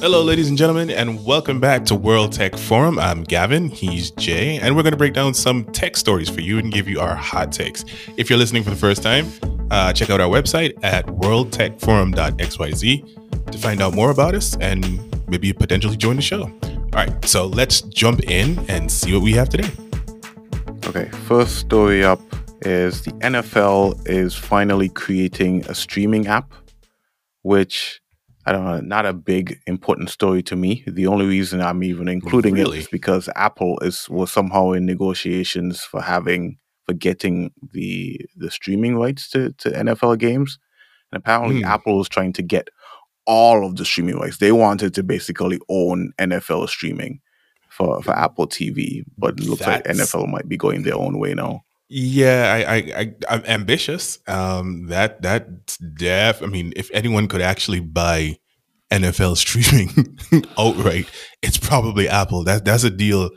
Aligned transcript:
Hello, 0.00 0.22
ladies 0.22 0.48
and 0.48 0.56
gentlemen, 0.56 0.88
and 0.88 1.26
welcome 1.26 1.60
back 1.60 1.84
to 1.84 1.94
World 1.94 2.32
Tech 2.32 2.56
Forum. 2.56 2.98
I'm 2.98 3.22
Gavin, 3.22 3.68
he's 3.68 4.10
Jay, 4.12 4.56
and 4.56 4.74
we're 4.74 4.82
going 4.82 4.94
to 4.94 4.96
break 4.96 5.12
down 5.12 5.34
some 5.34 5.66
tech 5.72 5.94
stories 5.94 6.30
for 6.30 6.40
you 6.40 6.58
and 6.58 6.72
give 6.72 6.88
you 6.88 7.00
our 7.00 7.14
hot 7.14 7.52
takes. 7.52 7.84
If 8.16 8.30
you're 8.30 8.38
listening 8.38 8.62
for 8.62 8.70
the 8.70 8.76
first 8.76 9.02
time, 9.02 9.26
uh, 9.70 9.92
check 9.92 10.08
out 10.08 10.18
our 10.18 10.30
website 10.30 10.72
at 10.82 11.04
worldtechforum.xyz 11.04 13.52
to 13.52 13.58
find 13.58 13.82
out 13.82 13.92
more 13.92 14.10
about 14.10 14.34
us 14.34 14.56
and 14.56 15.28
maybe 15.28 15.52
potentially 15.52 15.98
join 15.98 16.16
the 16.16 16.22
show. 16.22 16.44
All 16.44 16.88
right, 16.94 17.22
so 17.26 17.44
let's 17.44 17.82
jump 17.82 18.22
in 18.22 18.58
and 18.70 18.90
see 18.90 19.12
what 19.12 19.20
we 19.20 19.32
have 19.32 19.50
today. 19.50 19.68
Okay, 20.86 21.10
first 21.26 21.56
story 21.56 22.02
up 22.02 22.22
is 22.62 23.02
the 23.02 23.12
NFL 23.20 24.08
is 24.08 24.34
finally 24.34 24.88
creating 24.88 25.66
a 25.66 25.74
streaming 25.74 26.26
app, 26.26 26.54
which 27.42 28.00
I 28.46 28.52
don't 28.52 28.64
know, 28.64 28.80
not 28.80 29.04
a 29.06 29.12
big 29.12 29.60
important 29.66 30.08
story 30.10 30.42
to 30.44 30.56
me. 30.56 30.82
The 30.86 31.06
only 31.06 31.26
reason 31.26 31.60
I'm 31.60 31.82
even 31.82 32.08
including 32.08 32.54
Really? 32.54 32.78
it 32.78 32.80
is 32.82 32.88
because 32.88 33.28
Apple 33.36 33.78
is 33.80 34.08
was 34.08 34.32
somehow 34.32 34.72
in 34.72 34.86
negotiations 34.86 35.82
for 35.82 36.00
having 36.00 36.56
for 36.86 36.94
getting 36.94 37.52
the 37.72 38.18
the 38.36 38.50
streaming 38.50 38.96
rights 38.96 39.28
to, 39.30 39.52
to 39.58 39.70
NFL 39.70 40.18
games. 40.18 40.58
And 41.12 41.18
apparently 41.20 41.58
Hmm. 41.60 41.66
Apple 41.66 41.98
was 41.98 42.08
trying 42.08 42.32
to 42.34 42.42
get 42.42 42.68
all 43.26 43.66
of 43.66 43.76
the 43.76 43.84
streaming 43.84 44.16
rights. 44.16 44.38
They 44.38 44.52
wanted 44.52 44.94
to 44.94 45.02
basically 45.02 45.60
own 45.68 46.12
NFL 46.18 46.68
streaming 46.68 47.20
for, 47.68 48.02
for 48.02 48.12
Apple 48.12 48.46
TV, 48.48 49.04
but 49.18 49.38
it 49.38 49.46
looks 49.46 49.60
like 49.66 49.84
NFL 49.84 50.28
might 50.28 50.48
be 50.48 50.56
going 50.56 50.82
their 50.82 50.96
own 50.96 51.18
way 51.18 51.34
now. 51.34 51.62
Yeah, 51.92 52.52
I, 52.54 52.74
I, 52.74 52.76
I 52.96 53.14
I'm 53.28 53.44
ambitious. 53.46 54.20
Um, 54.28 54.86
that 54.86 55.22
that's 55.22 55.76
def. 55.78 56.40
I 56.40 56.46
mean, 56.46 56.72
if 56.76 56.88
anyone 56.94 57.26
could 57.26 57.42
actually 57.42 57.80
buy 57.80 58.38
NFL 58.92 59.36
streaming 59.36 60.16
outright, 60.58 61.06
it's 61.42 61.58
probably 61.58 62.08
Apple. 62.08 62.44
That 62.44 62.64
that's 62.64 62.84
a 62.84 62.90
deal 62.90 63.30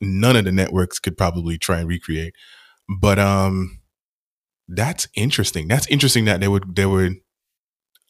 none 0.00 0.36
of 0.36 0.44
the 0.44 0.52
networks 0.52 1.00
could 1.00 1.16
probably 1.16 1.58
try 1.58 1.80
and 1.80 1.88
recreate. 1.88 2.34
But 3.00 3.18
um, 3.18 3.80
that's 4.68 5.08
interesting. 5.16 5.66
That's 5.68 5.88
interesting 5.88 6.24
that 6.26 6.40
they 6.40 6.48
would 6.48 6.76
they 6.76 6.86
would. 6.86 7.14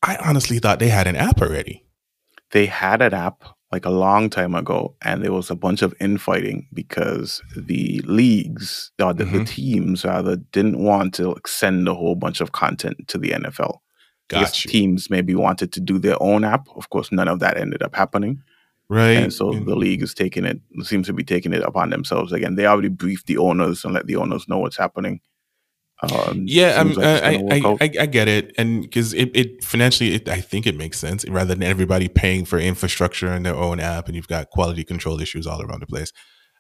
I 0.02 0.16
honestly 0.16 0.58
thought 0.58 0.80
they 0.80 0.90
had 0.90 1.06
an 1.06 1.16
app 1.16 1.40
already. 1.40 1.84
they 2.52 2.66
had 2.66 3.02
an 3.02 3.14
app 3.14 3.42
like 3.70 3.84
a 3.84 3.90
long 3.90 4.30
time 4.30 4.54
ago, 4.54 4.94
and 5.02 5.22
there 5.22 5.32
was 5.32 5.50
a 5.50 5.54
bunch 5.54 5.82
of 5.82 5.94
infighting 6.00 6.66
because 6.72 7.42
the 7.56 8.00
leagues 8.06 8.90
or 9.02 9.12
the, 9.12 9.24
the 9.24 9.38
Mhm. 9.40 9.46
teams 9.48 10.04
rather 10.04 10.36
didn't 10.36 10.78
want 10.78 11.14
to 11.14 11.28
like, 11.28 11.46
send 11.46 11.86
a 11.86 11.94
whole 11.94 12.14
bunch 12.14 12.40
of 12.40 12.52
content 12.52 13.06
to 13.08 13.18
the 13.18 13.30
NFL. 13.32 13.82
I 14.30 14.40
guess 14.40 14.50
Got 14.50 14.64
you. 14.64 14.70
teams 14.70 15.10
maybe 15.10 15.34
wanted 15.34 15.72
to 15.72 15.80
do 15.80 15.98
their 15.98 16.20
own 16.22 16.44
app. 16.44 16.66
Of 16.76 16.88
course, 16.90 17.12
none 17.12 17.28
of 17.28 17.40
that 17.40 17.56
ended 17.58 17.82
up 17.82 17.94
happening, 17.94 18.42
Right. 18.88 19.18
and 19.18 19.32
so 19.32 19.52
the 19.52 19.76
league 19.76 20.02
is 20.02 20.14
taking 20.14 20.44
it 20.46 20.60
seems 20.82 21.06
to 21.08 21.12
be 21.12 21.24
taking 21.24 21.52
it 21.52 21.62
upon 21.62 21.90
themselves 21.90 22.32
again. 22.32 22.54
They 22.54 22.66
already 22.66 22.88
briefed 22.88 23.26
the 23.26 23.36
owners 23.38 23.84
and 23.84 23.92
let 23.92 24.06
the 24.06 24.16
owners 24.16 24.48
know 24.48 24.58
what's 24.58 24.76
happening. 24.78 25.20
Um, 26.02 26.44
Yeah, 26.46 26.80
I'm, 26.80 26.92
like 26.92 27.22
I, 27.22 27.34
I. 27.50 27.76
I, 27.80 27.90
I 28.00 28.06
get 28.06 28.28
it, 28.28 28.54
and 28.56 28.82
because 28.82 29.12
it, 29.14 29.30
it 29.34 29.64
financially, 29.64 30.14
it, 30.14 30.28
I 30.28 30.40
think 30.40 30.66
it 30.66 30.76
makes 30.76 30.98
sense 30.98 31.28
rather 31.28 31.54
than 31.54 31.62
everybody 31.62 32.08
paying 32.08 32.44
for 32.44 32.58
infrastructure 32.58 33.28
and 33.28 33.44
their 33.44 33.56
own 33.56 33.80
app, 33.80 34.06
and 34.06 34.14
you've 34.14 34.28
got 34.28 34.50
quality 34.50 34.84
control 34.84 35.20
issues 35.20 35.46
all 35.46 35.60
around 35.62 35.80
the 35.80 35.86
place. 35.86 36.12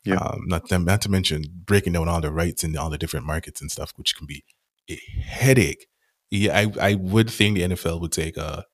Yeah. 0.04 0.16
Um, 0.16 0.44
not 0.46 0.68
them, 0.68 0.84
not 0.84 1.02
to 1.02 1.10
mention 1.10 1.44
breaking 1.66 1.92
down 1.92 2.08
all 2.08 2.20
the 2.20 2.32
rights 2.32 2.64
in 2.64 2.76
all 2.76 2.90
the 2.90 2.98
different 2.98 3.26
markets 3.26 3.60
and 3.60 3.70
stuff, 3.70 3.92
which 3.96 4.16
can 4.16 4.26
be 4.26 4.44
a 4.90 4.96
headache. 5.20 5.86
Yeah, 6.30 6.58
I, 6.58 6.90
I 6.90 6.94
would 6.94 7.30
think 7.30 7.56
the 7.56 7.62
NFL 7.62 8.00
would 8.00 8.12
take 8.12 8.36
a 8.36 8.64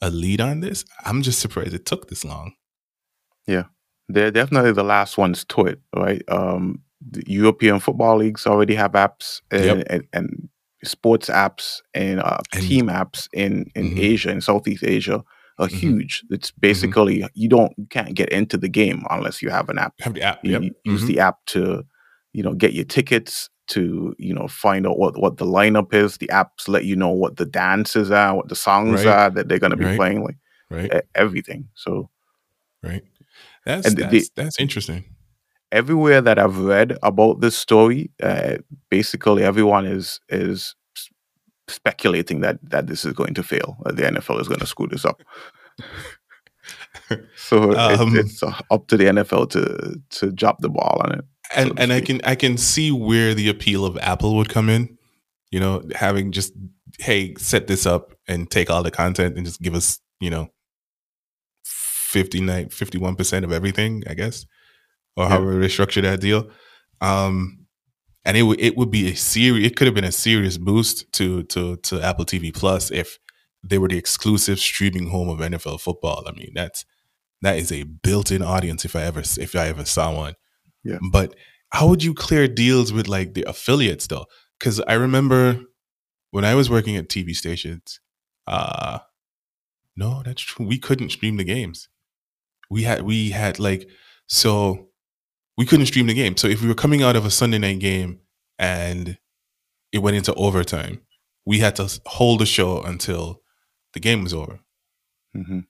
a 0.00 0.10
lead 0.10 0.40
on 0.40 0.60
this. 0.60 0.84
I'm 1.04 1.22
just 1.22 1.38
surprised 1.38 1.74
it 1.74 1.86
took 1.86 2.08
this 2.08 2.24
long. 2.24 2.54
Yeah, 3.46 3.64
they're 4.08 4.30
definitely 4.30 4.72
the 4.72 4.84
last 4.84 5.16
ones 5.16 5.44
to 5.46 5.66
it, 5.66 5.80
right? 5.94 6.22
Um, 6.28 6.82
the 7.10 7.22
European 7.26 7.80
football 7.80 8.16
leagues 8.18 8.46
already 8.46 8.74
have 8.74 8.92
apps 8.92 9.40
and, 9.50 9.64
Yep. 9.64 9.86
and, 9.90 10.02
and 10.12 10.48
sports 10.84 11.28
apps 11.28 11.80
and, 11.94 12.20
uh, 12.20 12.38
And- 12.54 12.62
team 12.64 12.86
apps 12.86 13.28
in, 13.32 13.70
in 13.74 13.90
Mhm. 13.94 13.98
Asia 14.00 14.30
and 14.30 14.42
Southeast 14.42 14.84
Asia 14.84 15.22
are 15.58 15.68
Mhm. 15.68 15.70
huge. 15.72 16.24
It's 16.30 16.50
basically 16.50 17.24
you 17.34 17.48
don't 17.48 17.72
you 17.76 17.86
can't 17.90 18.14
get 18.14 18.30
into 18.30 18.56
the 18.56 18.68
game 18.68 19.04
unless 19.10 19.42
you 19.42 19.50
have 19.50 19.68
an 19.68 19.78
app. 19.78 19.94
Have 20.00 20.14
the 20.14 20.22
app. 20.22 20.44
You, 20.44 20.52
Yep. 20.52 20.72
use 20.84 21.02
Mhm. 21.04 21.06
the 21.06 21.20
app 21.20 21.36
to 21.46 21.84
you 22.32 22.42
know 22.42 22.54
get 22.54 22.72
your 22.72 22.84
tickets 22.86 23.48
to 23.68 24.14
you 24.18 24.34
know 24.34 24.48
find 24.48 24.86
out 24.86 24.98
what 24.98 25.20
what 25.20 25.36
the 25.36 25.44
lineup 25.46 25.92
is. 25.94 26.16
The 26.18 26.28
apps 26.28 26.66
let 26.68 26.84
you 26.84 26.96
know 26.96 27.10
what 27.10 27.36
the 27.36 27.44
dances 27.46 28.10
are, 28.10 28.34
what 28.34 28.48
the 28.48 28.56
songs 28.56 29.04
Right. 29.04 29.14
are 29.14 29.30
that 29.30 29.48
they're 29.48 29.58
going 29.60 29.70
to 29.70 29.76
be 29.76 29.84
Right. 29.84 29.96
playing, 29.96 30.24
like 30.24 30.36
right, 30.70 31.02
everything. 31.14 31.68
So 31.74 32.08
right. 32.82 33.04
That's 33.66 33.86
And 33.86 33.96
the- 33.96 34.06
that's, 34.10 34.30
that's 34.30 34.58
interesting. 34.58 35.04
Everywhere 35.72 36.20
that 36.20 36.38
I've 36.38 36.58
read 36.58 36.96
about 37.02 37.40
this 37.40 37.56
story, 37.56 38.10
uh, 38.22 38.58
basically 38.90 39.42
everyone 39.42 39.86
is 39.86 40.20
is 40.28 40.76
speculating 41.68 42.40
that 42.40 42.58
that 42.70 42.86
this 42.86 43.04
is 43.04 43.12
going 43.14 43.34
to 43.34 43.42
fail. 43.42 43.76
That 43.84 43.96
the 43.96 44.02
NFL 44.04 44.40
is 44.40 44.48
going 44.48 44.60
to 44.60 44.66
screw 44.66 44.86
this 44.86 45.04
up. 45.04 45.22
so 47.36 47.72
it- 47.72 47.78
Um, 48.00 48.16
it's 48.16 48.42
uh, 48.42 48.52
up 48.70 48.86
to 48.88 48.96
the 48.96 49.04
NFL 49.06 49.46
to 49.50 50.00
to 50.20 50.30
drop 50.32 50.58
the 50.60 50.68
ball 50.68 51.00
on 51.04 51.18
it. 51.18 51.24
and 51.54 51.68
so 51.68 51.74
and 51.78 51.92
I 51.92 52.00
can 52.00 52.20
I 52.24 52.34
can 52.34 52.56
see 52.58 52.90
where 52.92 53.34
the 53.34 53.48
appeal 53.48 53.84
of 53.84 53.96
Apple 53.98 54.36
would 54.36 54.48
come 54.48 54.68
in. 54.68 54.98
You 55.50 55.60
know, 55.60 55.82
having 55.94 56.32
just 56.32 56.52
hey, 56.98 57.34
set 57.38 57.66
this 57.66 57.86
up 57.86 58.12
and 58.28 58.50
take 58.50 58.70
all 58.70 58.82
the 58.82 58.90
content 58.90 59.36
and 59.36 59.46
just 59.46 59.60
give 59.62 59.74
us, 59.74 59.98
you 60.20 60.30
know, 60.30 60.48
59 61.64 62.66
51% 62.68 63.44
of 63.44 63.52
everything, 63.52 64.02
I 64.06 64.14
guess. 64.14 64.44
Or 65.16 65.24
Yeah. 65.24 65.30
however 65.30 65.58
they 65.60 65.68
structure 65.68 66.00
that 66.02 66.20
deal. 66.20 66.50
Um 67.00 67.66
and 68.24 68.36
it 68.36 68.42
would 68.42 68.60
it 68.60 68.76
would 68.76 68.90
be 68.90 69.08
a 69.10 69.14
serious 69.16 69.66
it 69.66 69.76
could 69.76 69.86
have 69.86 69.94
been 69.94 70.04
a 70.04 70.12
serious 70.12 70.58
boost 70.58 71.10
to 71.14 71.42
to 71.44 71.76
to 71.78 72.00
Apple 72.02 72.24
TV 72.24 72.52
Plus 72.54 72.90
if 72.90 73.18
they 73.64 73.78
were 73.78 73.88
the 73.88 73.98
exclusive 73.98 74.58
streaming 74.58 75.08
home 75.08 75.28
of 75.28 75.38
NFL 75.40 75.80
football. 75.80 76.24
I 76.26 76.32
mean, 76.32 76.52
that's 76.54 76.84
that 77.42 77.58
is 77.58 77.72
a 77.72 77.82
built-in 77.84 78.42
audience 78.42 78.84
if 78.84 78.94
I 78.96 79.02
ever 79.02 79.20
if 79.20 79.54
I 79.56 79.68
ever 79.68 79.84
saw 79.84 80.14
one. 80.14 80.34
Yeah. 80.84 80.98
But 81.12 81.34
how 81.70 81.88
would 81.88 82.02
you 82.04 82.14
clear 82.14 82.46
deals 82.48 82.92
with 82.92 83.08
like 83.08 83.34
the 83.34 83.44
affiliates 83.48 84.06
though? 84.06 84.26
Because 84.58 84.80
I 84.80 84.94
remember 84.94 85.60
when 86.30 86.44
I 86.44 86.54
was 86.54 86.70
working 86.70 86.96
at 86.96 87.08
TV 87.08 87.34
stations, 87.34 88.00
uh 88.46 89.00
no, 89.96 90.22
that's 90.24 90.42
true. 90.42 90.66
We 90.66 90.78
couldn't 90.78 91.10
stream 91.10 91.36
the 91.36 91.44
games. 91.44 91.88
We 92.70 92.84
had 92.84 93.02
we 93.02 93.30
had 93.30 93.58
like 93.58 93.88
so 94.28 94.88
we 95.62 95.66
couldn't 95.66 95.86
stream 95.86 96.08
the 96.08 96.14
game. 96.14 96.36
So 96.36 96.48
if 96.48 96.60
we 96.60 96.66
were 96.66 96.74
coming 96.74 97.04
out 97.04 97.14
of 97.14 97.24
a 97.24 97.30
Sunday 97.30 97.58
night 97.58 97.78
game 97.78 98.18
and 98.58 99.16
it 99.92 100.00
went 100.00 100.16
into 100.16 100.34
overtime, 100.34 101.02
we 101.46 101.60
had 101.60 101.76
to 101.76 102.00
hold 102.04 102.40
the 102.40 102.46
show 102.46 102.82
until 102.82 103.42
the 103.92 104.00
game 104.00 104.24
was 104.24 104.34
over. 104.34 104.58
hmm 105.32 105.60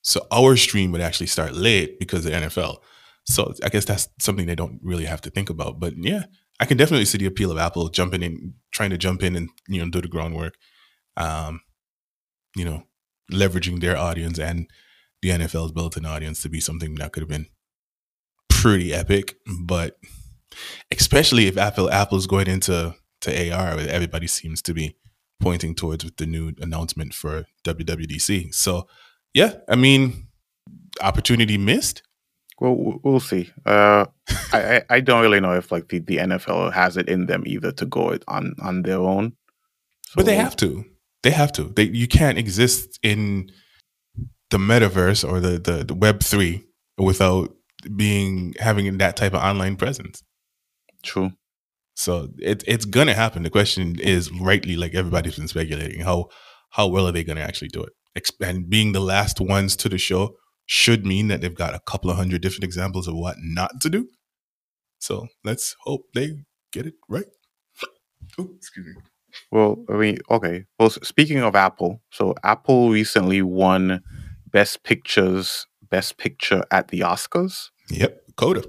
So 0.00 0.26
our 0.32 0.56
stream 0.56 0.92
would 0.92 1.02
actually 1.02 1.26
start 1.26 1.52
late 1.52 1.98
because 1.98 2.24
of 2.24 2.32
the 2.32 2.38
NFL. 2.38 2.78
So 3.26 3.52
I 3.62 3.68
guess 3.68 3.84
that's 3.84 4.08
something 4.18 4.46
they 4.46 4.54
don't 4.54 4.80
really 4.82 5.04
have 5.04 5.20
to 5.20 5.30
think 5.30 5.50
about. 5.50 5.78
But 5.78 5.92
yeah, 5.98 6.24
I 6.58 6.64
can 6.64 6.78
definitely 6.78 7.04
see 7.04 7.18
the 7.18 7.26
appeal 7.26 7.50
of 7.50 7.58
Apple 7.58 7.90
jumping 7.90 8.22
in, 8.22 8.54
trying 8.72 8.90
to 8.90 8.98
jump 8.98 9.22
in 9.22 9.36
and 9.36 9.50
you 9.68 9.78
know 9.78 9.90
do 9.90 10.00
the 10.00 10.08
groundwork. 10.08 10.54
Um, 11.18 11.60
you 12.56 12.64
know, 12.64 12.84
leveraging 13.30 13.82
their 13.82 13.98
audience 13.98 14.38
and 14.38 14.70
the 15.20 15.28
NFL's 15.28 15.72
built-in 15.72 16.06
audience 16.06 16.40
to 16.42 16.48
be 16.48 16.60
something 16.60 16.94
that 16.94 17.12
could 17.12 17.20
have 17.20 17.28
been 17.28 17.48
pretty 18.64 18.94
epic. 18.94 19.36
But 19.60 19.98
especially 20.90 21.48
if 21.48 21.58
Apple 21.58 21.90
Apple's 21.90 22.26
going 22.26 22.48
into 22.48 22.94
to 23.20 23.52
AR, 23.52 23.78
everybody 23.78 24.26
seems 24.26 24.62
to 24.62 24.72
be 24.72 24.96
pointing 25.38 25.74
towards 25.74 26.02
with 26.02 26.16
the 26.16 26.24
new 26.26 26.54
announcement 26.58 27.12
for 27.12 27.44
WWDC. 27.64 28.54
So 28.54 28.88
yeah, 29.34 29.56
I 29.68 29.76
mean, 29.76 30.28
opportunity 31.02 31.58
missed. 31.58 32.02
Well, 32.58 33.00
we'll 33.02 33.20
see. 33.20 33.50
Uh, 33.66 34.06
I, 34.52 34.82
I 34.88 35.00
don't 35.00 35.20
really 35.20 35.40
know 35.40 35.52
if 35.52 35.70
like 35.70 35.88
the, 35.88 35.98
the 35.98 36.16
NFL 36.18 36.72
has 36.72 36.96
it 36.96 37.08
in 37.08 37.26
them 37.26 37.42
either 37.46 37.70
to 37.72 37.84
go 37.84 38.10
it 38.10 38.24
on 38.28 38.54
on 38.62 38.82
their 38.82 39.00
own. 39.00 39.34
But 40.16 40.24
they 40.24 40.36
have 40.36 40.56
to. 40.56 40.86
They 41.22 41.32
have 41.32 41.52
to. 41.52 41.64
They 41.64 41.84
you 41.84 42.08
can't 42.08 42.38
exist 42.38 42.98
in 43.02 43.50
the 44.50 44.56
metaverse 44.56 45.28
or 45.28 45.40
the 45.40 45.58
the, 45.58 45.84
the 45.84 45.94
Web 45.94 46.22
three 46.22 46.64
without 46.96 47.54
being 47.96 48.54
having 48.58 48.98
that 48.98 49.16
type 49.16 49.34
of 49.34 49.40
online 49.40 49.76
presence. 49.76 50.22
True. 51.02 51.32
So 51.94 52.28
it, 52.38 52.64
it's 52.66 52.84
gonna 52.84 53.14
happen. 53.14 53.42
The 53.42 53.50
question 53.50 53.98
is 54.00 54.30
rightly, 54.32 54.76
like 54.76 54.94
everybody's 54.94 55.36
been 55.36 55.48
speculating, 55.48 56.00
how 56.00 56.26
how 56.70 56.88
well 56.88 57.06
are 57.06 57.12
they 57.12 57.24
gonna 57.24 57.40
actually 57.40 57.68
do 57.68 57.82
it? 57.84 57.92
And 58.40 58.68
being 58.68 58.92
the 58.92 59.00
last 59.00 59.40
ones 59.40 59.76
to 59.76 59.88
the 59.88 59.98
show 59.98 60.36
should 60.66 61.04
mean 61.06 61.28
that 61.28 61.40
they've 61.40 61.54
got 61.54 61.74
a 61.74 61.80
couple 61.86 62.10
of 62.10 62.16
hundred 62.16 62.42
different 62.42 62.64
examples 62.64 63.06
of 63.06 63.14
what 63.14 63.36
not 63.40 63.80
to 63.82 63.90
do. 63.90 64.08
So 64.98 65.26
let's 65.44 65.76
hope 65.84 66.06
they 66.14 66.30
get 66.72 66.86
it 66.86 66.94
right. 67.08 67.26
Oh, 68.38 68.48
excuse 68.56 68.86
me. 68.86 68.92
Well, 69.50 69.84
I 69.88 69.94
mean, 69.94 70.18
okay. 70.30 70.64
Well, 70.78 70.90
speaking 70.90 71.40
of 71.40 71.54
Apple, 71.54 72.00
so 72.10 72.34
Apple 72.42 72.90
recently 72.90 73.42
won 73.42 74.02
Best 74.46 74.82
Pictures, 74.84 75.66
Best 75.90 76.18
Picture 76.18 76.64
at 76.70 76.88
the 76.88 77.00
Oscars. 77.00 77.70
Yep, 77.90 78.22
Coda. 78.36 78.64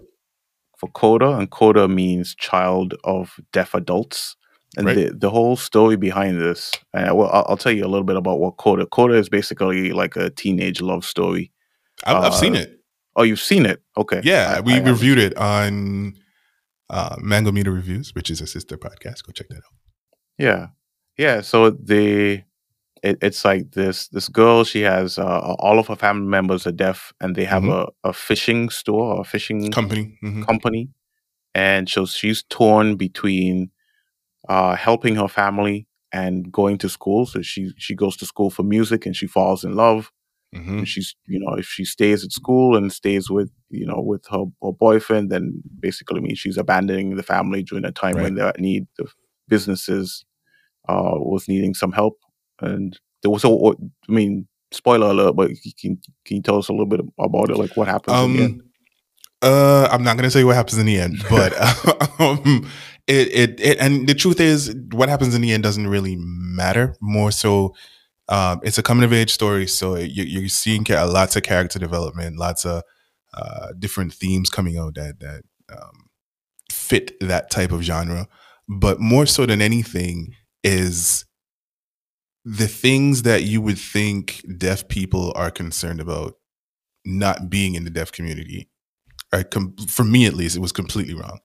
For 0.78 0.90
Coda, 0.92 1.32
and 1.38 1.50
Coda 1.50 1.88
means 1.88 2.36
child 2.36 2.96
of 3.04 3.36
deaf 3.54 3.74
adults. 3.74 4.36
And 4.78 4.86
Right. 4.88 4.96
the, 4.96 5.14
the 5.18 5.30
whole 5.30 5.56
story 5.56 5.96
behind 5.96 6.42
this, 6.42 6.72
uh, 6.94 7.12
well, 7.16 7.30
I'll, 7.32 7.46
I'll 7.50 7.58
tell 7.58 7.72
you 7.72 7.86
a 7.86 7.88
little 7.88 8.04
bit 8.04 8.18
about 8.18 8.40
what 8.40 8.58
Coda. 8.58 8.86
Coda 8.86 9.14
is 9.14 9.30
basically 9.30 9.94
like 9.94 10.18
a 10.18 10.30
teenage 10.32 10.82
love 10.82 11.06
story. 11.06 11.54
I've, 12.06 12.18
I've 12.26 12.36
seen 12.36 12.56
Uh, 12.58 12.60
it. 12.60 12.80
Oh, 13.16 13.24
you've 13.24 13.40
seen 13.40 13.66
it? 13.66 13.82
Okay. 13.98 14.20
Yeah, 14.26 14.56
I- 14.58 14.60
we 14.60 14.74
I 14.74 14.80
reviewed 14.80 15.18
it 15.18 15.38
on 15.38 16.16
uh, 16.90 17.16
Mango 17.20 17.54
Meter 17.54 17.72
Reviews, 17.72 18.14
which 18.14 18.30
is 18.30 18.42
a 18.42 18.48
sister 18.48 18.78
podcast. 18.78 19.24
Go 19.26 19.32
check 19.32 19.48
that 19.48 19.58
out. 19.58 19.64
Yeah, 20.38 20.68
yeah. 21.18 21.40
So 21.40 21.70
the 21.70 22.44
it, 23.06 23.18
it's 23.22 23.46
like 23.46 23.72
this 23.72 24.08
this 24.10 24.30
girl. 24.30 24.64
She 24.64 24.82
has 24.82 25.18
uh, 25.18 25.56
all 25.60 25.80
of 25.80 25.88
her 25.88 25.96
family 25.96 26.28
members 26.28 26.68
are 26.68 26.72
deaf, 26.74 27.14
and 27.22 27.36
they 27.36 27.46
have 27.46 27.64
Mhm. 27.64 27.88
a, 28.04 28.10
a 28.10 28.14
fishing 28.14 28.70
store, 28.70 29.16
or 29.16 29.22
a 29.22 29.26
fishing 29.26 29.72
Company. 29.72 30.18
mhm. 30.24 30.46
company, 30.46 30.90
and 31.54 31.90
so 31.90 32.06
she's 32.06 32.44
torn 32.50 32.96
between 32.98 33.72
uh, 34.50 34.76
helping 34.76 35.16
her 35.16 35.28
family 35.28 35.88
and 36.12 36.52
going 36.52 36.78
to 36.80 36.90
school. 36.90 37.26
So 37.26 37.42
she 37.42 37.72
she 37.78 37.96
goes 37.96 38.18
to 38.18 38.26
school 38.26 38.50
for 38.50 38.64
music, 38.64 39.06
and 39.06 39.16
she 39.16 39.28
falls 39.28 39.64
in 39.64 39.74
love. 39.76 40.12
Mhm. 40.56 40.78
And 40.80 40.88
she's 40.88 41.16
you 41.28 41.40
know 41.40 41.54
if 41.58 41.68
she 41.68 41.86
stays 41.86 42.24
at 42.24 42.32
school 42.32 42.78
and 42.78 42.92
stays 42.94 43.30
with 43.30 43.50
you 43.70 43.86
know 43.86 44.02
with 44.12 44.26
her, 44.32 44.46
her 44.64 44.72
boyfriend, 44.72 45.32
then 45.32 45.62
basically 45.80 46.22
means 46.22 46.40
she's 46.40 46.58
abandoning 46.58 47.16
the 47.16 47.24
family 47.24 47.64
during 47.64 47.86
a 47.86 47.92
time 47.92 48.16
when 48.24 48.36
they're 48.36 48.48
at 48.56 48.60
need. 48.60 48.88
The 48.98 49.08
businesses 49.50 50.26
uh, 50.90 51.16
was 51.16 51.48
needing 51.48 51.74
some 51.74 51.92
help, 51.92 52.18
and 52.62 52.98
there 53.22 53.32
was 53.32 53.44
a, 53.44 53.50
I 53.50 54.12
mean, 54.12 54.48
spoiler 54.72 55.08
alert, 55.08 55.36
but 55.36 55.52
can 55.80 56.00
can 56.26 56.38
you 56.38 56.42
tell 56.42 56.58
us 56.58 56.70
a 56.70 56.72
little 56.72 56.86
bit 56.86 57.02
about 57.18 57.50
it, 57.50 57.58
like 57.58 57.76
what 57.76 57.88
happens? 57.88 58.18
in 58.18 58.34
the 58.34 58.44
end? 58.44 58.62
Um, 58.62 58.70
uh, 59.42 59.88
I'm 59.92 60.04
not 60.04 60.18
gonna 60.18 60.32
say 60.32 60.44
what 60.44 60.56
happens 60.56 60.78
in 60.78 60.86
the 60.86 61.00
end, 61.00 61.24
but 61.30 61.54
um, 62.20 62.70
it, 63.08 63.28
it 63.28 63.60
it 63.60 63.78
and 63.80 64.08
the 64.08 64.16
truth 64.16 64.40
is, 64.40 64.76
what 64.92 65.10
happens 65.10 65.36
in 65.36 65.42
the 65.42 65.52
end 65.52 65.64
doesn't 65.64 65.88
really 65.88 66.16
matter. 66.18 66.96
More 67.02 67.32
so, 67.32 67.76
um, 68.30 68.60
it's 68.64 68.78
a 68.78 68.84
coming 68.84 69.04
of 69.04 69.14
age 69.14 69.32
story, 69.32 69.68
so 69.68 69.96
you, 69.96 70.24
you're 70.24 70.50
seeing 70.50 70.86
lots 70.90 71.36
of 71.36 71.44
character 71.44 71.80
development, 71.80 72.38
lots 72.38 72.66
of 72.66 72.84
uh, 73.34 73.68
different 73.78 74.14
themes 74.14 74.50
coming 74.50 74.78
out 74.78 74.96
that 74.96 75.20
that 75.20 75.44
um, 75.72 76.10
fit 76.72 77.20
that 77.20 77.52
type 77.52 77.72
of 77.72 77.82
genre. 77.82 78.28
But 78.68 79.00
more 79.00 79.28
so 79.28 79.46
than 79.46 79.62
anything 79.62 80.34
is 80.64 81.26
the 82.46 82.68
things 82.68 83.24
that 83.24 83.44
you 83.44 83.60
would 83.60 83.80
think 83.80 84.46
deaf 84.58 84.88
people 84.88 85.34
are 85.36 85.50
concerned 85.50 86.00
about 86.00 86.36
not 87.04 87.50
being 87.50 87.74
in 87.74 87.84
the 87.84 87.90
deaf 87.90 88.12
community 88.12 88.70
are 89.34 89.44
com- 89.44 89.76
for 89.88 90.04
me 90.04 90.28
at 90.28 90.36
least 90.36 90.56
it 90.56 90.62
was 90.62 90.72
completely 90.72 91.16
wrong. 91.16 91.40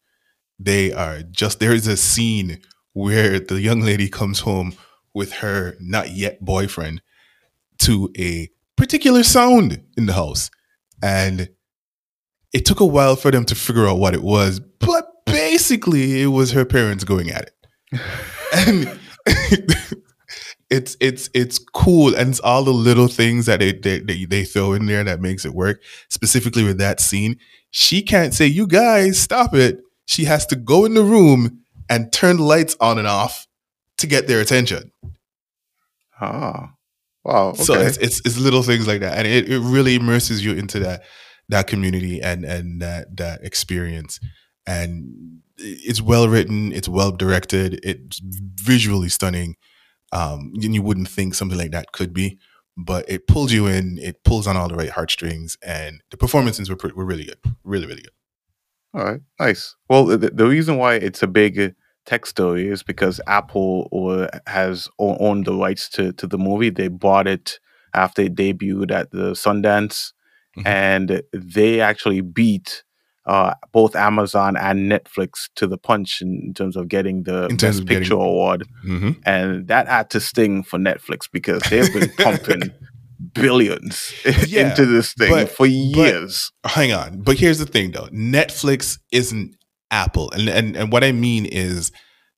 They 0.58 0.92
are 0.92 1.22
just 1.22 1.58
there 1.58 1.72
is 1.72 1.86
a 1.86 1.96
scene 1.96 2.60
where 2.92 3.40
the 3.40 3.60
young 3.60 3.80
lady 3.80 4.08
comes 4.10 4.40
home 4.40 4.74
with 5.14 5.32
her 5.34 5.74
not 5.80 6.10
yet 6.10 6.44
boyfriend 6.44 7.00
to 7.78 8.10
a 8.18 8.50
particular 8.76 9.22
sound 9.22 9.82
in 9.96 10.04
the 10.04 10.12
house. 10.12 10.50
And 11.02 11.48
it 12.52 12.66
took 12.66 12.80
a 12.80 12.86
while 12.86 13.16
for 13.16 13.30
them 13.30 13.46
to 13.46 13.54
figure 13.54 13.86
out 13.86 13.98
what 13.98 14.12
it 14.12 14.22
was 14.22 14.60
but 14.60 15.24
basically 15.24 16.20
it 16.20 16.26
was 16.26 16.52
her 16.52 16.66
parents 16.66 17.04
going 17.04 17.30
at 17.30 17.44
it. 17.44 18.00
And 18.52 18.98
it's 20.70 20.96
it's 21.00 21.28
it's 21.34 21.58
cool 21.58 22.14
and 22.14 22.30
it's 22.30 22.40
all 22.40 22.62
the 22.62 22.72
little 22.72 23.08
things 23.08 23.46
that 23.46 23.58
they, 23.60 23.72
they 23.72 23.98
they 24.00 24.24
they 24.24 24.44
throw 24.44 24.72
in 24.72 24.86
there 24.86 25.02
that 25.04 25.20
makes 25.20 25.44
it 25.44 25.52
work 25.54 25.82
specifically 26.08 26.64
with 26.64 26.78
that 26.78 27.00
scene 27.00 27.36
she 27.70 28.02
can't 28.02 28.34
say 28.34 28.46
you 28.46 28.66
guys 28.66 29.18
stop 29.18 29.54
it 29.54 29.80
she 30.06 30.24
has 30.24 30.46
to 30.46 30.56
go 30.56 30.84
in 30.84 30.94
the 30.94 31.02
room 31.02 31.60
and 31.88 32.12
turn 32.12 32.36
the 32.36 32.42
lights 32.44 32.76
on 32.80 32.98
and 32.98 33.08
off 33.08 33.46
to 33.98 34.06
get 34.06 34.26
their 34.28 34.40
attention 34.40 34.92
Ah, 36.20 36.74
wow. 37.24 37.48
Okay. 37.48 37.62
so 37.62 37.74
it's, 37.74 37.96
it's 37.98 38.20
it's 38.24 38.38
little 38.38 38.62
things 38.62 38.86
like 38.86 39.00
that 39.00 39.16
and 39.18 39.26
it, 39.26 39.48
it 39.50 39.60
really 39.60 39.94
immerses 39.96 40.44
you 40.44 40.52
into 40.54 40.78
that 40.80 41.02
that 41.48 41.66
community 41.66 42.20
and 42.20 42.44
and 42.44 42.80
that 42.82 43.16
that 43.16 43.42
experience 43.42 44.20
and 44.66 45.40
it's 45.56 46.00
well 46.00 46.28
written 46.28 46.72
it's 46.72 46.88
well 46.88 47.10
directed 47.10 47.80
it's 47.82 48.20
visually 48.22 49.08
stunning 49.08 49.56
um 50.12 50.52
and 50.62 50.74
you 50.74 50.82
wouldn't 50.82 51.08
think 51.08 51.34
something 51.34 51.58
like 51.58 51.70
that 51.72 51.92
could 51.92 52.12
be 52.12 52.38
but 52.76 53.04
it 53.08 53.26
pulls 53.26 53.52
you 53.52 53.66
in 53.66 53.98
it 53.98 54.22
pulls 54.24 54.46
on 54.46 54.56
all 54.56 54.68
the 54.68 54.74
right 54.76 54.90
heartstrings 54.90 55.56
and 55.62 56.02
the 56.10 56.16
performances 56.16 56.68
were, 56.70 56.76
pre- 56.76 56.92
were 56.92 57.04
really 57.04 57.24
good 57.24 57.38
really 57.64 57.86
really 57.86 58.02
good 58.02 58.12
All 58.94 59.04
right, 59.04 59.20
nice. 59.38 59.76
Well, 59.88 60.04
the, 60.06 60.30
the 60.30 60.46
reason 60.48 60.76
why 60.76 60.94
it's 60.94 61.22
a 61.22 61.28
big 61.28 61.74
tech 62.06 62.26
story 62.26 62.66
is 62.68 62.82
because 62.82 63.20
Apple 63.28 63.88
or 63.92 64.28
has 64.48 64.88
owned 64.98 65.44
the 65.46 65.54
rights 65.54 65.88
to 65.90 66.12
to 66.14 66.26
the 66.26 66.38
movie. 66.38 66.70
They 66.70 66.88
bought 66.88 67.28
it 67.28 67.60
after 67.94 68.22
it 68.22 68.34
debuted 68.34 68.90
at 68.90 69.10
the 69.12 69.34
Sundance, 69.34 70.12
Mhm. 70.58 70.66
and 70.66 71.22
they 71.32 71.80
actually 71.80 72.20
beat 72.22 72.82
uh, 73.26 73.54
both 73.72 73.94
Amazon 73.94 74.56
and 74.56 74.90
Netflix 74.90 75.48
to 75.56 75.66
the 75.66 75.78
punch 75.78 76.20
in 76.22 76.52
terms 76.54 76.76
of 76.76 76.88
getting 76.88 77.22
the 77.24 77.46
In 77.46 77.56
Best 77.56 77.84
getting- 77.84 77.86
Picture 77.86 78.14
award. 78.14 78.66
mm-hmm. 78.84 79.10
And 79.26 79.68
that 79.68 79.88
had 79.88 80.10
to 80.10 80.20
sting 80.20 80.62
for 80.62 80.78
Netflix 80.78 81.28
because 81.32 81.62
they've 81.70 81.92
been 81.92 82.10
pumping 82.18 82.72
billions 83.34 84.12
Yeah, 84.46 84.70
into 84.70 84.86
this 84.86 85.12
thing 85.12 85.30
but- 85.30 85.50
for 85.50 85.66
years. 85.66 86.50
hang 86.64 86.92
on 86.92 87.20
but 87.20 87.38
here's 87.38 87.58
the 87.58 87.66
thing 87.66 87.90
though 87.92 88.06
netflix 88.06 88.98
isn't 89.12 89.54
apple 89.90 90.30
and, 90.30 90.48
and 90.48 90.74
and 90.74 90.90
what 90.90 91.04
i 91.04 91.12
mean 91.12 91.44
is 91.44 91.92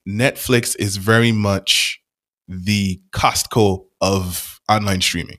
netflix 0.09 0.75
is 0.81 0.97
very 0.97 1.31
much 1.31 2.01
the 2.49 3.01
costco 3.13 3.85
of 4.01 4.61
online 4.69 5.01
streaming 5.01 5.39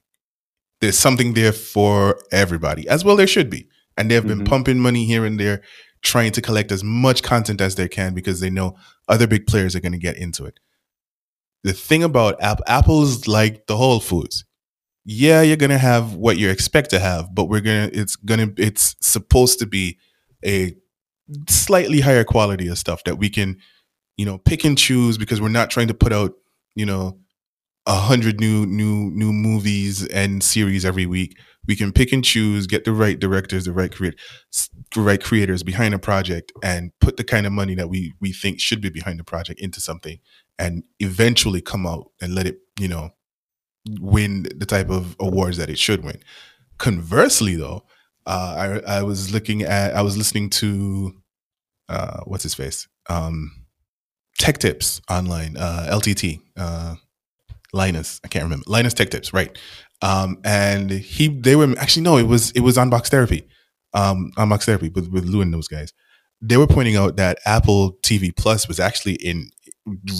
there's 0.80 0.98
something 0.98 1.34
there 1.34 1.52
for 1.52 2.20
everybody 2.32 2.88
as 2.88 3.04
well 3.04 3.18
there 3.18 3.28
should 3.28 3.50
be 3.50 3.68
and 3.98 4.10
they've 4.10 4.26
been 4.28 4.42
Mhm. 4.42 4.48
pumping 4.48 4.80
money 4.80 5.06
here 5.06 5.26
and 5.26 5.40
there 5.40 5.62
trying 6.02 6.32
to 6.34 6.42
collect 6.42 6.72
as 6.72 6.84
much 6.84 7.24
content 7.24 7.62
as 7.62 7.76
they 7.76 7.88
can 7.88 8.14
because 8.14 8.40
they 8.40 8.50
know 8.50 8.76
other 9.08 9.28
big 9.28 9.48
players 9.48 9.76
are 9.76 9.80
going 9.80 9.92
to 9.94 9.98
get 9.98 10.18
into 10.18 10.46
it 10.46 10.60
the 11.64 11.74
thing 11.74 12.04
about 12.04 12.42
App- 12.42 12.62
apple's 12.68 13.28
like 13.28 13.68
the 13.68 13.78
whole 13.78 14.00
foods 14.00 14.46
yeah, 15.06 15.42
you're 15.42 15.58
gonna 15.58 15.78
have 15.78 16.14
what 16.14 16.38
you 16.38 16.50
expect 16.50 16.90
to 16.92 17.00
have, 17.00 17.36
but 17.36 17.50
we're 17.50 17.60
gonna 17.60 17.90
it's 17.92 18.16
gonna 18.16 18.54
it's 18.58 18.96
supposed 19.02 19.60
to 19.60 19.66
be 19.66 19.98
a 20.46 20.76
slightly 21.50 22.00
higher 22.00 22.24
quality 22.24 22.70
of 22.70 22.78
stuff 22.78 23.04
that 23.04 23.18
we 23.18 23.30
can, 23.30 23.58
you 24.16 24.26
know, 24.26 24.38
pick 24.38 24.64
and 24.64 24.78
choose 24.78 25.18
because 25.18 25.42
we're 25.42 25.50
not 25.50 25.70
trying 25.70 25.90
to 25.90 25.94
put 25.94 26.14
out, 26.14 26.32
you 26.76 26.86
know, 26.86 27.20
a 27.86 27.96
hundred 27.96 28.40
new 28.40 28.66
new 28.66 29.12
new 29.12 29.34
movies 29.34 30.08
and 30.08 30.42
series 30.42 30.86
every 30.86 31.06
week. 31.06 31.38
We 31.68 31.76
can 31.76 31.92
pick 31.92 32.12
and 32.12 32.24
choose, 32.24 32.68
get 32.68 32.86
the 32.86 32.94
right 32.94 33.20
directors, 33.20 33.66
the 33.66 33.72
right 33.72 33.92
create, 33.92 34.16
the 34.94 35.02
right 35.02 35.22
creators 35.24 35.64
behind 35.64 35.94
a 35.94 36.00
project, 36.00 36.52
and 36.62 36.92
put 37.00 37.18
the 37.18 37.24
kind 37.24 37.46
of 37.46 37.54
money 37.54 37.76
that 37.76 37.90
we 37.90 38.14
we 38.20 38.32
think 38.34 38.60
should 38.60 38.82
be 38.82 38.90
behind 38.90 39.20
the 39.20 39.24
project 39.24 39.60
into 39.60 39.80
something, 39.80 40.20
and 40.60 40.84
eventually 41.00 41.62
come 41.62 41.88
out 41.88 42.12
and 42.22 42.36
let 42.36 42.46
it, 42.46 42.60
you 42.80 42.88
know, 42.88 43.12
win 44.00 44.44
the 44.56 44.66
type 44.66 44.90
of 44.90 45.16
awards 45.20 45.58
that 45.58 45.70
it 45.70 45.80
should 45.80 46.04
win. 46.04 46.20
Conversely, 46.78 47.56
though, 47.56 47.84
uh, 48.26 48.82
I 48.88 48.98
I 49.00 49.04
was 49.04 49.34
looking 49.34 49.64
at 49.64 49.96
I 49.96 50.02
was 50.02 50.18
listening 50.18 50.50
to 50.52 51.14
uh, 51.90 52.22
what's 52.26 52.44
his 52.44 52.54
face 52.54 52.88
um, 53.10 53.52
Tech 54.40 54.58
Tips 54.60 55.02
online 55.10 55.58
uh, 55.58 55.88
LTT 55.92 56.40
uh, 56.58 56.96
Linus 57.74 58.22
I 58.24 58.28
can't 58.28 58.44
remember 58.44 58.66
Linus 58.68 58.94
Tech 58.94 59.10
Tips 59.10 59.34
right 59.34 59.58
um, 60.04 60.38
and 60.44 60.92
he 60.92 61.28
they 61.28 61.56
were 61.56 61.74
actually 61.80 62.04
no 62.04 62.18
it 62.18 62.28
was 62.28 62.52
it 62.52 62.60
was 62.62 62.78
Unbox 62.78 63.08
Therapy 63.08 63.48
um, 63.94 64.32
Unbox 64.38 64.66
Therapy 64.66 64.90
with 64.90 65.08
with 65.10 65.26
Lou 65.26 65.42
and 65.42 65.54
those 65.54 65.68
guys 65.68 65.94
they 66.42 66.58
were 66.58 66.68
pointing 66.68 66.98
out 66.98 67.16
that 67.16 67.40
Apple 67.46 67.94
TV 68.04 68.36
Plus 68.36 68.68
was 68.68 68.80
actually 68.80 69.14
in 69.16 69.50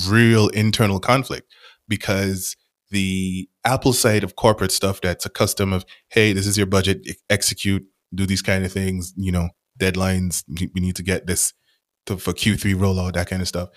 real 0.08 0.48
internal 0.50 1.00
conflict 1.00 1.54
because 1.88 2.56
the 2.92 3.50
Apple 3.66 3.92
side 3.92 4.24
of 4.24 4.38
corporate 4.38 4.72
stuff 4.72 5.02
that's 5.02 5.26
a 5.26 5.30
custom 5.30 5.74
of, 5.74 5.84
hey, 6.10 6.32
this 6.32 6.48
is 6.48 6.58
your 6.58 6.68
budget, 6.68 7.06
execute, 7.30 7.86
do 8.16 8.26
these 8.26 8.42
kind 8.42 8.64
of 8.64 8.72
things, 8.72 9.14
you 9.18 9.32
know, 9.32 9.50
deadlines, 9.80 10.44
we 10.48 10.80
need 10.80 10.96
to 10.96 11.04
get 11.04 11.28
this 11.28 11.54
to, 12.06 12.18
for 12.18 12.32
Q3 12.32 12.76
rollout, 12.76 13.14
that 13.14 13.30
kind 13.30 13.42
of 13.42 13.48
stuff, 13.48 13.70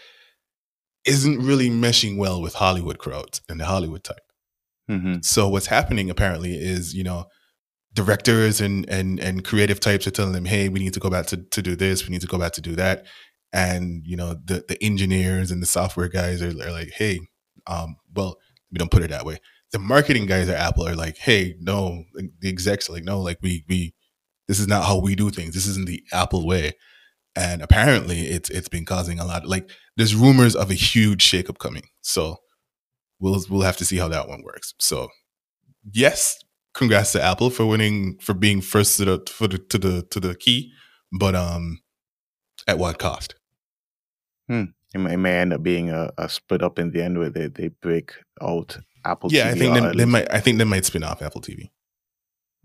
isn't 1.04 1.40
really 1.40 1.70
meshing 1.70 2.16
well 2.16 2.40
with 2.40 2.54
Hollywood 2.54 2.98
crowds 2.98 3.40
and 3.48 3.58
the 3.58 3.64
Hollywood 3.64 4.04
type. 4.04 4.25
Mhm. 4.90 5.24
So 5.24 5.48
what's 5.48 5.66
happening 5.66 6.10
apparently 6.10 6.54
is, 6.56 6.94
you 6.94 7.04
know, 7.04 7.26
directors 7.94 8.60
and 8.60 8.88
and 8.90 9.20
and 9.20 9.44
creative 9.44 9.80
types 9.80 10.06
are 10.06 10.10
telling 10.10 10.32
them, 10.32 10.44
hey, 10.46 10.68
we 10.68 10.80
need 10.80 10.94
to 10.94 11.00
go 11.00 11.10
back 11.10 11.26
to, 11.26 11.36
to 11.38 11.62
do 11.62 11.76
this, 11.76 12.04
we 12.06 12.12
need 12.12 12.20
to 12.22 12.26
go 12.26 12.38
back 12.38 12.52
to 12.52 12.60
do 12.60 12.76
that. 12.76 13.06
And, 13.52 14.02
you 14.06 14.16
know, 14.16 14.34
the 14.44 14.64
the 14.68 14.82
engineers 14.84 15.50
and 15.50 15.62
the 15.62 15.66
software 15.66 16.08
guys 16.08 16.42
are, 16.42 16.50
are 16.50 16.72
like, 16.72 16.90
hey, 16.96 17.20
um, 17.66 17.96
well, 18.14 18.38
we 18.72 18.78
don't 18.78 18.90
put 18.90 19.02
it 19.02 19.10
that 19.10 19.26
way. 19.26 19.38
the 19.72 19.78
marketing 19.80 20.26
guys 20.26 20.48
at 20.48 20.58
Apple 20.60 20.86
are 20.86 20.94
like, 20.96 21.16
hey, 21.18 21.56
no, 21.60 22.04
the 22.40 22.48
execs 22.48 22.88
are 22.88 22.92
like, 22.94 23.04
no, 23.04 23.20
like 23.20 23.38
we 23.42 23.64
we 23.68 23.94
this 24.48 24.60
is 24.60 24.68
not 24.68 24.84
how 24.86 24.98
we 25.00 25.14
do 25.16 25.30
things. 25.30 25.54
This 25.54 25.66
isn't 25.66 25.86
the 25.86 26.02
Apple 26.12 26.46
way. 26.46 26.74
And 27.36 27.62
apparently 27.62 28.20
it's 28.28 28.50
it's 28.50 28.68
been 28.68 28.84
causing 28.86 29.18
a 29.20 29.24
lot 29.26 29.46
like 29.46 29.70
there's 29.96 30.14
rumors 30.16 30.56
of 30.56 30.70
a 30.70 30.74
huge 30.74 31.24
shakeup 31.24 31.58
coming. 31.58 31.84
So 32.02 32.38
we'll 33.20 33.42
we'll 33.50 33.62
have 33.62 33.76
to 33.78 33.85
see 33.85 33.96
how 33.96 34.08
that 34.08 34.28
one 34.28 34.42
works. 34.42 34.75
So 34.78 35.08
yes, 35.92 36.38
congrats 36.75 37.12
to 37.12 37.23
Apple 37.23 37.50
for 37.50 37.66
winning 37.66 38.18
for 38.20 38.35
being 38.35 38.61
first 38.61 38.96
to 38.99 39.04
the 39.04 39.30
for 39.30 39.49
the 39.49 39.58
to 39.58 39.78
the 39.78 40.02
to 40.11 40.20
the 40.20 40.35
key, 40.35 40.73
but 41.12 41.35
um 41.35 41.80
at 42.66 42.78
what 42.78 42.99
cost? 42.99 43.35
Hmm. 44.49 44.64
It 44.94 44.99
may, 44.99 45.14
it 45.14 45.18
may 45.18 45.38
end 45.38 45.52
up 45.52 45.62
being 45.62 45.90
a, 45.90 46.12
a 46.16 46.28
split 46.28 46.62
up 46.62 46.78
in 46.78 46.90
the 46.90 47.02
end 47.02 47.18
where 47.18 47.28
they, 47.28 47.49
they 47.49 47.68
break 47.68 48.12
out 48.40 48.78
Apple 49.04 49.28
TV. 49.28 49.35
Yeah, 49.35 49.52
TV. 49.52 49.54
I 49.54 49.58
think 49.58 49.75
they, 49.75 49.99
they 49.99 50.04
might 50.04 50.32
I 50.32 50.40
think 50.40 50.58
they 50.58 50.64
might 50.64 50.85
spin 50.85 51.02
off 51.02 51.23
Apple 51.23 51.40
TV. 51.40 51.70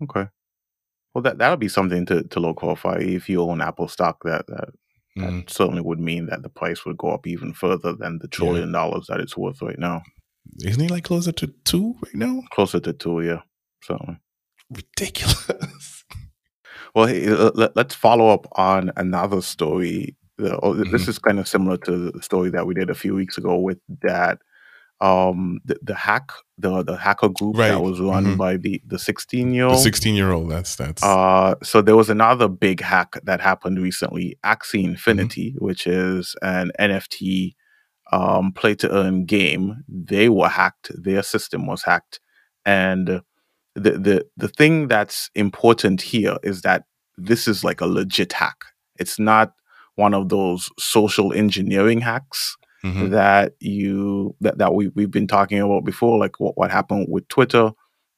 Okay. 0.02 0.28
Well, 1.14 1.22
that 1.22 1.38
that'll 1.38 1.56
be 1.56 1.68
something 1.68 2.06
to, 2.06 2.22
to 2.22 2.40
look 2.40 2.60
out 2.62 2.78
for 2.78 2.98
if 2.98 3.28
you 3.28 3.42
own 3.42 3.60
Apple 3.60 3.88
stock. 3.88 4.22
That 4.24 4.46
that, 4.46 4.68
that 5.16 5.50
certainly 5.50 5.82
would 5.82 6.00
mean 6.00 6.26
that 6.26 6.42
the 6.42 6.48
price 6.48 6.86
would 6.86 6.96
go 6.96 7.10
up 7.10 7.26
even 7.26 7.52
further 7.52 7.92
than 7.92 8.18
the 8.18 8.28
trillion 8.28 8.72
dollars 8.72 9.06
that 9.08 9.20
it's 9.20 9.36
worth 9.36 9.60
right 9.60 9.78
now. 9.78 10.02
Isn't 10.64 10.80
he 10.82 10.88
like 10.88 11.04
closer 11.04 11.32
to 11.32 11.46
two 11.64 11.94
right 12.04 12.14
now? 12.14 12.42
Closer 12.52 12.80
to 12.80 12.92
two, 12.92 13.20
yeah. 13.22 13.40
So, 13.82 13.98
Ridiculous. 14.70 16.04
well, 16.94 17.06
hey, 17.06 17.28
uh, 17.28 17.50
let, 17.54 17.76
us 17.76 17.94
follow 17.94 18.28
up 18.28 18.46
on 18.52 18.90
another 18.96 19.40
story. 19.42 20.16
Oh, 20.40 20.74
This 20.74 21.04
Mhm. 21.04 21.08
is 21.08 21.18
kind 21.18 21.38
of 21.38 21.46
similar 21.48 21.76
to 21.78 22.10
the 22.10 22.22
story 22.22 22.50
that 22.50 22.66
we 22.66 22.74
did 22.74 22.90
a 22.90 22.94
few 22.94 23.14
weeks 23.14 23.36
ago 23.38 23.58
with 23.58 23.78
that. 24.02 24.38
Um, 25.00 25.58
the, 25.64 25.76
the 25.82 25.94
hack, 25.96 26.30
the 26.58 26.84
the 26.84 26.96
hacker 26.96 27.28
group 27.28 27.56
Right. 27.58 27.68
that 27.70 27.80
was 27.82 27.98
run 27.98 28.24
Mhm. 28.24 28.36
by 28.38 28.56
the 28.56 28.80
the 28.86 29.00
sixteen 29.00 29.52
year 29.52 29.64
old. 29.66 29.80
16 29.80 30.14
year 30.14 30.30
old. 30.30 30.48
That's 30.50 30.76
that's 30.76 31.02
Uh, 31.02 31.56
so 31.62 31.82
there 31.82 31.96
was 31.96 32.08
another 32.08 32.46
big 32.48 32.80
hack 32.80 33.18
that 33.24 33.40
happened 33.40 33.82
recently, 33.82 34.38
Axie 34.44 34.80
Mm-hmm. 34.82 34.90
Infinity, 34.90 35.54
which 35.58 35.88
is 35.88 36.36
an 36.42 36.70
NFT 36.78 37.56
um, 38.12 38.52
play 38.52 38.74
to 38.76 38.90
earn 38.94 39.24
game. 39.24 39.82
They 39.88 40.28
were 40.28 40.48
hacked. 40.48 40.90
Their 40.94 41.22
system 41.22 41.66
was 41.66 41.82
hacked, 41.82 42.20
and 42.64 43.22
the 43.74 43.90
the 43.92 44.26
the 44.36 44.48
thing 44.48 44.88
that's 44.88 45.30
important 45.34 46.02
here 46.02 46.36
is 46.42 46.60
that 46.62 46.84
this 47.16 47.48
is 47.48 47.64
like 47.64 47.80
a 47.80 47.86
legit 47.86 48.32
hack. 48.32 48.56
It's 48.98 49.18
not 49.18 49.52
one 49.96 50.14
of 50.14 50.28
those 50.28 50.68
social 50.78 51.32
engineering 51.32 52.00
hacks 52.00 52.56
Mhm. 52.84 53.10
that 53.10 53.52
you 53.60 54.34
that, 54.40 54.58
that 54.58 54.74
we 54.74 54.88
we've 54.88 55.10
been 55.10 55.28
talking 55.28 55.60
about 55.60 55.84
before, 55.84 56.18
like 56.18 56.38
what, 56.40 56.56
what 56.58 56.70
happened 56.70 57.06
with 57.10 57.26
Twitter 57.28 57.70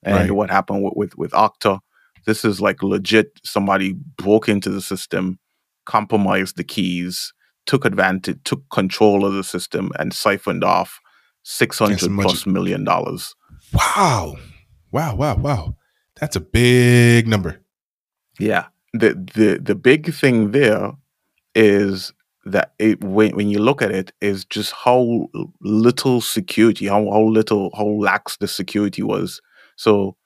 and 0.02 0.16
Right. 0.16 0.30
what 0.32 0.50
happened 0.50 0.82
with, 0.82 0.94
with 0.96 1.16
with 1.18 1.30
Okta. 1.32 1.80
This 2.26 2.44
is 2.44 2.60
like 2.60 2.82
legit. 2.82 3.28
Somebody 3.44 3.94
broke 4.16 4.48
into 4.48 4.70
the 4.70 4.80
system, 4.80 5.38
compromised 5.86 6.56
the 6.56 6.64
keys, 6.64 7.32
took 7.66 7.84
advantage, 7.84 8.38
took 8.44 8.68
control 8.70 9.24
of 9.24 9.34
the 9.34 9.44
system, 9.44 9.90
and 9.98 10.12
siphoned 10.12 10.64
off 10.64 11.00
six 11.42 11.78
hundred 11.78 12.10
plus 12.20 12.46
million 12.46 12.84
dollars. 12.84 13.34
wow. 13.72 14.36
Wow. 14.92 15.16
Wow. 15.16 15.36
Wow. 15.36 15.76
That's 16.20 16.36
a 16.36 16.40
big 16.40 17.26
number. 17.26 17.60
Yeah. 18.38 18.66
The 18.92 19.14
the 19.14 19.60
the 19.60 19.74
big 19.74 20.14
thing 20.14 20.52
there 20.52 20.92
is 21.54 22.12
that 22.44 22.74
it 22.78 23.02
when 23.02 23.34
when 23.34 23.48
you 23.48 23.58
look 23.58 23.82
at 23.82 23.90
it 23.90 24.12
is 24.20 24.44
just 24.44 24.72
how 24.72 25.28
little 25.60 26.20
security, 26.20 26.86
how 26.86 27.10
how 27.10 27.22
little 27.22 27.70
how 27.76 27.86
lax 27.86 28.36
the 28.36 28.46
security 28.46 29.02
was. 29.02 29.40
So 29.76 30.16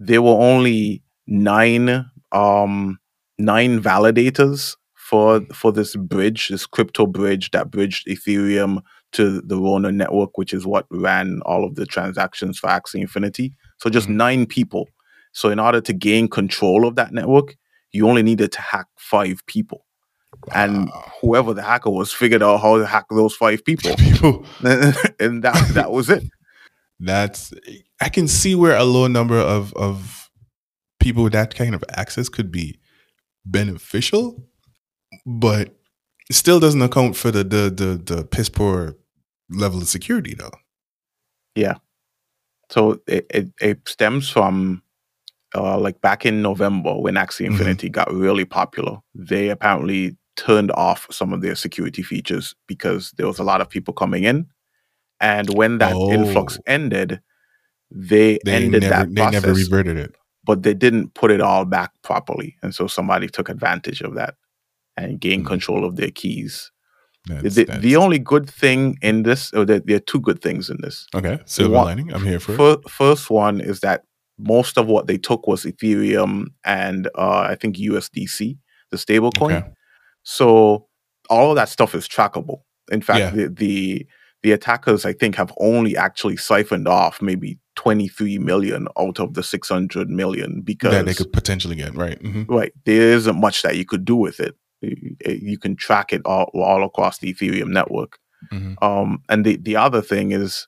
there 0.00 0.22
were 0.22 0.30
only 0.30 1.02
nine 1.26 2.10
um 2.32 2.98
nine 3.38 3.80
validators 3.80 4.76
for 5.08 5.40
for 5.54 5.70
this 5.72 5.96
bridge, 5.96 6.48
this 6.48 6.66
crypto 6.66 7.06
bridge 7.06 7.50
that 7.52 7.70
bridged 7.70 8.06
Ethereum 8.06 8.80
to 9.12 9.40
the 9.40 9.56
Ronin 9.58 9.96
network, 9.96 10.36
which 10.36 10.52
is 10.52 10.66
what 10.66 10.86
ran 10.90 11.40
all 11.46 11.64
of 11.64 11.74
the 11.76 11.86
transactions 11.86 12.58
for 12.58 12.68
Axie 12.68 13.00
Infinity. 13.00 13.52
So 13.80 13.88
just 13.90 14.08
Mhm. 14.08 14.16
nine 14.16 14.46
people. 14.46 14.84
So 15.32 15.48
in 15.50 15.58
order 15.58 15.80
to 15.80 15.92
gain 15.92 16.28
control 16.28 16.86
of 16.86 16.94
that 16.96 17.12
network, 17.12 17.56
you 17.92 18.06
only 18.08 18.22
needed 18.22 18.52
to 18.52 18.60
hack 18.60 18.86
five 18.98 19.38
people. 19.46 19.80
And 20.54 20.88
Wow. 20.88 21.12
whoever 21.20 21.54
the 21.54 21.62
hacker 21.62 21.90
was 21.90 22.12
figured 22.12 22.42
out 22.42 22.58
how 22.60 22.76
to 22.78 22.86
hack 22.86 23.06
those 23.10 23.34
five 23.34 23.64
people. 23.68 23.94
people. 23.96 24.44
and 25.24 25.42
that 25.42 25.70
that 25.74 25.90
was 25.90 26.10
it. 26.10 26.24
That's 27.00 27.52
I 28.00 28.08
can 28.10 28.28
see 28.28 28.54
where 28.54 28.76
a 28.76 28.84
low 28.84 29.06
number 29.06 29.38
of 29.38 29.72
of 29.74 30.28
people 31.00 31.22
with 31.24 31.32
that 31.32 31.54
kind 31.54 31.74
of 31.74 31.82
access 32.02 32.28
could 32.28 32.50
be 32.52 32.78
beneficial, 33.46 34.44
but 35.26 35.74
it 36.28 36.34
still 36.34 36.60
doesn't 36.60 36.82
account 36.82 37.16
for 37.16 37.30
the 37.30 37.44
the 37.44 37.70
the, 37.70 38.14
the 38.14 38.24
piss 38.24 38.48
poor 38.48 38.96
level 39.50 39.80
of 39.80 39.88
security 39.88 40.34
though. 40.34 40.50
Yeah. 41.54 41.74
So 42.70 43.00
it, 43.06 43.26
it, 43.30 43.48
it 43.60 43.88
stems 43.88 44.28
from 44.28 44.82
uh, 45.54 45.78
like 45.78 46.00
back 46.02 46.26
in 46.26 46.42
November 46.42 46.94
when 46.98 47.14
Axie 47.14 47.46
Mhm. 47.46 47.52
Infinity 47.52 47.88
got 47.88 48.12
really 48.12 48.44
popular. 48.44 48.98
They 49.14 49.48
apparently 49.48 50.16
turned 50.36 50.70
off 50.72 51.06
some 51.10 51.32
of 51.32 51.40
their 51.40 51.54
security 51.54 52.02
features 52.02 52.54
because 52.66 53.12
there 53.12 53.26
was 53.26 53.38
a 53.38 53.44
lot 53.44 53.60
of 53.62 53.68
people 53.70 53.94
coming 53.94 54.24
in. 54.24 54.46
And 55.20 55.48
when 55.56 55.78
that 55.78 55.96
influx 55.96 56.58
Oh. 56.58 56.62
ended, 56.66 57.20
they, 57.90 58.38
They 58.44 58.52
ended 58.52 58.82
never 58.82 58.94
that 58.94 59.08
they 59.14 59.22
process, 59.22 59.42
never 59.42 59.54
reverted 59.54 59.96
it. 59.96 60.14
but 60.44 60.62
they 60.62 60.74
didn't 60.74 61.14
put 61.14 61.30
it 61.30 61.40
all 61.40 61.64
back 61.64 61.90
properly. 62.02 62.56
And 62.62 62.74
so 62.74 62.86
somebody 62.86 63.28
took 63.28 63.48
advantage 63.48 64.02
of 64.02 64.14
that 64.14 64.34
and 64.98 65.20
gained 65.20 65.44
Mhm. 65.44 65.48
control 65.54 65.84
of 65.84 65.96
their 65.96 66.10
keys. 66.20 66.70
That's, 67.26 67.54
the, 67.56 67.64
that's- 67.64 67.82
the 67.82 67.96
only 67.96 68.18
good 68.18 68.48
thing 68.48 68.96
in 69.02 69.22
this, 69.24 69.52
or 69.52 69.64
there, 69.64 69.80
there 69.80 69.96
are 69.96 70.06
two 70.12 70.20
good 70.28 70.40
things 70.46 70.70
in 70.70 70.78
this. 70.84 71.06
okay 71.14 71.38
silver 71.46 71.74
one- 71.74 71.86
lining. 71.90 72.12
I'm 72.14 72.24
here 72.24 72.40
for 72.40 72.52
it. 72.72 72.88
First 72.90 73.30
one 73.30 73.60
is 73.60 73.80
that 73.80 73.98
most 74.38 74.78
of 74.78 74.86
what 74.86 75.06
they 75.08 75.18
took 75.18 75.46
was 75.46 75.64
Ethereum 75.64 76.46
and 76.64 77.00
uh, 77.24 77.40
I 77.52 77.54
think 77.60 77.76
USDC, 77.76 78.56
the 78.90 78.96
stablecoin. 78.96 79.58
Okay. 79.58 79.62
So 80.22 80.86
all 81.28 81.50
of 81.50 81.56
that 81.56 81.68
stuff 81.68 81.94
is 81.94 82.08
trackable. 82.08 82.58
In 82.90 83.02
fact, 83.02 83.18
Yeah. 83.20 83.30
the, 83.30 83.48
the 83.48 84.06
the 84.44 84.52
attackers 84.52 85.04
I 85.04 85.12
think 85.14 85.34
have 85.34 85.52
only 85.58 85.96
actually 85.96 86.36
siphoned 86.36 86.86
off 86.86 87.20
maybe 87.20 87.58
23 87.74 88.38
million 88.38 88.86
out 88.96 89.18
of 89.18 89.34
the 89.34 89.42
600 89.42 90.08
million 90.08 90.60
because 90.62 90.92
That 90.92 91.06
they 91.06 91.14
could 91.14 91.32
potentially 91.32 91.74
get 91.74 91.92
right. 91.96 92.18
hmm 92.22 92.44
right 92.48 92.72
there 92.84 93.12
isn't 93.18 93.38
much 93.40 93.62
that 93.62 93.76
you 93.76 93.84
could 93.84 94.04
do 94.04 94.14
with 94.14 94.38
it. 94.38 94.54
You, 94.80 95.16
you 95.26 95.58
can 95.58 95.76
track 95.76 96.12
it 96.12 96.22
all 96.24 96.50
all 96.54 96.84
across 96.84 97.18
the 97.18 97.32
Ethereum 97.34 97.68
network. 97.68 98.18
hmm 98.50 98.74
Um, 98.82 99.22
and 99.28 99.44
the 99.44 99.56
the 99.56 99.76
other 99.76 100.02
thing 100.02 100.32
is, 100.32 100.66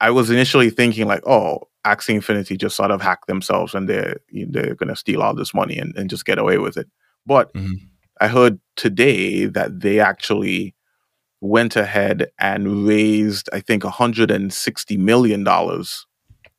I 0.00 0.10
was 0.10 0.30
initially 0.30 0.70
thinking 0.70 1.06
like, 1.06 1.26
oh, 1.26 1.68
Axie 1.86 2.14
Infinity 2.14 2.56
just 2.56 2.76
sort 2.76 2.90
of 2.90 3.00
hacked 3.00 3.26
themselves 3.26 3.74
and 3.74 3.88
they're 3.88 4.18
they're 4.48 4.74
gonna 4.74 4.96
steal 4.96 5.22
all 5.22 5.34
this 5.34 5.54
money 5.54 5.78
and, 5.78 5.96
and 5.96 6.10
just 6.10 6.24
get 6.26 6.38
away 6.38 6.58
with 6.58 6.76
it. 6.76 6.88
But 7.26 7.52
Mhm. 7.54 7.74
I 8.20 8.28
heard 8.28 8.60
today 8.76 9.46
that 9.46 9.80
they 9.80 9.98
actually 10.00 10.74
went 11.40 11.74
ahead 11.76 12.30
and 12.38 12.86
raised, 12.86 13.48
I 13.52 13.60
think, 13.60 13.82
160 13.84 14.96
million 14.98 15.42
dollars 15.44 16.06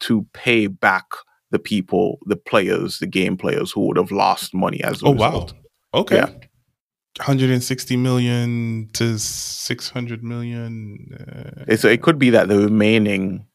to 0.01 0.25
pay 0.33 0.65
back 0.67 1.05
the 1.51 1.59
people, 1.59 2.17
the 2.25 2.35
players, 2.35 2.97
the 2.97 3.05
game 3.07 3.37
players 3.37 3.71
who 3.71 3.81
would 3.87 3.97
have 3.97 4.11
lost 4.11 4.53
money 4.55 4.83
as 4.83 5.03
a 5.03 5.05
Oh 5.05 5.11
result. 5.11 5.53
wow. 5.53 5.99
Okay. 6.01 6.15
Yeah. 6.15 6.29
160 7.17 7.97
million 7.97 8.89
to 8.93 9.17
600 9.19 10.23
million. 10.23 11.07
Uh, 11.19 11.65
It's, 11.67 11.83
it 11.83 12.01
could 12.01 12.17
be 12.19 12.29
that 12.31 12.47
the 12.47 12.57
remaining 12.59 13.45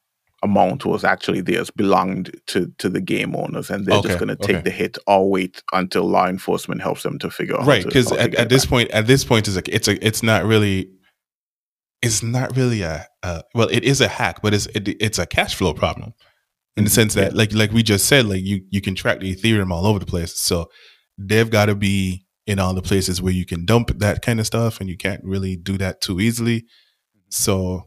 amount 0.43 0.85
was 0.85 1.03
actually 1.05 1.41
theirs, 1.41 1.71
belonged 1.71 2.31
to 2.49 2.71
to 2.79 2.89
the 2.91 3.01
game 3.01 3.35
owners, 3.35 3.71
and 3.71 3.87
they're 3.87 3.97
Okay, 3.97 4.09
just 4.09 4.19
going 4.19 4.29
to 4.29 4.37
take 4.37 4.57
okay. 4.57 4.63
the 4.63 4.71
hit 4.71 4.99
or 5.07 5.29
wait 5.31 5.63
until 5.73 6.05
law 6.05 6.27
enforcement 6.29 6.83
helps 6.83 7.03
them 7.03 7.19
to 7.21 7.31
figure 7.31 7.59
out. 7.59 7.67
right 7.67 7.85
because 7.85 8.13
at, 8.13 8.35
at 8.35 8.49
this 8.51 8.65
back. 8.65 8.71
point 8.71 8.91
at 8.91 9.07
this 9.07 9.25
point 9.25 9.49
is 9.49 9.57
like 9.57 9.69
it's 9.69 9.89
a 9.89 10.07
it's 10.07 10.23
not 10.23 10.45
really 10.45 10.91
it's 12.03 12.23
not 12.23 12.55
really 12.55 12.83
a 12.83 13.07
uh, 13.23 13.41
well 13.55 13.69
it 13.73 13.83
is 13.83 14.01
a 14.03 14.09
hack 14.09 14.41
but 14.43 14.53
it's 14.53 14.67
it, 14.67 14.87
it's 15.01 15.19
a 15.19 15.27
cash 15.27 15.55
flow 15.55 15.73
problem 15.73 16.13
in 16.77 16.85
the 16.85 16.91
Mhm, 16.91 16.95
sense 16.95 17.15
that 17.15 17.33
yeah. 17.33 17.39
like 17.39 17.55
like 17.55 17.73
we 17.73 17.83
just 17.83 18.05
said 18.05 18.27
like 18.27 18.43
you 18.45 18.61
you 18.71 18.83
can 18.83 18.95
track 18.95 19.21
the 19.21 19.35
ethereum 19.35 19.71
all 19.73 19.87
over 19.87 19.99
the 19.99 20.07
place 20.07 20.39
so 20.39 20.67
they've 21.17 21.51
got 21.51 21.67
to 21.67 21.75
be 21.75 22.26
in 22.47 22.59
all 22.59 22.75
the 22.75 22.83
places 22.83 23.21
where 23.21 23.33
you 23.33 23.45
can 23.45 23.65
dump 23.65 23.91
that 23.99 24.23
kind 24.23 24.39
of 24.41 24.47
stuff 24.47 24.81
and 24.81 24.89
you 24.89 24.97
can't 24.97 25.23
really 25.25 25.57
do 25.57 25.77
that 25.79 26.01
too 26.01 26.21
easily 26.21 26.65
so 27.29 27.83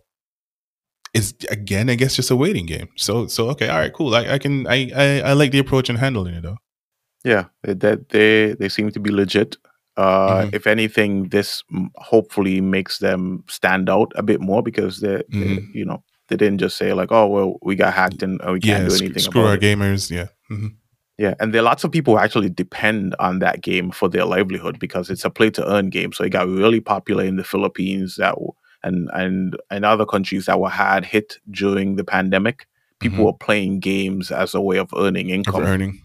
it's 1.14 1.34
again 1.50 1.90
i 1.90 1.96
guess 1.96 2.16
just 2.16 2.30
a 2.30 2.36
waiting 2.36 2.66
game 2.66 2.88
so 2.96 3.26
so 3.28 3.50
okay 3.50 3.68
all 3.70 3.80
right 3.80 3.94
cool 3.94 4.14
i, 4.16 4.34
I 4.34 4.38
can 4.38 4.68
I, 4.68 4.92
I 4.96 5.22
i 5.22 5.34
like 5.34 5.52
the 5.52 5.60
approach 5.60 5.90
and 5.90 5.98
handling 5.98 6.36
it 6.36 6.44
though 6.44 6.58
Yeah, 7.26 7.46
that 7.64 8.08
they 8.16 8.56
they 8.60 8.70
seem 8.70 8.92
to 8.96 9.00
be 9.00 9.12
legit. 9.12 9.58
Uh, 9.98 10.46
Mhm. 10.48 10.56
If 10.56 10.64
anything, 10.68 11.30
this 11.36 11.64
hopefully 12.12 12.62
makes 12.62 13.00
them 13.00 13.44
stand 13.50 13.90
out 13.90 14.10
a 14.16 14.24
bit 14.24 14.40
more 14.40 14.64
because 14.64 15.02
they're, 15.04 15.24
Mhm. 15.28 15.68
you 15.76 15.84
know 15.90 16.00
They 16.30 16.38
didn't 16.38 16.62
just 16.62 16.78
say 16.78 16.94
like, 17.02 17.12
"Oh, 17.12 17.28
well, 17.36 17.50
we 17.68 17.76
got 17.76 17.94
hacked 17.94 18.24
and 18.24 18.40
uh, 18.40 18.54
we 18.56 18.60
can't 18.62 18.84
yeah, 18.84 18.90
do 18.90 18.96
sc- 18.96 19.04
anything 19.04 19.24
screw 19.24 19.42
about 19.42 19.50
our 19.52 19.60
it." 19.60 19.66
gamers. 19.68 20.08
Yeah. 20.18 20.28
hmm 20.48 20.79
Yeah, 21.20 21.34
and 21.40 21.54
there 21.54 21.62
are 21.62 21.66
lots 21.66 21.84
of 21.84 21.92
people 21.92 22.14
who 22.16 22.20
actually 22.24 22.50
depend 22.50 23.14
on 23.20 23.40
that 23.40 23.62
game 23.62 23.92
for 23.92 24.08
their 24.10 24.24
livelihood 24.26 24.80
because 24.80 25.10
it's 25.10 25.26
a 25.26 25.30
play 25.30 25.50
to 25.52 25.70
earn 25.70 25.90
game. 25.90 26.14
So 26.14 26.24
it 26.24 26.30
got 26.30 26.48
really 26.48 26.80
popular 26.80 27.26
in 27.26 27.36
the 27.36 27.44
Philippines 27.44 28.16
that 28.16 28.36
and 28.84 29.10
and 29.14 29.58
and 29.70 29.84
other 29.86 30.06
countries 30.06 30.46
that 30.46 30.60
were 30.62 30.70
hard 30.70 31.04
hit 31.06 31.38
during 31.52 31.98
the 31.98 32.06
pandemic. 32.06 32.66
People 33.02 33.20
Mhm. 33.20 33.26
were 33.26 33.34
playing 33.34 33.80
games 33.82 34.32
as 34.32 34.54
a 34.56 34.62
way 34.62 34.78
of 34.78 34.90
earning 34.96 35.28
Of 35.32 35.36
income. 35.36 35.64
earning. 35.64 36.02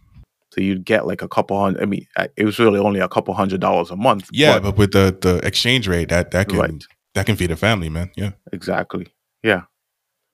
So 0.52 0.60
you'd 0.60 0.84
get 0.84 1.06
like 1.06 1.22
a 1.22 1.28
couple 1.28 1.60
hundred. 1.60 1.82
I 1.82 1.86
mean, 1.86 2.06
uh, 2.16 2.26
it 2.36 2.44
was 2.44 2.58
really 2.58 2.80
only 2.80 3.00
a 3.00 3.08
couple 3.08 3.34
hundred 3.34 3.60
dollars 3.60 3.90
a 3.92 3.96
month. 3.96 4.28
Yeah, 4.32 4.54
but- 4.58 4.62
but 4.62 4.78
with 4.78 4.92
the 4.92 5.16
the 5.20 5.34
exchange 5.46 5.86
rate, 5.88 6.08
that 6.08 6.32
that 6.32 6.48
can 6.48 6.58
Right. 6.58 6.84
that 7.14 7.26
can 7.26 7.36
feed 7.36 7.52
a 7.52 7.56
family, 7.56 7.88
man. 7.88 8.10
Yeah. 8.16 8.32
Exactly. 8.52 9.06
Yeah. 9.44 9.62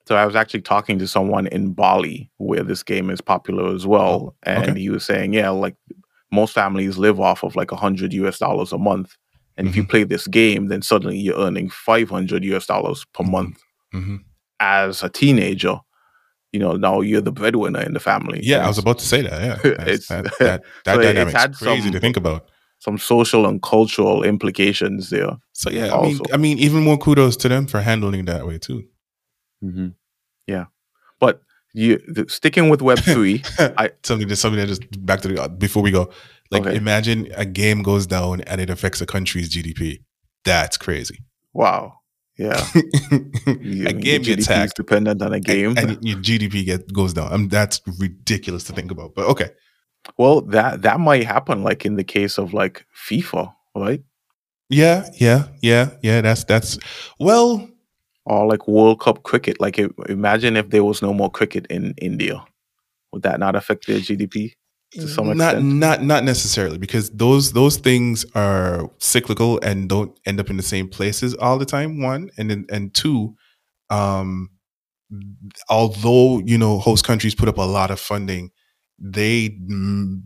So 0.07 0.15
I 0.15 0.25
was 0.25 0.35
actually 0.35 0.61
talking 0.61 0.99
to 0.99 1.07
someone 1.07 1.47
in 1.47 1.73
Bali 1.73 2.29
where 2.37 2.63
this 2.63 2.83
game 2.83 3.09
is 3.09 3.21
popular 3.21 3.73
as 3.73 3.85
well, 3.85 4.09
Oh, 4.09 4.35
and 4.43 4.63
okay. 4.71 4.79
he 4.79 4.89
was 4.89 5.05
saying, 5.05 5.33
yeah, 5.33 5.49
like 5.49 5.75
most 6.31 6.53
families 6.53 6.97
live 6.97 7.19
off 7.19 7.43
of 7.43 7.55
like 7.55 7.71
a 7.71 7.75
hundred 7.75 8.13
US 8.13 8.39
dollars 8.39 8.71
a 8.71 8.77
month, 8.77 9.15
and 9.57 9.67
if 9.67 9.75
you 9.75 9.83
Mhm. 9.83 9.89
play 9.89 10.03
this 10.03 10.27
game, 10.27 10.67
then 10.69 10.81
suddenly 10.81 11.17
you're 11.17 11.37
earning 11.37 11.69
five 11.69 12.09
hundred 12.09 12.43
US 12.45 12.65
dollars 12.65 13.05
per 13.13 13.23
Mhm. 13.23 13.31
month 13.31 13.59
hmm 13.93 14.15
as 14.59 15.03
a 15.03 15.09
teenager. 15.09 15.77
You 16.51 16.59
know, 16.59 16.73
now 16.73 17.01
you're 17.01 17.21
the 17.21 17.31
breadwinner 17.31 17.81
in 17.81 17.93
the 17.93 17.99
family. 17.99 18.39
Yeah, 18.43 18.63
I 18.65 18.67
was 18.67 18.77
about 18.77 18.99
to 18.99 19.05
say 19.05 19.21
that. 19.21 19.41
Yeah, 19.41 19.71
It's- 19.87 20.07
that 20.07 20.23
that, 20.39 20.63
that 20.85 20.95
so 20.95 21.01
dynamic's 21.01 21.57
crazy 21.59 21.81
some- 21.83 21.91
to 21.93 21.99
think 21.99 22.17
about. 22.17 22.49
some 22.79 22.97
social 22.97 23.45
and 23.45 23.61
cultural 23.61 24.23
implications 24.23 25.09
there. 25.11 25.37
So 25.53 25.69
yeah, 25.69 25.93
I 25.93 26.01
mean. 26.01 26.19
I 26.33 26.37
mean, 26.37 26.57
even 26.57 26.83
more 26.83 26.97
kudos 26.97 27.37
to 27.37 27.49
them 27.49 27.67
for 27.67 27.79
handling 27.81 28.25
that 28.25 28.45
way 28.47 28.57
too. 28.57 28.83
Mm-hmm. 29.63 29.87
Yeah, 30.47 30.65
but 31.19 31.41
you 31.73 31.99
the, 32.07 32.25
sticking 32.29 32.69
with 32.69 32.81
Web 32.81 32.99
three. 32.99 33.43
I- 33.59 33.91
something 34.03 34.27
that 34.27 34.35
something 34.37 34.59
that 34.59 34.67
just 34.67 35.05
back 35.05 35.21
to 35.21 35.27
the 35.27 35.41
uh, 35.41 35.47
before 35.47 35.83
we 35.83 35.91
go. 35.91 36.11
Like, 36.51 36.63
Okay. 36.65 36.75
imagine 36.75 37.29
a 37.37 37.45
game 37.45 37.81
goes 37.81 38.05
down 38.05 38.41
and 38.41 38.59
it 38.59 38.69
affects 38.69 38.99
a 38.99 39.05
country's 39.05 39.49
GDP. 39.49 40.03
That's 40.43 40.75
crazy. 40.77 41.19
Wow. 41.53 41.99
Yeah. 42.37 42.61
a 43.47 43.93
game 43.93 44.21
gets 44.23 44.47
hacked 44.47 44.75
dependent 44.75 45.21
on 45.21 45.31
a 45.31 45.39
game. 45.39 45.77
and, 45.77 45.91
and 45.91 45.97
your 46.05 46.17
GDP 46.17 46.65
get, 46.65 46.91
goes 46.91 47.13
down. 47.13 47.31
I 47.31 47.37
mean, 47.37 47.47
that's 47.47 47.79
ridiculous 47.99 48.65
to 48.65 48.73
think 48.73 48.91
about. 48.91 49.15
But 49.15 49.27
okay, 49.27 49.51
well, 50.17 50.41
that 50.41 50.81
that 50.81 50.99
might 50.99 51.25
happen, 51.25 51.63
like 51.63 51.85
in 51.85 51.95
the 51.95 52.03
case 52.03 52.37
of 52.37 52.53
like 52.53 52.85
FIFA, 53.07 53.53
right? 53.75 54.01
yeah, 54.69 55.07
yeah, 55.19 55.47
yeah, 55.61 55.91
yeah. 56.01 56.19
That's 56.21 56.43
that's 56.43 56.77
well, 57.19 57.69
Or 58.25 58.47
like 58.47 58.67
World 58.67 58.99
Cup 58.99 59.23
cricket. 59.23 59.59
Like, 59.59 59.79
imagine 60.07 60.55
if 60.55 60.69
there 60.69 60.83
was 60.83 61.01
no 61.01 61.13
more 61.13 61.31
cricket 61.31 61.65
in 61.69 61.95
India, 61.97 62.43
would 63.11 63.23
that 63.23 63.39
not 63.39 63.55
affect 63.55 63.87
their 63.87 63.99
GDP? 63.99 64.53
To 64.93 65.07
some 65.07 65.27
not 65.27 65.55
extent. 65.55 65.63
not 65.63 66.03
not 66.03 66.25
necessarily 66.25 66.77
because 66.77 67.11
those 67.11 67.53
those 67.53 67.77
things 67.77 68.25
are 68.35 68.91
cyclical 68.97 69.57
and 69.63 69.87
don't 69.87 70.19
end 70.25 70.37
up 70.41 70.49
in 70.49 70.57
the 70.57 70.63
same 70.63 70.89
places 70.89 71.33
all 71.35 71.57
the 71.57 71.65
time 71.65 72.01
one 72.01 72.29
and 72.37 72.49
then 72.49 72.65
and 72.69 72.93
two 72.93 73.33
um 73.89 74.49
although 75.69 76.39
you 76.39 76.57
know 76.57 76.77
host 76.77 77.05
countries 77.05 77.33
put 77.33 77.47
up 77.47 77.57
a 77.57 77.61
lot 77.61 77.89
of 77.89 78.01
funding 78.01 78.51
they 78.99 79.51
mm, 79.51 80.21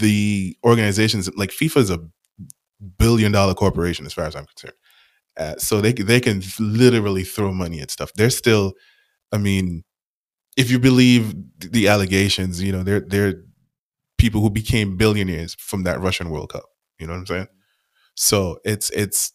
the 0.00 0.56
organizations 0.64 1.30
like 1.36 1.50
FIFA 1.50 1.76
is 1.76 1.90
a 1.90 2.00
billion 2.98 3.32
dollar 3.32 3.52
corporation 3.52 4.06
as 4.06 4.14
far 4.14 4.24
as 4.24 4.34
I'm 4.34 4.46
concerned 4.46 4.76
uh, 5.38 5.56
so 5.56 5.80
they 5.80 5.92
they 5.92 6.20
can 6.20 6.42
literally 6.58 7.24
throw 7.24 7.52
money 7.52 7.80
at 7.80 7.90
stuff 7.90 8.12
they're 8.14 8.30
still 8.30 8.74
I 9.32 9.38
mean 9.38 9.84
if 10.56 10.70
you 10.70 10.78
believe 10.78 11.34
the 11.58 11.88
allegations 11.88 12.62
you 12.62 12.72
know 12.72 12.82
they're 12.82 13.00
they're 13.00 13.42
people 14.18 14.40
who 14.40 14.50
became 14.50 14.96
billionaires 14.96 15.54
from 15.58 15.82
that 15.84 16.00
Russian 16.00 16.30
World 16.30 16.50
Cup. 16.50 16.64
You 16.98 17.06
know 17.06 17.12
what 17.12 17.18
I'm 17.20 17.26
saying? 17.26 17.46
So 18.14 18.58
it's 18.64 18.88
it's 18.90 19.32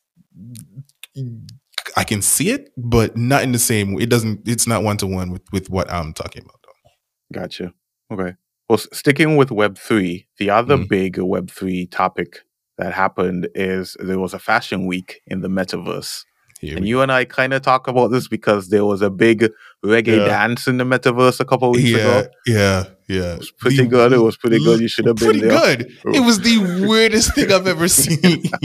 I 1.98 2.04
can 2.04 2.22
see 2.22 2.50
it, 2.50 2.70
but 2.78 3.16
not 3.16 3.44
in 3.44 3.52
the 3.52 3.60
same. 3.60 4.00
It 4.00 4.10
doesn't. 4.10 4.48
It's 4.48 4.66
not 4.68 4.84
one 4.84 4.98
to 4.98 5.08
one 5.08 5.30
with 5.32 5.44
with 5.52 5.70
what 5.70 5.92
I'm 5.92 6.14
talking 6.14 6.44
about. 6.44 6.60
Though. 6.64 7.40
Gotcha. 7.40 7.74
Okay. 8.12 8.36
Well, 8.70 8.78
sticking 8.78 9.36
with 9.38 9.52
Web 9.52 9.78
three, 9.78 10.28
the 10.38 10.50
other 10.50 10.78
Mhm. 10.78 10.88
big 10.90 11.18
Web 11.20 11.52
three 11.52 11.86
topic 11.88 12.42
that 12.78 12.94
happened 12.94 13.48
is 13.56 13.96
there 14.00 14.20
was 14.20 14.34
a 14.34 14.40
fashion 14.40 14.86
week 14.86 15.22
in 15.28 15.42
the 15.42 15.48
metaverse. 15.50 16.24
Here 16.60 16.78
And 16.78 16.88
you 16.88 17.02
and 17.02 17.12
I 17.12 17.26
kind 17.26 17.54
of 17.54 17.64
talk 17.64 17.88
about 17.88 18.10
this 18.10 18.28
because 18.28 18.70
there 18.70 18.86
was 18.86 19.02
a 19.02 19.10
big 19.10 19.50
reggae 19.84 20.18
Yeah. 20.18 20.26
dance 20.26 20.68
in 20.68 20.78
the 20.78 20.84
metaverse 20.84 21.40
a 21.40 21.46
couple 21.46 21.72
weeks 21.72 21.90
yeah, 21.90 21.98
ago. 21.98 22.28
yeah, 22.46 22.84
yeah. 23.08 23.34
It 23.34 23.40
was 23.40 23.52
pretty 23.52 23.88
good. 23.88 24.14
It 24.14 24.20
was 24.20 24.38
pretty 24.38 24.60
good. 24.60 24.80
You 24.80 24.88
should 24.88 25.06
have 25.08 25.16
been 25.16 25.30
pretty 25.32 25.48
there. 25.48 25.78
good. 25.78 25.92
It 26.14 26.20
was 26.20 26.40
the 26.42 26.58
weirdest 26.88 27.34
thing 27.34 27.52
I've 27.52 27.66
ever 27.66 27.88
seen. 27.88 28.44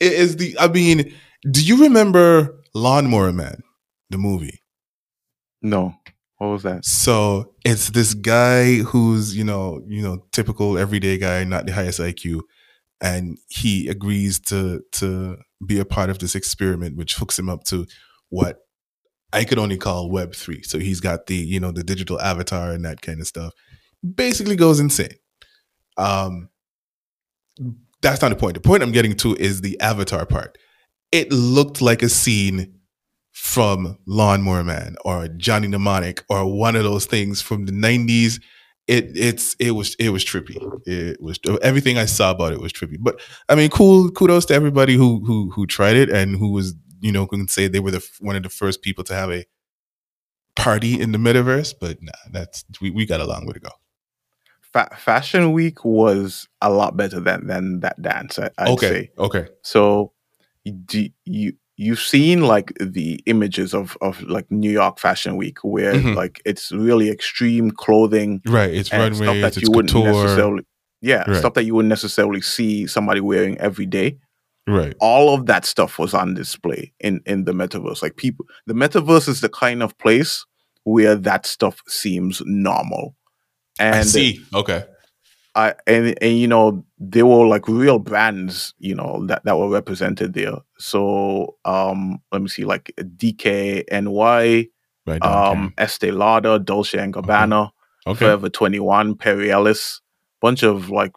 it 0.00 0.12
is 0.12 0.36
the. 0.36 0.56
I 0.58 0.68
mean, 0.68 1.12
do 1.50 1.64
you 1.64 1.82
remember 1.82 2.60
Lawnmower 2.74 3.32
Man, 3.32 3.62
the 4.10 4.18
movie? 4.18 4.60
No. 5.62 5.94
What 6.42 6.50
was 6.50 6.62
that? 6.64 6.84
So 6.84 7.54
it's 7.64 7.90
this 7.90 8.14
guy 8.14 8.78
who's 8.78 9.36
you 9.36 9.44
know 9.44 9.80
you 9.86 10.02
know 10.02 10.26
typical 10.32 10.76
everyday 10.76 11.16
guy, 11.16 11.44
not 11.44 11.66
the 11.66 11.72
highest 11.72 12.00
IQ, 12.00 12.40
and 13.00 13.38
he 13.48 13.86
agrees 13.86 14.40
to 14.46 14.82
to 14.94 15.36
be 15.64 15.78
a 15.78 15.84
part 15.84 16.10
of 16.10 16.18
this 16.18 16.34
experiment, 16.34 16.96
which 16.96 17.14
hooks 17.14 17.38
him 17.38 17.48
up 17.48 17.62
to 17.66 17.86
what 18.30 18.58
I 19.32 19.44
could 19.44 19.60
only 19.60 19.76
call 19.76 20.10
Web 20.10 20.34
three. 20.34 20.64
So 20.64 20.80
he's 20.80 20.98
got 20.98 21.28
the 21.28 21.36
you 21.36 21.60
know 21.60 21.70
the 21.70 21.84
digital 21.84 22.20
avatar 22.20 22.72
and 22.72 22.84
that 22.84 23.02
kind 23.02 23.20
of 23.20 23.28
stuff. 23.28 23.52
Basically 24.16 24.56
goes 24.56 24.80
insane. 24.80 25.14
Um, 25.96 26.48
that's 28.00 28.20
not 28.20 28.30
the 28.30 28.36
point. 28.36 28.54
The 28.54 28.60
point 28.60 28.82
I'm 28.82 28.90
getting 28.90 29.14
to 29.18 29.36
is 29.36 29.60
the 29.60 29.78
avatar 29.78 30.26
part. 30.26 30.58
It 31.12 31.30
looked 31.30 31.80
like 31.80 32.02
a 32.02 32.08
scene 32.08 32.80
from 33.32 33.98
Lawnmower 34.06 34.62
Man 34.62 34.96
or 35.04 35.28
Johnny 35.28 35.66
Mnemonic 35.66 36.22
or 36.28 36.46
one 36.46 36.76
of 36.76 36.84
those 36.84 37.06
things 37.06 37.40
from 37.40 37.66
the 37.66 37.72
90s. 37.72 38.40
It 38.88 39.12
it's 39.14 39.54
it 39.60 39.72
was 39.72 39.94
it 39.98 40.10
was 40.10 40.24
trippy. 40.24 40.56
It 40.86 41.22
was 41.22 41.38
everything 41.62 41.98
I 41.98 42.04
saw 42.04 42.32
about 42.32 42.52
it 42.52 42.60
was 42.60 42.72
trippy. 42.72 42.96
But 42.98 43.20
I 43.48 43.54
mean, 43.54 43.70
cool. 43.70 44.10
Kudos 44.10 44.44
to 44.46 44.54
everybody 44.54 44.94
who 44.94 45.24
who 45.24 45.50
who 45.50 45.66
tried 45.66 45.96
it 45.96 46.10
and 46.10 46.36
who 46.36 46.50
was 46.50 46.74
you 47.00 47.12
know 47.12 47.26
can 47.26 47.46
say 47.46 47.68
they 47.68 47.80
were 47.80 47.92
the 47.92 48.06
one 48.20 48.34
of 48.34 48.42
the 48.42 48.48
first 48.48 48.82
people 48.82 49.04
to 49.04 49.14
have 49.14 49.30
a 49.30 49.46
party 50.56 51.00
in 51.00 51.12
the 51.12 51.18
metaverse. 51.18 51.74
But 51.80 52.02
nah, 52.02 52.12
that's 52.32 52.64
we, 52.80 52.90
we 52.90 53.06
got 53.06 53.20
a 53.20 53.24
long 53.24 53.46
way 53.46 53.52
to 53.52 53.60
go. 53.60 53.70
Fa- 54.72 54.96
Fashion 54.98 55.52
Week 55.52 55.84
was 55.84 56.48
a 56.60 56.68
lot 56.68 56.96
better 56.96 57.20
than 57.20 57.46
than 57.46 57.80
that 57.80 58.02
dance. 58.02 58.38
I, 58.40 58.50
I'd 58.58 58.68
okay, 58.70 58.88
say. 58.88 59.10
okay. 59.16 59.46
So, 59.62 60.12
do 60.86 61.08
you 61.24 61.52
you've 61.86 62.00
seen 62.14 62.38
like 62.54 62.72
the 62.80 63.20
images 63.26 63.74
of 63.74 63.96
of 64.00 64.22
like 64.36 64.46
New 64.50 64.70
York 64.70 64.98
Fashion 64.98 65.36
Week, 65.36 65.58
where 65.74 65.94
Mhm. 65.94 66.14
like 66.16 66.40
it's 66.44 66.70
really 66.72 67.08
extreme 67.10 67.70
clothing 67.84 68.40
Right, 68.46 68.72
it's 68.74 68.88
stuff 68.88 69.40
that 69.44 69.56
it's 69.56 69.62
you 69.62 69.70
wouldn't 69.74 69.92
couture. 69.92 70.12
necessarily, 70.24 70.62
yeah, 71.00 71.24
Right. 71.28 71.36
stuff 71.38 71.54
that 71.54 71.64
you 71.64 71.74
wouldn't 71.74 71.90
necessarily 71.96 72.40
see 72.40 72.86
somebody 72.86 73.20
wearing 73.20 73.58
every 73.58 73.86
day. 73.86 74.18
Right, 74.68 74.94
all 75.00 75.34
of 75.34 75.46
that 75.46 75.64
stuff 75.66 75.98
was 75.98 76.14
on 76.14 76.34
display 76.34 76.92
in 77.00 77.20
in 77.26 77.44
the 77.46 77.52
metaverse 77.52 78.00
like 78.02 78.14
people 78.16 78.46
the 78.68 78.74
metaverse 78.74 79.28
is 79.28 79.40
the 79.40 79.48
kind 79.48 79.82
of 79.82 79.90
place 79.98 80.46
where 80.84 81.16
that 81.16 81.46
stuff 81.46 81.76
seems 81.88 82.40
normal 82.46 83.16
and 83.80 83.96
I 83.96 84.02
see. 84.02 84.40
Okay, 84.54 84.84
I 85.54 85.74
and 85.86 86.16
and 86.22 86.38
you 86.38 86.46
know 86.46 86.84
there 86.98 87.26
were 87.26 87.46
like 87.46 87.68
real 87.68 87.98
brands 87.98 88.74
you 88.78 88.94
know 88.94 89.26
that 89.26 89.44
that 89.44 89.58
were 89.58 89.68
represented 89.68 90.32
there 90.32 90.56
so 90.78 91.56
um 91.64 92.22
let 92.32 92.40
me 92.40 92.48
see 92.48 92.64
like 92.64 92.92
DKNY 92.98 94.70
right. 95.06 95.22
um 95.22 95.74
Estee 95.76 96.10
Lauder 96.10 96.58
Dolce 96.58 96.98
and 96.98 97.12
Gabbana 97.12 97.70
okay. 98.06 98.18
Forever 98.18 98.48
21 98.48 99.16
Perry 99.16 99.50
Ellis 99.50 100.00
bunch 100.40 100.62
of 100.62 100.88
like 100.90 101.12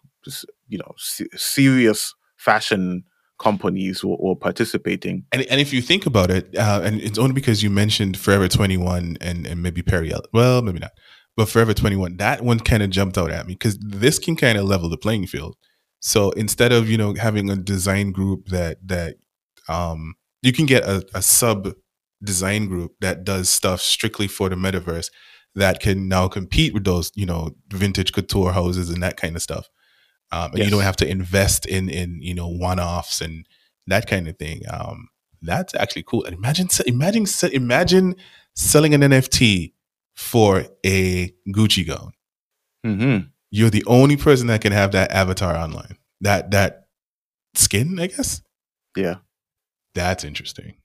you 0.67 0.77
know 0.77 0.93
se- 0.97 1.29
serious 1.35 2.13
fashion 2.37 3.03
companies 3.37 4.03
were, 4.03 4.17
were 4.19 4.35
participating 4.35 5.25
And, 5.31 5.43
and 5.43 5.59
if 5.59 5.73
you 5.73 5.81
think 5.81 6.05
about 6.05 6.31
it, 6.31 6.55
uh, 6.57 6.81
and 6.83 7.01
it's 7.01 7.19
only 7.19 7.33
because 7.33 7.61
you 7.61 7.69
mentioned 7.69 8.17
Forever 8.17 8.47
21 8.47 9.17
and, 9.19 9.45
and 9.45 9.61
maybe 9.61 9.81
Perry, 9.81 10.13
Ellis, 10.13 10.27
well, 10.31 10.61
maybe 10.61 10.79
not, 10.79 10.91
but 11.37 11.49
Forever 11.49 11.73
21, 11.73 12.17
that 12.17 12.41
one 12.41 12.59
kind 12.59 12.81
of 12.81 12.89
jumped 12.89 13.17
out 13.17 13.31
at 13.31 13.45
me 13.45 13.53
because 13.53 13.77
this 13.79 14.19
can 14.19 14.35
kind 14.35 14.57
of 14.57 14.65
level 14.65 14.89
the 14.89 14.97
playing 14.97 15.27
field. 15.27 15.55
So 15.99 16.31
instead 16.31 16.71
of, 16.71 16.89
you 16.89 16.97
know, 16.97 17.13
having 17.15 17.49
a 17.49 17.55
design 17.55 18.11
group 18.11 18.47
that, 18.47 18.77
that, 18.87 19.15
um, 19.67 20.15
you 20.41 20.53
can 20.53 20.65
get 20.65 20.83
a, 20.83 21.05
a 21.13 21.21
sub 21.21 21.73
design 22.23 22.67
group 22.67 22.93
that 23.01 23.23
does 23.23 23.49
stuff 23.49 23.81
strictly 23.81 24.27
for 24.27 24.47
the 24.49 24.55
metaverse 24.55 25.09
that 25.55 25.79
can 25.79 26.07
now 26.07 26.27
compete 26.27 26.73
with 26.73 26.83
those, 26.83 27.11
you 27.15 27.25
know, 27.25 27.51
vintage 27.69 28.13
couture 28.13 28.51
houses 28.51 28.89
and 28.89 29.01
that 29.01 29.17
kind 29.17 29.35
of 29.35 29.41
stuff. 29.41 29.67
Um, 30.31 30.51
and 30.51 30.63
you 30.63 30.69
don't 30.69 30.81
have 30.81 30.97
to 30.97 31.07
invest 31.07 31.65
in, 31.65 31.89
in, 31.89 32.21
you 32.21 32.33
know, 32.33 32.47
one 32.47 32.79
offs 32.79 33.21
and 33.21 33.45
that 33.87 34.07
kind 34.07 34.27
of 34.27 34.37
thing. 34.37 34.61
Um, 34.69 35.07
That's 35.41 35.73
actually 35.75 36.03
cool. 36.03 36.25
And 36.25 36.35
imagine, 36.35 36.67
imagine, 36.85 37.25
imagine 37.51 38.15
selling 38.55 38.93
an 38.93 39.01
NFT 39.01 39.73
for 40.15 40.65
a 40.85 41.33
Gucci 41.49 41.85
gown. 41.87 42.11
Mm-hmm. 42.85 43.27
You're 43.51 43.69
the 43.69 43.83
only 43.85 44.17
person 44.17 44.47
that 44.47 44.61
can 44.61 44.71
have 44.71 44.91
that 44.91 45.11
avatar 45.11 45.55
online. 45.55 45.97
That 46.21 46.51
that 46.51 46.87
skin, 47.53 47.99
I 47.99 48.07
guess. 48.07 48.41
Yeah. 48.95 49.15
That's 49.93 50.23
interesting. 50.23 50.75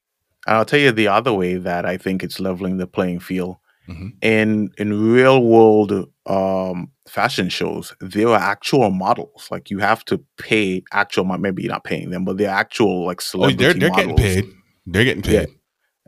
I'll 0.46 0.64
tell 0.64 0.80
you 0.80 0.92
the 0.92 1.08
other 1.08 1.32
way 1.32 1.56
that 1.56 1.84
I 1.84 1.96
think 1.96 2.22
it's 2.22 2.40
leveling 2.40 2.78
the 2.78 2.86
playing 2.86 3.20
field. 3.20 3.56
Mhm. 3.88 4.12
In 4.22 4.70
in 4.78 5.12
real 5.12 5.42
world 5.42 5.92
um, 6.26 6.90
fashion 7.08 7.48
shows, 7.48 7.92
there 8.00 8.28
are 8.28 8.38
actual 8.38 8.90
models. 8.90 9.48
Like 9.50 9.68
you 9.70 9.78
have 9.78 10.04
to 10.06 10.22
pay 10.38 10.82
actual. 10.92 11.24
Maybe 11.24 11.62
you're 11.62 11.72
not 11.72 11.84
paying 11.84 12.10
them, 12.10 12.24
but 12.24 12.38
they're 12.38 12.48
actual 12.50 13.04
like 13.04 13.20
Oh, 13.20 13.24
celebrity 13.24 13.64
they're 13.64 13.74
they're 13.74 13.90
getting 13.90 14.16
paid. 14.16 14.44
They're 14.86 15.04
getting 15.04 15.24
Yeah. 15.24 15.46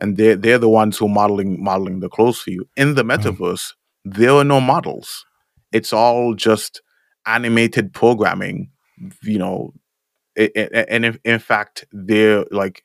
And 0.03 0.17
they're 0.17 0.37
they're 0.37 0.59
the 0.59 0.69
ones 0.69 0.99
who 0.99 1.07
are 1.07 1.09
modeling 1.09 1.63
modeling 1.63 2.01
the 2.01 2.09
clothes 2.09 2.41
for 2.41 2.51
you. 2.51 2.69
In 2.77 2.95
the 2.95 3.05
Uh-huh. 3.15 3.33
metaverse, 3.33 3.73
there 4.05 4.33
are 4.33 4.45
no 4.45 4.61
models. 4.61 5.25
It's 5.73 5.93
all 5.93 6.35
just 6.35 6.83
animated 7.27 7.93
programming. 7.93 8.71
You 9.23 9.39
know, 9.39 9.73
and 10.37 11.05
in, 11.05 11.19
in 11.25 11.39
fact, 11.39 11.85
they're 11.93 12.45
like 12.51 12.83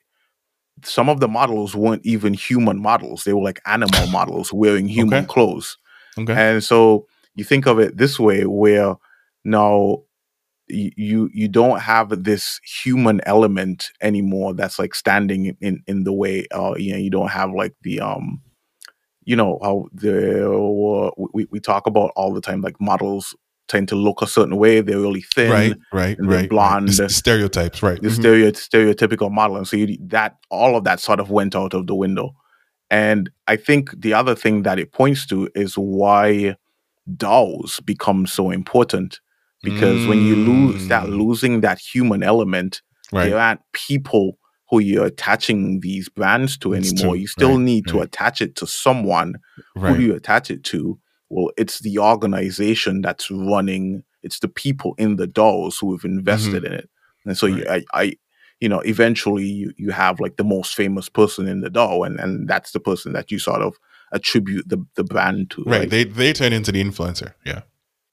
some 0.83 1.09
of 1.09 1.19
the 1.21 1.29
models 1.29 1.75
weren't 1.75 2.05
even 2.05 2.33
human 2.33 2.81
models. 2.81 3.25
They 3.25 3.33
were 3.33 3.43
like 3.43 3.61
animal 3.67 4.07
models 4.13 4.53
wearing 4.53 4.87
human 4.89 5.25
Okay. 5.25 5.27
clothes. 5.27 5.77
Okay. 6.19 6.33
And 6.33 6.63
so 6.63 7.07
you 7.35 7.45
think 7.45 7.67
of 7.67 7.79
it 7.79 7.97
this 7.97 8.19
way, 8.19 8.45
where 8.45 8.95
now 9.45 10.03
you 10.69 11.29
you 11.33 11.47
don't 11.47 11.79
have 11.79 12.23
this 12.23 12.59
human 12.63 13.21
element 13.25 13.89
anymore 14.01 14.53
that's 14.53 14.79
like 14.79 14.93
standing 14.95 15.57
in 15.61 15.83
in 15.87 16.03
the 16.03 16.13
way. 16.13 16.45
Uh, 16.51 16.73
you 16.77 16.91
know, 16.91 16.97
you 16.99 17.09
don't 17.09 17.29
have 17.29 17.51
like 17.51 17.73
the 17.81 17.99
um, 17.99 18.41
you 19.23 19.35
know 19.35 19.59
how 19.61 19.87
the 19.93 21.11
we 21.33 21.47
we 21.51 21.59
talk 21.59 21.87
about 21.87 22.11
all 22.15 22.33
the 22.33 22.41
time, 22.41 22.61
like 22.61 22.79
models 22.79 23.35
tend 23.67 23.87
to 23.87 23.95
look 23.95 24.21
a 24.21 24.27
certain 24.27 24.57
way. 24.57 24.81
They're 24.81 24.99
really 24.99 25.21
thin, 25.21 25.51
right, 25.51 25.75
right, 25.93 26.17
right. 26.21 26.49
blonde. 26.49 26.89
The, 26.89 27.07
stereotypes, 27.07 27.83
right. 27.83 28.01
the 28.01 28.09
Mhm. 28.09 28.15
stereo, 28.15 28.51
stereotypical 28.51 29.31
model, 29.31 29.57
and 29.57 29.67
so 29.67 29.77
you, 29.77 29.97
that 30.07 30.37
all 30.49 30.75
of 30.75 30.83
that 30.85 30.99
sort 30.99 31.19
of 31.19 31.29
went 31.29 31.55
out 31.55 31.73
of 31.73 31.85
the 31.87 31.95
window. 31.95 32.31
And 32.89 33.29
I 33.47 33.55
think 33.55 33.91
the 34.01 34.13
other 34.15 34.33
thing 34.33 34.63
that 34.63 34.79
it 34.79 34.91
points 34.91 35.27
to 35.27 35.47
is 35.53 35.75
why 35.75 36.55
DAOs 37.15 37.85
become 37.85 38.25
so 38.25 38.49
important 38.49 39.19
because 39.63 40.07
when 40.07 40.25
you 40.25 40.35
lose 40.35 40.85
start 40.85 41.09
Mm. 41.09 41.17
losing 41.17 41.61
that 41.61 41.79
human 41.79 42.23
element, 42.23 42.81
right. 43.11 43.29
there 43.29 43.39
aren't 43.39 43.61
people 43.73 44.37
who 44.69 44.79
you're 44.79 45.05
attaching 45.05 45.79
these 45.81 46.07
brands 46.09 46.57
to 46.59 46.73
It's 46.73 46.91
anymore. 46.93 47.13
true. 47.15 47.21
You 47.21 47.27
still 47.27 47.49
Right, 47.57 47.59
need 47.59 47.87
to 47.87 48.01
attach 48.01 48.39
it 48.41 48.55
to 48.57 48.67
someone. 48.67 49.35
Who 49.75 49.97
do 49.97 50.03
you 50.03 50.13
attach 50.15 50.51
it 50.51 50.63
to? 50.65 50.99
Well, 51.29 51.49
it's 51.57 51.79
the 51.79 51.97
organization 51.99 53.01
that's 53.01 53.29
running. 53.31 54.03
It's 54.23 54.39
the 54.39 54.47
people 54.47 54.93
in 54.97 55.15
the 55.15 55.27
DAOs 55.27 55.75
who 55.79 55.91
have 55.95 56.03
invested 56.05 56.63
in 56.65 56.73
it, 56.73 56.89
and 57.25 57.37
so 57.37 57.45
you, 57.47 57.65
I, 57.69 57.83
I, 57.93 58.13
you 58.59 58.67
know, 58.69 58.79
eventually 58.81 59.45
you 59.45 59.71
you 59.77 59.91
have 59.91 60.19
like 60.19 60.35
the 60.37 60.43
most 60.43 60.75
famous 60.75 61.07
person 61.09 61.47
in 61.47 61.61
the 61.61 61.69
DAO, 61.69 62.05
and 62.05 62.19
and 62.19 62.47
that's 62.47 62.71
the 62.71 62.79
person 62.79 63.13
that 63.13 63.31
you 63.31 63.39
sort 63.39 63.61
of 63.61 63.75
attribute 64.11 64.67
the 64.69 64.83
the 64.95 65.03
brand 65.03 65.49
to, 65.51 65.63
right. 65.63 65.79
right? 65.81 65.89
They 65.89 66.03
they 66.03 66.33
turn 66.33 66.51
into 66.53 66.71
the 66.71 66.83
influencer. 66.83 67.33
Yeah. 67.45 67.61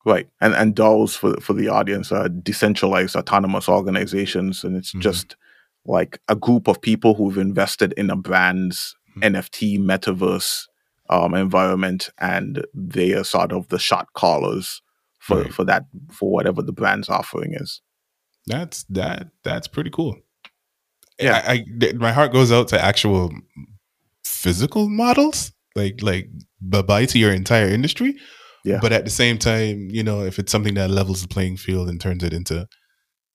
Right. 0.07 0.29
And 0.41 0.55
and 0.55 0.75
DAOs 0.75 1.17
for 1.17 1.35
for 1.41 1.53
the 1.53 1.69
audience 1.69 2.13
are 2.13 2.29
decentralized 2.29 3.17
autonomous 3.17 3.69
organizations 3.69 4.63
and 4.65 4.77
it's 4.77 4.93
Mhm. 4.95 5.01
just 5.01 5.37
like 5.85 6.21
a 6.29 6.37
group 6.37 6.69
of 6.69 6.81
people 6.81 7.15
who've 7.15 7.37
invested 7.39 7.93
in 7.97 8.09
a 8.11 8.17
brand's 8.17 8.95
Mhm. 9.17 9.25
NFT 9.35 9.79
metaverse 9.79 10.69
um, 11.11 11.35
environment 11.35 12.11
and 12.19 12.65
they 12.75 13.13
are 13.15 13.25
sort 13.25 13.53
of 13.53 13.69
the 13.69 13.79
shot 13.79 14.13
callers 14.15 14.81
for 15.19 15.43
Right. 15.43 15.53
for 15.55 15.65
that 15.65 15.85
for 16.11 16.31
whatever 16.31 16.63
the 16.63 16.73
brand's 16.73 17.09
offering 17.09 17.55
is. 17.55 17.81
That's 18.47 18.85
that. 18.91 19.29
That's 19.43 19.67
pretty 19.69 19.91
cool. 19.91 20.17
Yeah. 21.21 21.43
I, 21.47 21.65
I 21.83 21.93
my 21.95 22.13
heart 22.13 22.33
goes 22.33 22.53
out 22.53 22.69
to 22.69 22.81
actual 22.85 23.33
physical 24.25 24.89
models, 24.89 25.53
like 25.75 26.01
like 26.03 26.29
bye 26.61 26.83
bye 26.83 27.07
to 27.07 27.19
your 27.19 27.33
entire 27.33 27.69
industry. 27.69 28.17
Yeah. 28.67 28.79
But 28.83 28.93
at 28.93 29.05
the 29.05 29.11
same 29.11 29.39
time, 29.39 29.89
you 29.91 30.03
know, 30.03 30.23
if 30.25 30.39
it's 30.39 30.51
something 30.53 30.75
that 30.75 30.91
levels 30.91 31.23
the 31.23 31.29
playing 31.29 31.57
field 31.57 31.89
and 31.89 32.01
turns 32.01 32.23
it 32.25 32.33
into 32.33 32.67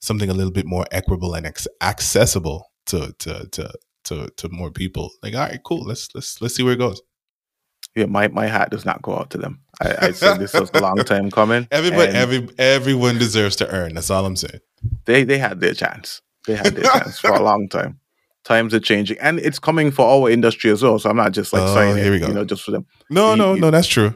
something 0.01 0.29
a 0.29 0.33
little 0.33 0.51
bit 0.51 0.65
more 0.65 0.85
equitable 0.91 1.33
and 1.33 1.45
ac- 1.47 1.69
accessible 1.81 2.69
to 2.87 3.13
to 3.19 3.47
to 3.51 3.71
to 4.05 4.29
to 4.37 4.49
more 4.49 4.71
people, 4.71 5.09
like 5.23 5.33
all 5.33 5.41
right, 5.47 5.59
cool. 5.63 5.83
Let's 5.85 6.09
let's 6.13 6.41
let's 6.41 6.55
see 6.55 6.63
where 6.63 6.73
it 6.73 6.79
goes. 6.79 7.01
Yeah, 7.95 8.05
my, 8.05 8.29
my 8.29 8.45
hat 8.47 8.69
does 8.71 8.85
not 8.85 9.01
go 9.01 9.17
out 9.17 9.31
to 9.31 9.37
them. 9.37 9.61
I, 9.81 9.95
I 10.07 10.11
said 10.11 10.37
this 10.37 10.53
was 10.53 10.71
a 10.73 10.79
long 10.79 10.95
time 11.05 11.29
coming. 11.29 11.67
Everybody, 11.71 12.11
every 12.13 12.47
everyone 12.57 13.17
deserves 13.17 13.55
to 13.57 13.69
earn. 13.69 13.95
That's 13.95 14.09
all 14.09 14.25
I'm 14.25 14.35
saying. 14.37 14.59
they 15.05 15.23
they 15.23 15.37
had 15.37 15.59
their 15.59 15.73
chance. 15.73 16.21
They 16.47 16.55
had 16.55 16.67
their 16.75 16.85
chance 16.85 17.19
for 17.19 17.31
a 17.31 17.41
long 17.49 17.67
time. 17.69 17.99
Times 18.43 18.73
are 18.73 18.79
changing, 18.79 19.17
and 19.19 19.39
it's 19.39 19.59
coming 19.59 19.91
for 19.91 20.05
our 20.07 20.29
industry 20.31 20.71
as 20.71 20.81
well. 20.81 20.97
So 20.99 21.09
I'm 21.09 21.15
not 21.17 21.31
just 21.31 21.53
like 21.53 21.61
Oh, 21.63 21.73
saying 21.75 21.97
here 21.97 22.11
we 22.11 22.19
go. 22.19 22.27
you 22.27 22.33
know, 22.33 22.43
just 22.45 22.63
for 22.63 22.71
them. 22.71 22.85
No, 23.09 23.31
You- 23.31 23.37
no, 23.37 23.53
you- 23.55 23.61
no. 23.61 23.71
That's 23.71 23.87
true. 23.87 24.15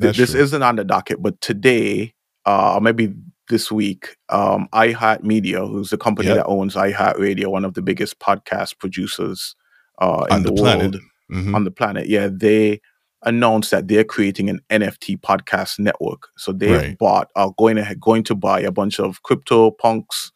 Th- 0.00 0.16
this 0.16 0.32
true. 0.32 0.40
isn't 0.40 0.62
on 0.62 0.76
the 0.76 0.84
docket, 0.84 1.22
but 1.22 1.40
today, 1.40 2.14
uh, 2.46 2.74
or 2.74 2.80
maybe 2.80 3.14
this 3.48 3.72
week, 3.72 4.16
um, 4.28 4.68
iHeartMedia, 4.74 5.66
who's 5.68 5.90
the 5.90 5.98
company 5.98 6.28
Yep. 6.28 6.36
that 6.38 6.46
owns 6.46 6.74
iHeartRadio, 6.74 7.46
one 7.50 7.64
of 7.64 7.74
the 7.74 7.82
biggest 7.82 8.18
podcast 8.20 8.78
producers 8.78 9.54
uh, 10.00 10.24
in 10.28 10.36
on 10.36 10.42
the, 10.42 10.52
the, 10.52 10.62
world 10.62 10.78
planet. 10.80 11.00
Mhm. 11.32 11.54
on 11.54 11.64
the 11.64 11.70
planet, 11.70 12.08
yeah, 12.08 12.28
they 12.30 12.80
announced 13.24 13.70
that 13.72 13.88
they're 13.88 14.04
creating 14.04 14.48
an 14.48 14.60
NFT 14.70 15.16
podcast 15.20 15.78
network. 15.80 16.28
So 16.36 16.52
they 16.52 16.70
Right. 16.72 16.98
bought, 16.98 17.28
are 17.34 17.52
going 17.58 17.76
ahead, 17.78 18.00
going 18.00 18.22
to 18.24 18.34
buy 18.36 18.60
a 18.60 18.70
bunch 18.70 19.00
of 19.00 19.20
CryptoPunks, 19.24 20.30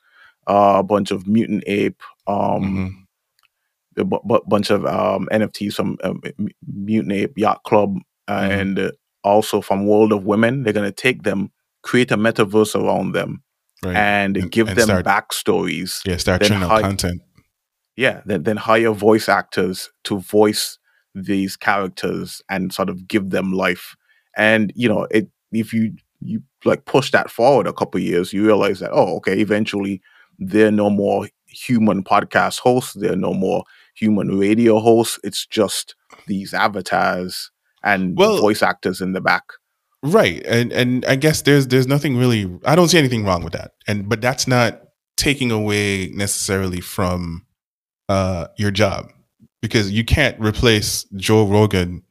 uh, 0.48 0.74
a 0.78 0.82
bunch 0.82 1.10
of 1.12 1.28
mutant 1.28 1.62
ape, 1.68 2.02
um, 2.26 2.96
Mhm. 3.96 4.00
a 4.00 4.04
bu- 4.04 4.40
bunch 4.48 4.70
of 4.70 4.84
um, 4.86 5.28
NFTs 5.30 5.74
from 5.74 5.96
um, 6.02 6.20
Mutant 6.66 7.12
Ape 7.12 7.38
Yacht 7.38 7.62
Club 7.64 7.94
Mhm. 8.28 8.60
and 8.60 8.78
uh, 8.80 8.90
also 9.24 9.60
from 9.60 9.86
World 9.86 10.12
of 10.12 10.24
Women. 10.24 10.62
They're 10.62 10.72
going 10.72 10.88
to 10.88 10.92
take 10.92 11.22
them, 11.22 11.50
create 11.82 12.10
a 12.10 12.16
metaverse 12.16 12.74
around 12.74 13.12
them, 13.12 13.42
Right. 13.84 13.96
and, 13.96 14.36
And- 14.36 14.50
give 14.50 14.68
and 14.68 14.76
them 14.78 14.86
start- 14.86 15.04
backstories. 15.06 16.00
yeah, 16.06 16.16
start 16.16 16.50
out 16.50 16.62
hi- 16.62 16.80
content. 16.82 17.22
Yeah, 17.96 18.22
then, 18.24 18.44
then 18.44 18.56
hire 18.56 18.92
voice 18.92 19.28
actors 19.28 19.90
to 20.04 20.18
voice 20.18 20.78
these 21.14 21.56
characters 21.56 22.40
and 22.48 22.72
sort 22.72 22.88
of 22.88 23.06
give 23.06 23.30
them 23.30 23.52
life. 23.52 23.94
And 24.36 24.72
you 24.74 24.88
know, 24.88 25.06
it 25.10 25.28
if 25.52 25.74
you 25.74 25.92
you 26.20 26.42
like 26.64 26.86
push 26.86 27.10
that 27.10 27.30
forward 27.30 27.66
a 27.66 27.72
couple 27.74 28.00
years, 28.00 28.32
you 28.32 28.46
realize 28.46 28.80
that 28.80 28.92
oh, 28.92 29.16
okay, 29.16 29.38
eventually 29.40 30.00
there 30.38 30.68
are 30.68 30.72
no 30.72 30.88
more 30.88 31.28
human 31.48 32.02
podcast 32.02 32.60
hosts, 32.60 32.94
there 32.94 33.12
are 33.12 33.16
no 33.16 33.34
more 33.34 33.64
human 33.94 34.38
radio 34.38 34.78
hosts. 34.80 35.18
It's 35.22 35.44
just 35.44 35.94
these 36.26 36.54
avatars 36.54 37.50
and 37.84 38.16
Well- 38.16 38.38
voice 38.38 38.62
actors 38.62 39.00
in 39.00 39.12
the 39.12 39.20
back. 39.20 39.44
Right. 40.04 40.44
And 40.46 40.72
and 40.72 41.04
I 41.06 41.14
guess 41.14 41.42
there's 41.42 41.68
there's 41.68 41.86
nothing 41.86 42.16
really 42.16 42.50
I 42.64 42.74
don't 42.74 42.88
see 42.88 42.98
anything 42.98 43.24
wrong 43.24 43.44
with 43.44 43.52
that. 43.52 43.72
And 43.86 44.08
but 44.08 44.20
that's 44.20 44.48
not 44.48 44.82
taking 45.16 45.52
away 45.52 46.08
necessarily 46.08 46.80
from 46.80 47.46
uh 48.08 48.48
your 48.56 48.72
job 48.72 49.12
because 49.60 49.92
you 49.92 50.04
can't 50.04 50.38
replace 50.40 51.04
Joe 51.14 51.46
Rogan 51.46 52.02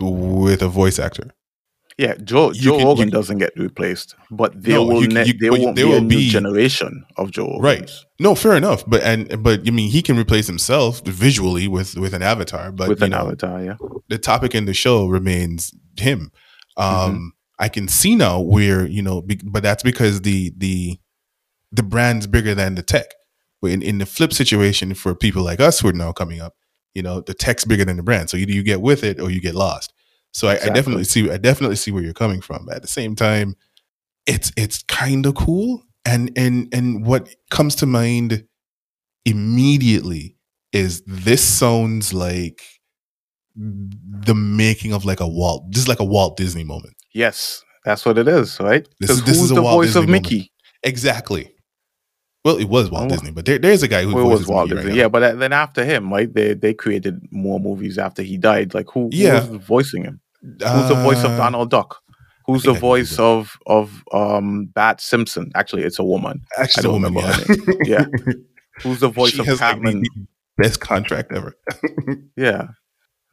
with 0.00 0.62
a 0.62 0.68
voice 0.68 0.98
actor. 0.98 1.32
Yeah, 1.98 2.14
Joe 2.22 2.52
You 2.52 2.60
Joe 2.60 2.70
can- 2.72 2.80
you 2.80 2.86
Rogan 2.86 3.10
doesn't 3.10 3.38
get 3.38 3.52
replaced, 3.56 4.14
but 4.30 4.52
there 4.62 4.74
No, 4.74 4.84
will 4.84 5.02
you- 5.02 5.08
ne- 5.08 5.32
there 5.40 5.50
won't 5.52 5.76
there 5.76 5.86
be 5.86 5.92
a 5.94 6.00
new 6.00 6.08
be- 6.18 6.28
generation 6.28 7.04
of 7.16 7.30
Joe 7.30 7.58
Right. 7.58 7.90
No, 8.20 8.34
fair 8.34 8.54
enough. 8.54 8.84
But 8.86 9.02
and 9.02 9.42
but 9.42 9.66
I 9.66 9.70
mean 9.70 9.90
he 9.90 10.02
can 10.02 10.18
replace 10.18 10.46
himself 10.46 11.00
visually 11.06 11.68
with 11.68 11.96
with 11.96 12.12
an 12.12 12.22
avatar, 12.22 12.70
but 12.70 12.88
with 12.90 13.02
an 13.02 13.10
know, 13.12 13.18
avatar. 13.28 13.62
Yeah, 13.64 13.76
the 14.08 14.18
topic 14.18 14.54
in 14.54 14.66
the 14.66 14.74
show 14.74 15.06
remains 15.06 15.72
him. 15.98 16.30
Um, 16.76 16.84
Mm-hmm. 16.86 17.26
I 17.58 17.68
can 17.70 17.88
see 17.88 18.14
now 18.14 18.38
where 18.40 18.86
you 18.86 19.00
know, 19.00 19.22
be, 19.22 19.40
but 19.42 19.62
that's 19.62 19.82
because 19.82 20.20
the 20.20 20.52
the 20.58 20.98
the 21.72 21.82
brand's 21.82 22.26
bigger 22.26 22.54
than 22.54 22.74
the 22.74 22.82
tech. 22.82 23.06
But 23.62 23.70
in, 23.70 23.80
in 23.80 23.96
the 23.96 24.04
flip 24.06 24.34
situation 24.34 24.92
for 24.92 25.14
people 25.14 25.42
like 25.42 25.60
us 25.60 25.80
who 25.80 25.88
are 25.88 25.92
now 25.94 26.12
coming 26.12 26.42
up, 26.42 26.52
you 26.94 27.02
know, 27.02 27.22
the 27.22 27.32
tech's 27.32 27.64
bigger 27.64 27.86
than 27.86 27.96
the 27.96 28.02
brand. 28.02 28.28
So 28.28 28.36
either 28.36 28.52
you 28.52 28.62
get 28.62 28.82
with 28.82 29.02
it 29.02 29.18
or 29.18 29.30
you 29.30 29.40
get 29.40 29.54
lost. 29.54 29.94
So 30.36 30.48
I, 30.48 30.58
I 30.62 30.68
definitely 30.68 31.04
see 31.04 31.30
I 31.30 31.38
definitely 31.38 31.76
see 31.76 31.90
where 31.92 32.02
you're 32.02 32.12
coming 32.24 32.42
from. 32.42 32.68
At 32.70 32.82
the 32.82 32.88
same 32.88 33.14
time, 33.16 33.56
it's 34.26 34.52
it's 34.56 34.82
kind 34.82 35.24
of 35.24 35.34
cool. 35.34 35.82
And 36.04 36.30
and 36.36 36.68
and 36.74 37.06
what 37.06 37.34
comes 37.50 37.74
to 37.76 37.86
mind 37.86 38.44
immediately 39.24 40.36
is 40.72 41.02
this 41.06 41.42
sounds 41.42 42.12
like 42.12 42.62
the 43.56 44.34
making 44.34 44.92
of 44.92 45.04
like 45.06 45.20
a 45.20 45.26
Walt, 45.26 45.64
this 45.72 45.82
is 45.82 45.88
like 45.88 46.00
a 46.00 46.04
Walt 46.04 46.36
Disney 46.36 46.64
moment. 46.64 46.94
yes, 47.14 47.62
that's 47.86 48.04
what 48.04 48.18
it 48.18 48.28
is, 48.28 48.58
right? 48.60 48.86
This 49.00 49.10
is- 49.10 49.22
this 49.24 49.36
who's 49.38 49.50
is 49.50 49.56
the 49.56 49.62
Walt 49.62 49.76
voice 49.78 49.86
Disney 49.88 50.02
of 50.02 50.08
moment. 50.08 50.24
Mickey? 50.24 50.52
Exactly. 50.82 51.52
Well, 52.44 52.58
it 52.58 52.68
was 52.68 52.90
Walt 52.90 53.06
Oh. 53.06 53.08
Disney, 53.08 53.30
but 53.32 53.44
there, 53.46 53.58
there's 53.58 53.82
a 53.82 53.88
guy 53.88 54.02
who 54.04 54.14
Well, 54.14 54.28
was 54.28 54.46
Walt 54.46 54.68
Mickey 54.68 54.76
Disney. 54.82 54.90
now. 54.92 54.96
yeah, 54.98 55.08
but 55.08 55.38
then 55.38 55.52
after 55.54 55.84
him, 55.84 56.12
right? 56.12 56.30
They 56.32 56.52
they 56.54 56.74
created 56.74 57.20
more 57.30 57.58
movies 57.58 57.96
after 57.96 58.22
he 58.22 58.36
died. 58.36 58.74
Like 58.74 58.88
who, 58.92 59.08
who 59.12 59.24
was 59.32 59.46
voicing 59.64 60.04
him? 60.04 60.20
Who's 60.42 60.88
the 60.88 61.00
voice 61.02 61.24
of 61.24 61.32
Uh, 61.32 61.36
Donald 61.38 61.70
Duck? 61.70 62.00
Who's 62.46 62.62
the 62.62 62.72
voice 62.74 63.18
of 63.18 63.56
of 63.66 64.04
um 64.12 64.66
Bart 64.66 65.00
Simpson? 65.00 65.50
Actually, 65.54 65.82
it's 65.82 65.98
a 65.98 66.04
woman. 66.04 66.42
Actually, 66.56 66.80
I 66.80 66.82
the 67.00 67.10
don't 67.10 67.14
woman, 67.14 67.76
yeah. 67.84 68.06
Yeah. 68.24 68.32
Who's 68.82 69.00
the 69.00 69.08
voice 69.08 69.32
she 69.32 69.40
of 69.40 69.46
has 69.46 69.60
like, 69.60 69.74
Catman? 69.76 70.02
the 70.02 70.10
best 70.58 70.80
contract 70.80 71.32
ever. 71.32 71.56
Yeah. 72.36 72.68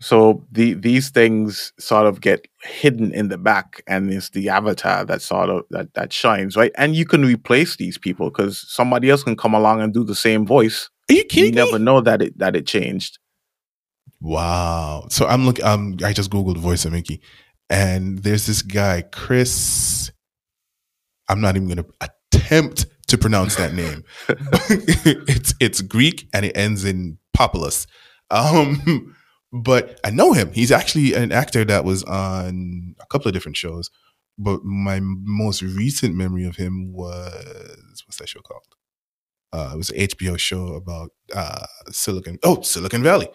So 0.01 0.45
the 0.51 0.73
these 0.73 1.11
things 1.11 1.71
sort 1.79 2.07
of 2.07 2.19
get 2.21 2.45
hidden 2.63 3.13
in 3.13 3.29
the 3.29 3.37
back, 3.37 3.81
and 3.87 4.11
it's 4.11 4.31
the 4.31 4.49
avatar 4.49 5.05
that 5.05 5.21
sort 5.21 5.49
of 5.49 5.63
that 5.69 5.93
that 5.93 6.11
shines, 6.11 6.57
right? 6.57 6.71
And 6.77 6.95
you 6.95 7.05
can 7.05 7.23
replace 7.23 7.77
these 7.77 7.97
people 7.97 8.29
because 8.29 8.65
somebody 8.67 9.09
else 9.09 9.23
can 9.23 9.37
come 9.37 9.53
along 9.53 9.81
and 9.81 9.93
do 9.93 10.03
the 10.03 10.15
same 10.15 10.45
voice. 10.45 10.89
Are 11.09 11.13
you 11.13 11.23
kidding? 11.23 11.45
You 11.45 11.51
kidding 11.51 11.55
never 11.55 11.79
me? 11.79 11.85
know 11.85 12.01
that 12.01 12.21
it 12.21 12.37
that 12.39 12.55
it 12.55 12.65
changed. 12.67 13.19
Wow. 14.23 15.07
So 15.09 15.27
I'm 15.27 15.45
looking. 15.45 15.65
Um, 15.65 15.97
I 16.03 16.13
just 16.13 16.31
googled 16.31 16.57
voice 16.57 16.85
of 16.85 16.93
Mickey, 16.93 17.21
and 17.69 18.19
there's 18.19 18.47
this 18.47 18.61
guy, 18.61 19.01
Chris. 19.01 20.11
I'm 21.27 21.41
not 21.41 21.57
even 21.57 21.67
going 21.67 21.83
to 21.83 22.09
attempt 22.33 22.85
to 23.07 23.17
pronounce 23.17 23.57
that 23.57 23.73
name. 23.73 24.05
it's 24.29 25.53
it's 25.59 25.81
Greek 25.81 26.29
and 26.33 26.45
it 26.45 26.55
ends 26.55 26.85
in 26.85 27.17
populus. 27.33 27.85
Um, 28.31 29.13
but 29.51 29.99
I 30.05 30.09
know 30.09 30.31
him. 30.31 30.53
He's 30.53 30.71
actually 30.71 31.13
an 31.15 31.33
actor 31.33 31.65
that 31.65 31.83
was 31.83 32.03
on 32.03 32.95
a 33.01 33.05
couple 33.07 33.27
of 33.27 33.33
different 33.33 33.57
shows. 33.57 33.89
But 34.37 34.63
my 34.63 34.99
most 35.01 35.61
recent 35.61 36.15
memory 36.15 36.45
of 36.45 36.55
him 36.55 36.93
was 36.93 38.03
what's 38.07 38.17
that 38.17 38.29
show 38.29 38.39
called? 38.39 38.63
Uh, 39.51 39.71
it 39.73 39.77
was 39.77 39.89
an 39.89 39.97
HBO 39.97 40.39
show 40.39 40.75
about 40.75 41.11
uh, 41.35 41.65
Silicon. 41.91 42.39
Oh, 42.41 42.61
Silicon 42.61 43.03
Valley. 43.03 43.29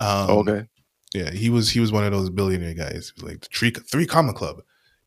Um, 0.00 0.30
okay. 0.30 0.66
yeah, 1.14 1.30
he 1.30 1.50
was 1.50 1.70
he 1.70 1.80
was 1.80 1.92
one 1.92 2.04
of 2.04 2.12
those 2.12 2.30
billionaire 2.30 2.74
guys. 2.74 3.12
Like 3.20 3.40
the 3.40 3.48
three 3.54 3.70
three 3.70 4.06
comma 4.06 4.32
club, 4.32 4.62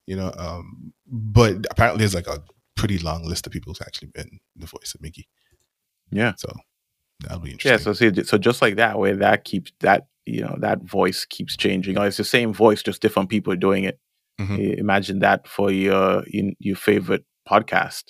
you 0.05 0.15
know. 0.15 0.33
Um, 0.37 0.93
but 1.07 1.65
apparently, 1.69 1.99
there's 1.99 2.15
like 2.15 2.27
a 2.27 2.43
pretty 2.75 2.97
long 2.99 3.25
list 3.25 3.47
of 3.47 3.53
people 3.53 3.71
who's 3.71 3.81
actually 3.81 4.09
been 4.09 4.39
the 4.55 4.67
voice 4.67 4.93
of 4.95 5.01
Mickey. 5.01 5.27
Yeah. 6.11 6.33
So 6.37 6.51
that'll 7.21 7.39
be 7.39 7.51
interesting. 7.51 7.71
Yeah. 7.71 7.77
So 7.77 7.93
see, 7.93 8.23
so 8.23 8.37
just 8.37 8.61
like 8.61 8.75
that, 8.77 8.97
where 8.97 9.15
that 9.17 9.43
keeps 9.43 9.71
that 9.81 10.07
you 10.25 10.41
know 10.41 10.55
that 10.59 10.81
voice 10.83 11.25
keeps 11.25 11.57
changing. 11.57 11.97
Or 11.97 12.07
it's 12.07 12.17
the 12.17 12.23
same 12.23 12.53
voice, 12.53 12.81
just 12.83 13.01
different 13.01 13.29
people 13.29 13.55
doing 13.55 13.83
it. 13.83 13.99
Mhm. 14.39 14.77
Imagine 14.77 15.19
that 15.19 15.47
for 15.47 15.71
your 15.71 16.23
your 16.27 16.51
your 16.59 16.75
favorite 16.75 17.25
podcast, 17.49 18.03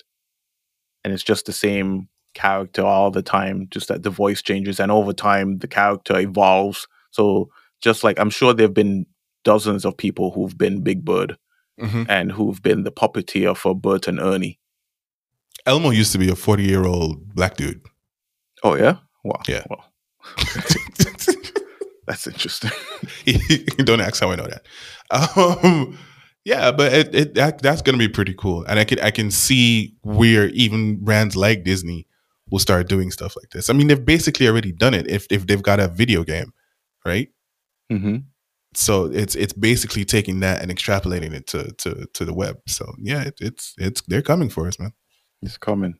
and 1.02 1.12
it's 1.12 1.22
just 1.24 1.46
the 1.46 1.52
same 1.52 2.08
character 2.34 2.82
all 2.84 3.10
the 3.10 3.22
time. 3.22 3.66
Just 3.70 3.88
that 3.88 4.02
the 4.02 4.10
voice 4.10 4.42
changes, 4.42 4.78
and 4.80 4.90
over 4.92 5.12
time 5.12 5.58
the 5.58 5.68
character 5.68 6.18
evolves. 6.18 6.86
So 7.10 7.50
just 7.80 8.04
like 8.04 8.18
I'm 8.18 8.30
sure 8.30 8.52
there've 8.54 8.74
been 8.74 9.06
dozens 9.44 9.84
of 9.84 9.96
people 9.96 10.30
who've 10.32 10.56
been 10.58 10.82
Big 10.82 11.04
Bird 11.04 11.36
Mhm. 11.80 12.06
and 12.08 12.32
who've 12.32 12.60
been 12.62 12.82
the 12.84 12.90
puppeteer 12.92 13.56
for 13.56 13.74
Bert 13.74 14.08
and 14.08 14.18
Ernie. 14.20 14.58
Elmo 15.66 15.90
used 15.90 16.12
to 16.12 16.18
be 16.18 16.28
a 16.30 16.34
40 16.36 16.64
year 16.64 16.84
old 16.84 17.34
black 17.34 17.56
dude. 17.56 17.80
Oh 18.64 18.74
yeah. 18.74 18.96
Wow. 19.24 19.40
Yeah. 19.48 19.62
Well, 19.70 19.84
that's 22.06 22.26
interesting. 22.26 22.70
Don't 23.84 24.00
ask 24.00 24.20
how 24.20 24.30
I 24.30 24.36
know 24.36 24.46
that. 24.48 24.66
Um, 25.10 25.98
yeah, 26.44 26.70
but 26.72 26.92
it, 26.92 27.14
it 27.14 27.34
that, 27.34 27.60
that's 27.62 27.82
gonna 27.82 27.98
be 27.98 28.08
pretty 28.08 28.34
cool, 28.34 28.64
and 28.64 28.78
I 28.78 28.84
can 28.84 28.98
I 29.00 29.10
can 29.10 29.30
see 29.30 29.94
where 30.02 30.48
even 30.48 30.96
brands 31.04 31.36
like 31.36 31.64
Disney 31.64 32.06
will 32.50 32.58
start 32.58 32.88
doing 32.88 33.10
stuff 33.10 33.36
like 33.36 33.50
this. 33.50 33.70
I 33.70 33.72
mean, 33.72 33.88
they've 33.88 34.04
basically 34.04 34.48
already 34.48 34.72
done 34.72 34.94
it 34.94 35.08
if 35.10 35.26
if 35.30 35.46
they've 35.46 35.62
got 35.62 35.80
a 35.80 35.88
video 35.88 36.24
game, 36.24 36.52
right? 37.04 37.28
hmm 37.90 38.18
So 38.74 39.06
it's 39.06 39.34
it's 39.34 39.52
basically 39.52 40.04
taking 40.04 40.40
that 40.40 40.62
and 40.62 40.70
extrapolating 40.70 41.32
it 41.32 41.46
to 41.48 41.72
to 41.78 42.06
to 42.14 42.24
the 42.24 42.34
web. 42.34 42.58
So 42.66 42.94
yeah, 42.98 43.22
it, 43.24 43.34
it's 43.40 43.74
it's 43.78 44.02
they're 44.08 44.22
coming 44.22 44.50
for 44.50 44.66
us, 44.66 44.78
man. 44.78 44.92
It's 45.42 45.58
coming. 45.58 45.94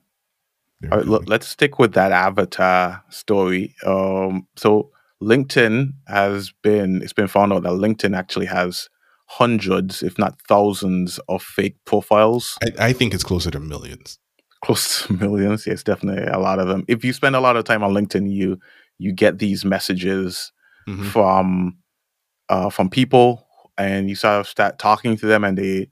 They're 0.81 0.93
All 0.93 0.99
right, 0.99 1.07
look, 1.07 1.23
let's 1.27 1.47
stick 1.47 1.77
with 1.77 1.93
that 1.93 2.11
avatar 2.11 3.03
story. 3.09 3.75
Um, 3.85 4.47
so 4.55 4.91
LinkedIn 5.21 5.91
has 6.07 6.53
been 6.63 7.01
it's 7.01 7.13
been 7.13 7.27
found 7.27 7.51
out 7.53 7.63
that 7.63 7.73
LinkedIn 7.73 8.15
actually 8.15 8.45
has 8.45 8.89
hundreds, 9.29 10.01
if 10.01 10.17
not 10.17 10.41
thousands, 10.47 11.19
of 11.29 11.43
fake 11.43 11.77
profiles, 11.85 12.57
I, 12.63 12.87
I 12.87 12.93
think 12.93 13.13
it's 13.13 13.23
closer 13.23 13.51
to 13.51 13.59
millions. 13.59 14.17
Close 14.61 15.05
to 15.07 15.13
millions. 15.19 15.65
Yes, 15.67 15.83
definitely 15.83 16.23
a 16.31 16.39
lot 16.39 16.59
of 16.59 16.67
them. 16.67 16.85
If 16.87 17.03
you 17.03 17.13
spend 17.13 17.35
a 17.35 17.39
lot 17.41 17.55
of 17.57 17.63
time 17.65 17.83
on 17.83 17.93
LinkedIn, 17.93 18.31
you 18.31 18.59
you 18.97 19.11
get 19.13 19.39
these 19.39 19.63
messages 19.65 20.51
Mhm. 20.87 21.05
from 21.11 21.77
uh, 22.49 22.69
from 22.69 22.89
people, 22.89 23.47
and 23.77 24.09
you 24.09 24.15
sort 24.15 24.39
of 24.39 24.47
start 24.47 24.79
talking 24.79 25.15
to 25.17 25.25
them, 25.27 25.43
and 25.43 25.57
they 25.57 25.87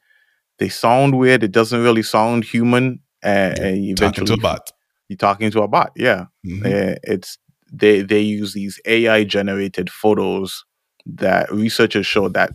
they 0.59 0.69
sound 0.69 1.17
weird. 1.17 1.43
It 1.43 1.51
doesn't 1.51 1.83
really 1.83 2.01
sound 2.03 2.43
human, 2.43 2.99
and, 3.21 3.59
and 3.59 3.85
you 3.85 3.95
Talking 3.95 4.25
to 4.25 4.33
eventually 4.33 4.39
a 4.39 4.41
bot. 4.41 4.71
you're 5.07 5.17
talking 5.17 5.51
to 5.51 5.61
a 5.61 5.67
bot. 5.67 5.91
Yeah, 5.95 6.25
Mhm. 6.45 6.65
Uh, 6.65 6.95
it's 7.03 7.37
they 7.71 8.01
they 8.01 8.21
use 8.21 8.53
these 8.53 8.79
AI 8.85 9.23
generated 9.23 9.89
photos 9.91 10.65
that 11.05 11.51
researchers 11.51 12.07
show 12.07 12.27
that 12.29 12.51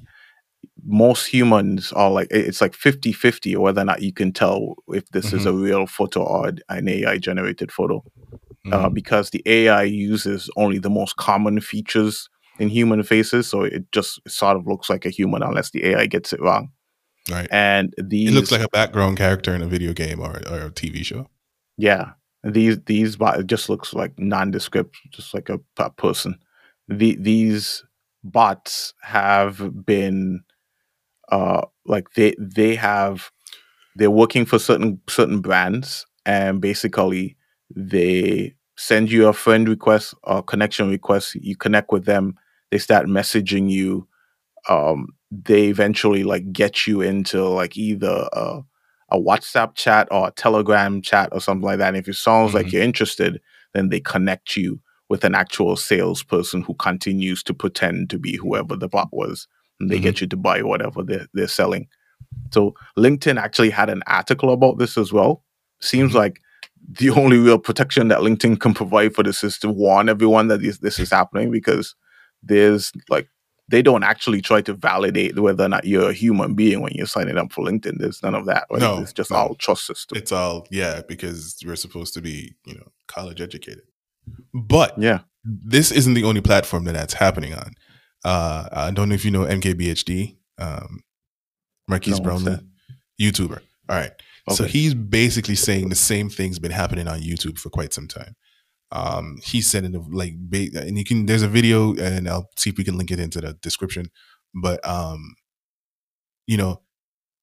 most 0.84 1.26
humans 1.26 1.92
are 1.92 2.10
like 2.10 2.28
it's 2.30 2.60
like 2.60 2.74
50-50 2.74 3.56
whether 3.56 3.80
or 3.80 3.84
not 3.84 4.02
you 4.02 4.12
can 4.12 4.32
tell 4.32 4.74
if 4.88 5.08
this 5.10 5.32
is 5.32 5.46
a 5.46 5.52
real 5.52 5.86
photo 5.86 6.22
or 6.24 6.52
an 6.68 6.88
AI 6.88 7.18
generated 7.18 7.70
photo 7.70 8.04
uh, 8.72 8.88
Mhm. 8.88 8.94
because 8.94 9.30
the 9.30 9.42
AI 9.46 9.82
uses 9.84 10.50
only 10.56 10.78
the 10.78 10.90
most 10.90 11.16
common 11.16 11.60
features 11.60 12.28
in 12.58 12.68
human 12.68 13.02
faces 13.02 13.46
so 13.46 13.62
it 13.62 13.90
just 13.92 14.20
sort 14.28 14.56
of 14.56 14.66
looks 14.66 14.90
like 14.90 15.06
a 15.06 15.10
human 15.10 15.42
unless 15.42 15.70
the 15.70 15.84
AI 15.84 16.06
gets 16.06 16.32
it 16.32 16.40
wrong 16.40 16.70
Right. 17.30 17.48
and 17.52 17.94
these 18.02 18.30
It 18.30 18.34
looks 18.34 18.50
like 18.50 18.60
a 18.62 18.68
background 18.68 19.16
character 19.18 19.54
in 19.54 19.62
a 19.62 19.68
video 19.68 19.92
game 19.92 20.18
or, 20.20 20.40
or 20.50 20.66
a 20.66 20.70
TV 20.70 21.04
show. 21.04 21.28
Yeah, 21.78 22.10
these 22.42 22.78
these 22.86 23.14
bot 23.16 23.38
it 23.38 23.46
just 23.46 23.68
looks 23.68 23.94
like 23.94 24.12
nondescript, 24.18 24.96
just 25.10 25.32
like 25.32 25.48
a, 25.48 25.60
a 25.78 25.90
person. 25.90 26.38
The 26.88 27.16
these 27.20 27.84
bots 28.24 28.92
have 29.02 29.86
been, 29.86 30.42
uh, 31.32 31.62
like 31.86 32.12
they 32.16 32.36
they 32.38 32.76
have, 32.76 33.32
they're 33.96 34.10
working 34.10 34.46
for 34.46 34.58
certain 34.60 35.00
certain 35.08 35.40
brands, 35.42 36.06
and 36.26 36.60
basically 36.60 37.36
they 37.74 38.54
send 38.78 39.12
you 39.12 39.28
a 39.28 39.32
friend 39.34 39.68
request 39.68 40.14
or 40.24 40.42
connection 40.42 40.90
request. 40.90 41.36
You 41.36 41.56
connect 41.56 41.92
with 41.92 42.06
them, 42.06 42.36
they 42.72 42.78
start 42.78 43.06
messaging 43.06 43.70
you. 43.70 44.08
Um, 44.68 45.08
they 45.30 45.64
eventually 45.68 46.24
like 46.24 46.52
get 46.52 46.86
you 46.86 47.00
into 47.00 47.44
like 47.48 47.76
either 47.76 48.28
a, 48.32 48.60
a 49.10 49.18
WhatsApp 49.20 49.74
chat 49.74 50.08
or 50.10 50.28
a 50.28 50.32
Telegram 50.32 51.02
chat 51.02 51.30
or 51.32 51.40
something 51.40 51.64
like 51.66 51.78
that. 51.78 51.88
And 51.88 51.96
if 51.96 52.08
it 52.08 52.14
sounds 52.16 52.54
like 52.54 52.68
Mhm. 52.68 52.72
you're 52.72 52.82
interested, 52.82 53.40
then 53.74 53.88
they 53.88 54.00
connect 54.00 54.56
you 54.56 54.80
with 55.08 55.24
an 55.24 55.34
actual 55.34 55.76
salesperson 55.76 56.62
who 56.62 56.74
continues 56.74 57.42
to 57.44 57.54
pretend 57.54 58.10
to 58.10 58.18
be 58.18 58.36
whoever 58.36 58.76
the 58.76 58.88
bot 58.88 59.08
was, 59.12 59.48
and 59.82 59.90
they 59.90 59.98
get 59.98 60.20
you 60.20 60.26
to 60.28 60.36
buy 60.36 60.62
whatever 60.62 61.02
they're, 61.02 61.26
they're 61.34 61.48
selling. 61.48 61.88
So 62.52 62.74
LinkedIn 62.96 63.38
actually 63.38 63.70
had 63.70 63.90
an 63.90 64.02
article 64.06 64.52
about 64.52 64.78
this 64.78 64.96
as 64.96 65.12
well. 65.12 65.44
Seems 65.80 66.12
Mhm. 66.12 66.16
like 66.16 66.40
the 66.98 67.10
only 67.10 67.38
real 67.38 67.58
protection 67.58 68.08
that 68.08 68.20
LinkedIn 68.20 68.60
can 68.60 68.74
provide 68.74 69.14
for 69.14 69.22
this 69.22 69.44
is 69.44 69.58
to 69.58 69.68
warn 69.68 70.08
everyone 70.08 70.48
that 70.48 70.60
this, 70.62 70.78
this 70.78 70.98
is 70.98 71.10
happening 71.10 71.50
because 71.50 71.94
there's 72.42 72.92
like 73.08 73.28
they 73.68 73.80
don't 73.82 74.02
actually 74.02 74.42
try 74.42 74.60
to 74.60 74.74
validate 74.74 75.38
whether 75.38 75.64
or 75.64 75.68
not 75.68 75.84
you're 75.84 76.10
a 76.10 76.12
human 76.12 76.54
being 76.54 76.80
when 76.82 76.92
you're 76.94 77.06
signing 77.06 77.38
up 77.38 77.52
for 77.52 77.64
LinkedIn. 77.64 77.98
There's 77.98 78.22
none 78.22 78.34
of 78.34 78.44
that. 78.46 78.66
Right? 78.70 78.80
No, 78.80 78.98
it's 78.98 79.12
just 79.12 79.30
no. 79.30 79.36
all 79.36 79.54
trust 79.54 79.86
system. 79.86 80.18
It's 80.18 80.32
all 80.32 80.66
yeah, 80.70 81.00
because 81.08 81.56
we're 81.64 81.76
supposed 81.76 82.12
to 82.14 82.20
be, 82.20 82.54
you 82.66 82.74
know, 82.74 82.88
college 83.06 83.40
educated. 83.40 83.84
But 84.52 84.98
yeah. 84.98 85.20
this 85.44 85.90
isn't 85.90 86.14
the 86.14 86.24
only 86.24 86.40
platform 86.40 86.84
that 86.84 86.92
that's 86.92 87.14
happening 87.14 87.54
on. 87.54 87.74
Uh, 88.24 88.68
I 88.70 88.90
don't 88.90 89.08
know 89.08 89.14
if 89.14 89.24
you 89.24 89.30
know 89.30 89.44
MKBHD, 89.44 90.36
um, 90.58 91.02
Marques 91.88 92.08
No, 92.08 92.20
Brownlee, 92.20 92.58
YouTuber. 93.20 93.60
All 93.88 93.96
right. 93.96 94.12
So 94.50 94.64
he's 94.64 94.92
basically 94.94 95.54
saying 95.54 95.88
the 95.88 95.94
same 95.94 96.28
thing's 96.28 96.58
been 96.58 96.72
happening 96.72 97.06
on 97.06 97.20
YouTube 97.20 97.58
for 97.58 97.70
quite 97.70 97.92
some 97.92 98.08
time. 98.08 98.34
Um, 98.90 99.38
he 99.42 99.62
said 99.62 99.84
in 99.84 99.92
the 99.92 100.00
like, 100.00 100.34
and 100.52 100.98
you 100.98 101.04
can. 101.04 101.26
There's 101.26 101.42
a 101.42 101.48
video, 101.48 101.94
and 101.94 102.28
I'll 102.28 102.50
see 102.58 102.70
if 102.70 102.76
we 102.76 102.84
can 102.84 102.98
link 102.98 103.10
it 103.10 103.20
into 103.20 103.40
the 103.40 103.54
description. 103.54 104.10
But 104.54 104.86
um, 104.86 105.34
you 106.46 106.56
know, 106.56 106.82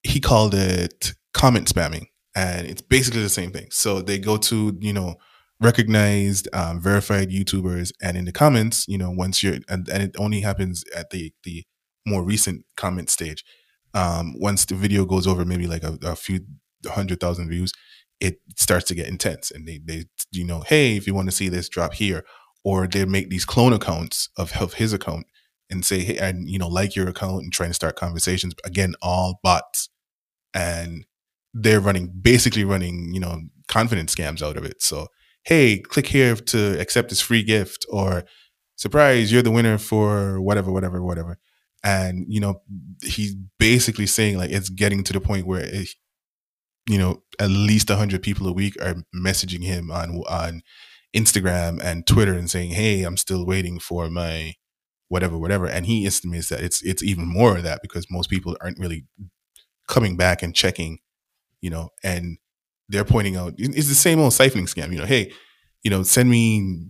he 0.04 0.20
called 0.20 0.54
it 0.54 1.14
comment 1.34 1.68
spamming, 1.68 2.08
and 2.36 2.68
it's 2.68 2.82
basically 2.82 3.22
the 3.22 3.30
same 3.30 3.52
thing. 3.52 3.68
So 3.72 4.02
they 4.02 4.20
go 4.20 4.38
to 4.38 4.78
you 4.80 4.94
know 4.94 5.16
recognized, 5.62 6.48
um, 6.54 6.82
verified 6.82 7.30
YouTubers, 7.30 7.92
and 8.02 8.18
in 8.18 8.26
the 8.26 8.32
comments, 8.32 8.86
you 8.88 8.98
know, 8.98 9.12
once 9.12 9.44
you're 9.44 9.58
and, 9.68 9.88
and 9.90 10.04
it 10.04 10.16
only 10.18 10.42
happens 10.42 10.84
at 10.96 11.10
the 11.12 11.34
the 11.44 11.66
more 12.06 12.24
recent 12.24 12.66
comment 12.78 13.10
stage. 13.10 13.44
Um, 13.94 14.36
once 14.40 14.66
the 14.66 14.76
video 14.76 15.06
goes 15.06 15.26
over 15.28 15.46
maybe 15.46 15.68
like 15.68 15.84
a, 15.84 15.98
a 16.04 16.16
few 16.16 16.42
hundred 16.88 17.20
thousand 17.20 17.50
views, 17.50 17.74
it 18.20 18.40
starts 18.58 18.86
to 18.88 18.96
get 18.96 19.08
intense 19.08 19.52
and 19.52 19.68
they 19.68 19.80
they 19.84 20.06
you 20.32 20.44
know 20.44 20.62
hey 20.62 20.96
if 20.96 21.08
you 21.08 21.14
want 21.14 21.30
to 21.30 21.36
see 21.36 21.50
this 21.50 21.70
drop 21.70 21.94
here 21.94 22.24
or 22.64 22.88
they 22.88 23.06
make 23.06 23.30
these 23.30 23.46
clone 23.46 23.74
accounts 23.74 24.30
of, 24.38 24.56
of 24.62 24.74
his 24.74 24.94
account 24.94 25.26
and 25.70 25.86
say 25.86 26.00
hey 26.00 26.18
and 26.18 26.50
you 26.50 26.60
know 26.60 26.68
like 26.68 26.96
your 26.96 27.08
account 27.08 27.44
and 27.44 27.54
trying 27.54 27.70
to 27.70 27.74
start 27.76 27.96
conversations 27.96 28.54
again 28.66 28.94
all 29.02 29.40
bots 29.44 29.90
and 30.54 31.06
they're 31.54 31.80
running 31.80 32.12
basically 32.22 32.64
running 32.64 33.14
you 33.14 33.20
know 33.20 33.40
confidence 33.68 34.14
scams 34.14 34.42
out 34.42 34.58
of 34.58 34.66
it 34.66 34.82
so 34.82 35.08
hey 35.44 35.80
click 35.80 36.08
here 36.08 36.36
to 36.36 36.80
accept 36.80 37.10
this 37.10 37.22
free 37.22 37.44
gift 37.44 37.86
or 37.90 38.24
surprise 38.76 39.32
you're 39.32 39.42
the 39.42 39.52
winner 39.52 39.78
for 39.78 40.42
whatever 40.42 40.72
whatever 40.72 41.02
whatever. 41.04 41.40
And 41.84 42.26
you 42.28 42.40
know 42.40 42.62
he's 43.04 43.36
basically 43.58 44.08
saying 44.08 44.38
like 44.38 44.52
it's 44.52 44.70
getting 44.70 45.04
to 45.06 45.14
the 45.14 45.22
point 45.22 45.48
where 45.48 45.62
it, 45.62 45.90
you 46.88 46.98
know 46.98 47.24
at 47.40 47.50
least 47.50 47.90
100 47.90 48.22
people 48.22 48.48
a 48.48 48.54
week 48.54 48.76
are 48.82 48.96
messaging 49.16 49.64
him 49.64 49.92
on 49.92 50.22
on 50.30 50.62
Instagram 51.16 51.82
and 51.82 52.06
Twitter 52.06 52.34
and 52.34 52.50
saying 52.50 52.72
hey 52.72 53.04
I'm 53.04 53.18
still 53.18 53.46
waiting 53.46 53.80
for 53.80 54.10
my 54.10 54.56
whatever 55.10 55.38
whatever. 55.38 55.68
And 55.68 55.86
he 55.86 56.06
estimates 56.06 56.50
that 56.50 56.62
it's 56.62 56.82
it's 56.84 57.04
even 57.04 57.28
more 57.28 57.58
of 57.58 57.64
that 57.64 57.82
because 57.82 58.08
most 58.10 58.30
people 58.30 58.56
aren't 58.62 58.80
really 58.80 59.06
coming 59.88 60.16
back 60.16 60.44
and 60.44 60.56
checking 60.56 61.00
you 61.62 61.70
know 61.70 61.90
and 62.04 62.38
they're 62.90 63.06
pointing 63.06 63.36
out 63.36 63.54
it's 63.58 63.88
the 63.88 63.96
same 63.96 64.20
old 64.20 64.34
siphoning 64.34 64.68
scam 64.68 64.92
you 64.92 64.98
know 64.98 65.06
hey 65.06 65.32
you 65.84 65.90
know 65.92 66.04
send 66.04 66.30
me 66.30 66.90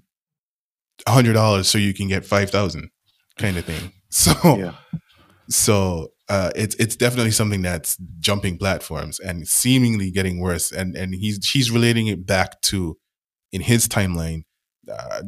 a 1.05 1.11
hundred 1.11 1.33
dollars 1.33 1.67
so 1.67 1.77
you 1.77 1.93
can 1.93 2.07
get 2.07 2.25
five 2.25 2.49
thousand 2.49 2.89
kind 3.37 3.57
of 3.57 3.65
thing 3.65 3.91
so 4.09 4.33
Yeah. 4.57 4.73
so 5.49 6.09
uh, 6.27 6.51
it's 6.55 6.75
it's 6.75 6.95
definitely 6.95 7.31
something 7.31 7.61
that's 7.63 7.97
jumping 8.19 8.57
platforms 8.57 9.19
and 9.19 9.47
seemingly 9.47 10.11
getting 10.11 10.39
worse. 10.39 10.71
And 10.71 10.95
and 10.95 11.15
he's 11.15 11.43
he's 11.49 11.71
relating 11.71 12.05
it 12.05 12.23
back 12.27 12.61
to 12.63 12.97
in 13.51 13.61
his 13.61 13.87
timeline, 13.87 14.43
uh, 14.91 15.23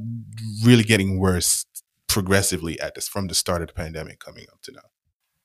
really 0.63 0.83
getting 0.83 1.17
worse 1.19 1.65
progressively 2.07 2.79
at 2.79 2.93
this 2.93 3.07
from 3.07 3.25
the 3.27 3.33
start 3.33 3.63
of 3.63 3.69
the 3.69 3.73
pandemic 3.73 4.19
coming 4.19 4.45
up 4.51 4.61
to 4.61 4.73
now. 4.73 4.81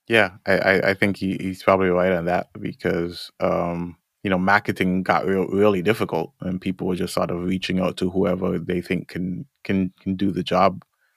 Yeah, 0.09 0.33
I, 0.47 0.59
I, 0.59 0.91
I 0.91 0.95
think 0.95 1.17
he, 1.17 1.39
he's 1.41 1.62
probably 1.62 1.89
right 1.89 2.12
on 2.12 2.27
that 2.27 2.49
because 2.61 3.31
um, 3.41 3.97
you 4.27 4.31
know 4.33 4.39
marketing 4.55 5.05
got 5.11 5.25
real, 5.31 5.47
really 5.62 5.83
difficult 5.91 6.29
and 6.47 6.61
people 6.67 6.85
were 6.89 6.97
just 7.05 7.15
sort 7.15 7.31
of 7.31 7.45
reaching 7.53 7.79
out 7.85 7.97
to 7.99 8.11
whoever 8.11 8.59
they 8.71 8.81
think 8.89 9.03
can 9.15 9.47
can 9.67 9.93
can 10.03 10.17
do 10.17 10.29
the 10.33 10.43
job. 10.55 10.73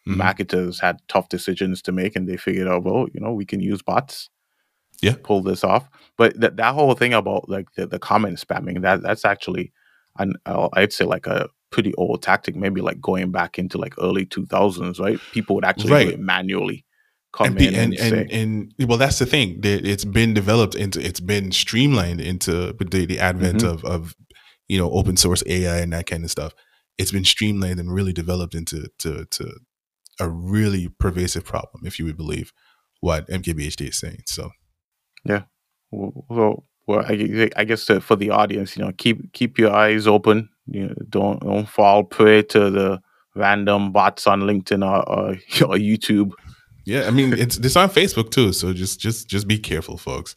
Mhm. 0.08 0.18
Marketers 0.18 0.80
had 0.86 0.96
tough 1.14 1.28
decisions 1.30 1.82
to 1.84 1.92
make 1.92 2.16
and 2.16 2.26
they 2.28 2.38
figured 2.38 2.68
out, 2.74 2.84
well, 2.86 3.08
you 3.14 3.20
know, 3.24 3.34
we 3.34 3.46
can 3.52 3.62
use 3.72 3.82
bots. 3.92 4.30
Yeah. 5.02 5.16
pull 5.24 5.42
this 5.42 5.64
off. 5.64 5.90
But 6.18 6.32
that 6.42 6.58
that 6.58 6.74
whole 6.76 6.94
thing 7.02 7.14
about 7.14 7.50
like 7.56 7.68
the, 7.76 7.88
the 7.88 8.00
comment 8.00 8.38
spamming 8.46 8.82
that 8.82 9.02
that's 9.02 9.26
actually, 9.34 9.72
an, 10.22 10.34
uh, 10.46 10.68
I'd 10.74 10.94
say 10.94 11.06
like 11.06 11.26
a 11.28 11.48
pretty 11.72 11.94
old 11.96 12.22
tactic. 12.22 12.56
Maybe 12.56 12.82
like 12.82 13.00
going 13.02 13.32
back 13.32 13.58
into 13.58 13.78
like 13.78 13.94
early 13.98 14.26
two 14.26 14.46
thousands, 14.48 15.00
right? 15.00 15.20
People 15.32 15.56
would 15.56 15.66
actually 15.72 15.94
Right. 15.94 16.08
do 16.10 16.14
it 16.16 16.20
manually. 16.36 16.84
Come 17.32 17.48
and, 17.48 17.62
in 17.62 17.76
and, 17.76 17.94
and, 18.00 18.32
and, 18.32 18.74
and 18.80 18.90
well 18.90 18.98
that's 18.98 19.20
the 19.20 19.26
thing 19.26 19.60
it's 19.64 20.06
been 20.06 20.34
developed 20.34 20.74
into 20.76 21.00
it's 21.00 21.20
been 21.20 21.52
streamlined 21.52 22.22
into 22.22 22.74
the, 22.74 23.06
the 23.06 23.20
advent 23.20 23.62
Mhm. 23.62 23.72
of 23.74 23.86
of 23.86 24.16
you 24.68 24.78
know 24.80 24.90
open 24.92 25.16
source 25.16 25.44
ai 25.46 25.78
and 25.78 25.94
that 25.94 26.08
kind 26.08 26.24
of 26.24 26.32
stuff 26.32 26.54
it's 26.98 27.12
been 27.12 27.24
streamlined 27.26 27.80
and 27.80 27.94
really 27.94 28.14
developed 28.14 28.56
into 28.56 28.88
to 28.98 29.26
to 29.26 29.54
a 30.20 30.28
really 30.28 30.90
pervasive 31.00 31.46
problem 31.46 31.86
if 31.86 32.00
you 32.00 32.06
would 32.06 32.18
believe 32.18 32.52
what 33.00 33.28
mkbhd 33.30 33.88
is 33.90 34.00
saying 34.00 34.24
so 34.26 34.50
yeah 35.24 35.44
Well, 35.92 36.66
well, 36.88 37.06
I, 37.08 37.50
I 37.56 37.64
guess 37.64 37.86
to, 37.86 38.02
for 38.02 38.16
the 38.16 38.32
audience, 38.32 38.76
you 38.76 38.84
know, 38.84 38.92
keep 38.98 39.32
keep 39.34 39.60
your 39.60 39.72
eyes 39.72 40.08
open. 40.08 40.50
You 40.66 40.88
know, 40.88 40.96
don't 41.08 41.40
don't 41.42 41.70
fall 41.70 42.04
prey 42.04 42.42
to 42.44 42.70
the 42.72 43.00
random 43.36 43.92
bots 43.92 44.26
on 44.28 44.42
LinkedIn 44.42 44.84
or, 44.84 45.08
or, 45.08 45.30
or 45.70 45.78
YouTube. 45.78 46.32
Yeah 46.86 47.08
i 47.08 47.12
mean 47.12 47.34
it's 47.34 47.58
it's 47.58 47.76
on 47.76 47.90
facebook 47.90 48.32
too 48.32 48.52
so 48.54 48.74
just 48.74 49.00
just 49.00 49.28
just 49.30 49.48
be 49.48 49.58
careful 49.60 49.98
folks. 49.98 50.36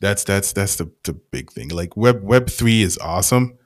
That's 0.00 0.24
that's 0.24 0.52
that's 0.52 0.76
the, 0.76 0.92
the 1.04 1.14
big 1.14 1.50
thing. 1.50 1.68
Like 1.68 1.96
web 1.96 2.22
web 2.22 2.50
3 2.50 2.82
is 2.82 2.98
awesome 2.98 3.56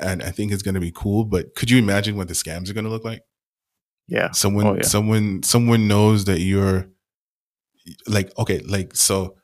and 0.00 0.20
i 0.22 0.30
think 0.30 0.50
it's 0.52 0.62
going 0.64 0.74
to 0.74 0.80
be 0.80 0.90
cool 0.92 1.24
but 1.24 1.54
could 1.54 1.70
you 1.70 1.78
imagine 1.78 2.16
what 2.16 2.26
the 2.28 2.34
scams 2.34 2.68
are 2.68 2.72
going 2.74 2.84
to 2.86 2.90
look 2.90 3.04
like? 3.04 3.22
Yeah, 4.08 4.32
someone 4.32 4.66
Oh, 4.66 4.74
yeah. 4.74 4.82
someone 4.82 5.42
someone 5.44 5.86
knows 5.86 6.24
that 6.24 6.40
you're 6.40 6.88
like 8.08 8.36
okay 8.38 8.58
like 8.60 8.96
so 8.96 9.36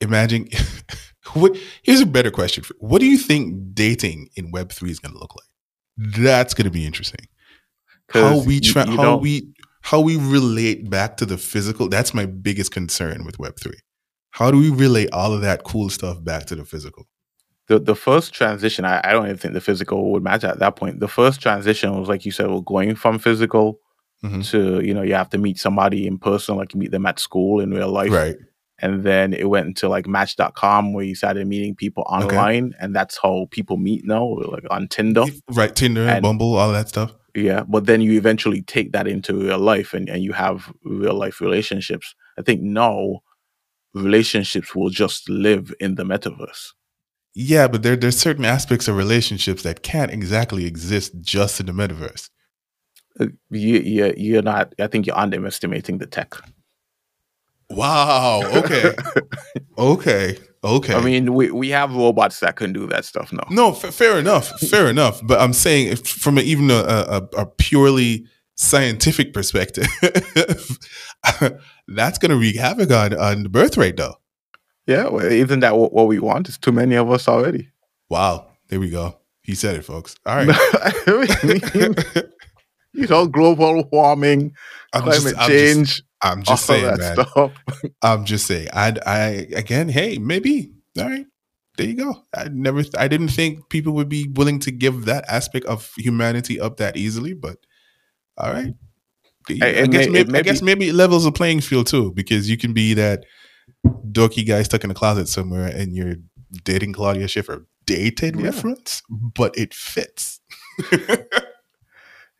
imagine 0.00 0.48
what 1.34 1.56
here's 1.82 2.00
a 2.00 2.06
better 2.06 2.30
question 2.30 2.62
for 2.62 2.74
what 2.78 3.00
do 3.00 3.06
you 3.06 3.18
think 3.18 3.74
dating 3.74 4.28
in 4.36 4.50
web 4.52 4.70
3 4.70 4.90
is 4.90 4.98
going 5.00 5.12
to 5.12 5.18
look 5.18 5.34
like? 5.34 5.46
That's 6.16 6.54
going 6.54 6.64
to 6.66 6.70
be 6.70 6.86
interesting. 6.86 7.26
How 8.10 8.38
we 8.44 8.54
you- 8.54 8.60
tra- 8.60 8.88
you 8.88 8.96
how 8.96 9.16
we 9.16 9.52
how 9.90 10.00
we 10.00 10.16
relate 10.16 10.88
back 10.90 11.16
to 11.16 11.24
the 11.26 11.38
physical 11.38 11.88
that's 11.88 12.12
my 12.14 12.26
biggest 12.26 12.70
concern 12.72 13.24
with 13.24 13.38
web 13.38 13.54
3 13.62 13.72
how 14.32 14.50
do 14.50 14.58
we 14.58 14.70
relate 14.70 15.08
all 15.12 15.32
of 15.32 15.40
that 15.42 15.64
cool 15.64 15.88
stuff 15.88 16.22
back 16.22 16.44
to 16.46 16.54
the 16.56 16.64
physical 16.64 17.06
the 17.68 17.78
the 17.78 17.94
first 17.94 18.32
transition. 18.32 18.86
I, 18.86 19.00
I 19.04 19.12
don't 19.12 19.26
even 19.26 19.36
think 19.36 19.52
the 19.54 19.60
physical 19.60 20.10
would 20.12 20.22
match 20.22 20.42
at 20.42 20.58
that 20.58 20.74
point. 20.76 21.00
The 21.00 21.06
first 21.20 21.38
transition 21.42 21.94
was 22.00 22.08
like 22.08 22.24
you 22.24 22.32
said, 22.32 22.46
well, 22.46 22.62
going 22.62 22.94
from 22.96 23.18
physical 23.18 23.66
Mhm. 24.24 24.42
to 24.50 24.80
you 24.86 24.94
know 24.94 25.02
you 25.02 25.12
have 25.14 25.28
to 25.34 25.38
meet 25.38 25.58
somebody 25.58 26.06
in 26.06 26.16
person, 26.18 26.56
like 26.56 26.72
you 26.72 26.80
meet 26.80 26.92
them 26.92 27.04
at 27.04 27.20
school 27.20 27.60
in 27.60 27.70
real 27.70 27.92
life, 27.92 28.10
right 28.10 28.36
and 28.80 29.04
then 29.04 29.34
it 29.34 29.48
went 29.50 29.66
into 29.66 29.86
like 29.88 30.06
match.com 30.06 30.92
where 30.94 31.04
you 31.04 31.14
started 31.14 31.46
meeting 31.46 31.74
people 31.74 32.04
Okay. 32.08 32.24
online 32.24 32.72
and 32.80 32.96
that's 32.96 33.18
how 33.22 33.46
people 33.50 33.76
meet 33.76 34.02
now 34.06 34.24
like 34.54 34.64
on 34.70 34.88
tinder 34.88 35.24
right 35.60 35.74
tinder 35.76 36.06
And- 36.08 36.22
bumble 36.22 36.54
all 36.56 36.72
that 36.72 36.88
stuff 36.88 37.10
yeah 37.38 37.62
but 37.68 37.86
then 37.86 38.00
you 38.00 38.12
eventually 38.12 38.62
take 38.62 38.92
that 38.92 39.08
into 39.08 39.34
real 39.34 39.58
life 39.58 39.94
and, 39.94 40.08
and 40.08 40.22
you 40.22 40.32
have 40.32 40.72
real 40.84 41.14
life 41.14 41.40
relationships 41.40 42.14
i 42.38 42.42
think 42.42 42.60
now 42.60 43.20
relationships 43.94 44.74
will 44.74 44.90
just 44.90 45.28
live 45.28 45.72
in 45.80 45.94
the 45.94 46.04
metaverse 46.04 46.72
Yeah, 47.34 47.68
but 47.68 47.82
there 47.82 47.96
there's 47.96 48.18
certain 48.18 48.44
aspects 48.44 48.88
of 48.88 48.96
relationships 48.96 49.62
that 49.62 49.82
can't 49.82 50.12
exactly 50.12 50.64
exist 50.66 51.12
just 51.20 51.60
in 51.60 51.66
the 51.66 51.72
metaverse. 51.72 52.30
Uh, 53.20 53.26
you, 53.50 53.78
you, 53.78 54.14
you're 54.16 54.42
not 54.42 54.74
i 54.78 54.86
think 54.86 55.06
you're 55.06 55.24
underestimating 55.24 55.98
the 55.98 56.06
tech 56.06 56.34
Wow. 57.70 58.42
Okay. 58.44 58.94
okay. 59.78 60.38
Okay. 60.64 60.94
i 60.94 61.00
mean 61.00 61.34
we, 61.34 61.50
we 61.50 61.68
have 61.68 61.94
robots 61.94 62.40
that 62.40 62.56
can 62.56 62.72
do 62.72 62.86
that 62.88 63.04
stuff 63.04 63.32
now 63.32 63.46
no, 63.50 63.70
f- 63.70 63.94
fair 63.94 64.18
enough. 64.18 64.58
Fair 64.60 64.88
enough. 64.88 65.20
But 65.24 65.40
I'm 65.40 65.52
saying, 65.52 65.88
if, 65.88 66.06
from 66.06 66.38
a, 66.38 66.40
even 66.40 66.70
a, 66.70 66.74
a, 66.74 67.28
a 67.38 67.46
purely 67.46 68.26
scientific 68.56 69.32
perspective, 69.32 69.86
that's 71.88 72.18
going 72.18 72.30
to 72.30 72.36
wreak 72.36 72.56
havoc 72.56 72.90
on, 72.90 73.16
on 73.16 73.44
the 73.44 73.48
birth 73.48 73.76
rate, 73.76 73.96
though. 73.96 74.16
yeah 74.86 75.08
well, 75.08 75.24
isn't 75.24 75.60
that 75.60 75.76
what, 75.76 75.92
what 75.92 76.08
we 76.08 76.18
want 76.18 76.48
it's 76.48 76.58
too 76.58 76.72
many 76.72 76.96
of 76.96 77.10
us 77.10 77.28
already 77.28 77.70
Wow. 78.10 78.46
There 78.68 78.80
we 78.80 78.90
go. 78.90 79.18
He 79.42 79.54
said 79.54 79.76
it, 79.76 79.84
folks. 79.84 80.14
All 80.26 80.36
right. 80.36 80.48
I 80.50 81.62
mean, 81.74 81.94
you 82.92 83.06
know 83.06 83.26
global 83.26 83.88
warming 83.92 84.52
I'm 84.92 85.02
climate 85.02 85.22
just, 85.22 85.38
I'm 85.38 85.50
just, 85.50 85.50
change 85.50 86.02
I'm 86.22 86.42
just 86.42 86.66
saying, 86.66 86.84
that 86.84 87.16
man. 87.80 87.90
I'm 88.02 88.24
just 88.24 88.46
saying. 88.46 88.68
I, 88.72 88.94
I 89.06 89.18
again, 89.54 89.88
hey, 89.88 90.18
maybe. 90.18 90.72
All 90.98 91.04
right, 91.04 91.26
there 91.76 91.86
you 91.86 91.94
go. 91.94 92.14
I 92.34 92.48
never, 92.48 92.82
I 92.96 93.06
didn't 93.08 93.28
think 93.28 93.68
people 93.68 93.92
would 93.94 94.08
be 94.08 94.28
willing 94.34 94.58
to 94.60 94.70
give 94.72 95.04
that 95.04 95.24
aspect 95.28 95.66
of 95.66 95.90
humanity 95.96 96.58
up 96.60 96.78
that 96.78 96.96
easily, 96.96 97.34
but 97.34 97.58
all 98.36 98.52
right. 98.52 98.74
I, 99.62 99.82
I- 99.82 99.86
guess 99.86 100.06
may- 100.08 100.24
maybe, 100.24 100.34
I 100.38 100.42
guess 100.42 100.60
maybe 100.62 100.92
levels 100.92 101.24
the 101.24 101.32
playing 101.32 101.60
field 101.60 101.86
too, 101.86 102.12
because 102.12 102.50
you 102.50 102.56
can 102.58 102.72
be 102.72 102.94
that 102.94 103.24
dorky 104.10 104.46
guy 104.46 104.62
stuck 104.62 104.84
in 104.84 104.90
a 104.90 104.94
closet 104.94 105.28
somewhere 105.28 105.68
and 105.68 105.94
you're 105.94 106.16
dating 106.64 106.92
Claudia 106.94 107.28
Schiffer. 107.28 107.66
Dated 107.86 108.36
Yeah. 108.36 108.46
reference, 108.46 109.02
but 109.08 109.56
it 109.56 109.72
fits. 109.72 110.40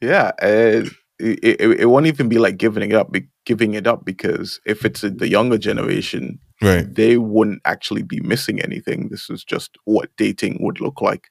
Yeah, 0.01 0.31
uh, 0.41 0.85
it, 1.19 1.61
it, 1.61 1.81
it 1.81 1.87
won't 1.87 2.07
even 2.07 2.29
be 2.29 2.39
like 2.39 2.57
giving 2.57 2.91
it 2.91 2.95
up, 2.95 3.15
giving 3.45 3.75
it 3.75 3.87
up 3.87 4.05
because 4.05 4.61
if 4.65 4.85
it's 4.85 5.01
the 5.01 5.29
younger 5.29 5.59
generation, 5.59 6.39
right. 6.63 6.93
they 6.95 7.17
wouldn't 7.17 7.61
actually 7.65 8.03
be 8.03 8.21
missing 8.21 8.61
anything. 8.61 9.09
This 9.09 9.29
is 9.29 9.45
just 9.45 9.77
what 9.85 10.11
dating 10.17 10.59
would 10.61 10.81
look 10.81 11.01
like. 11.01 11.29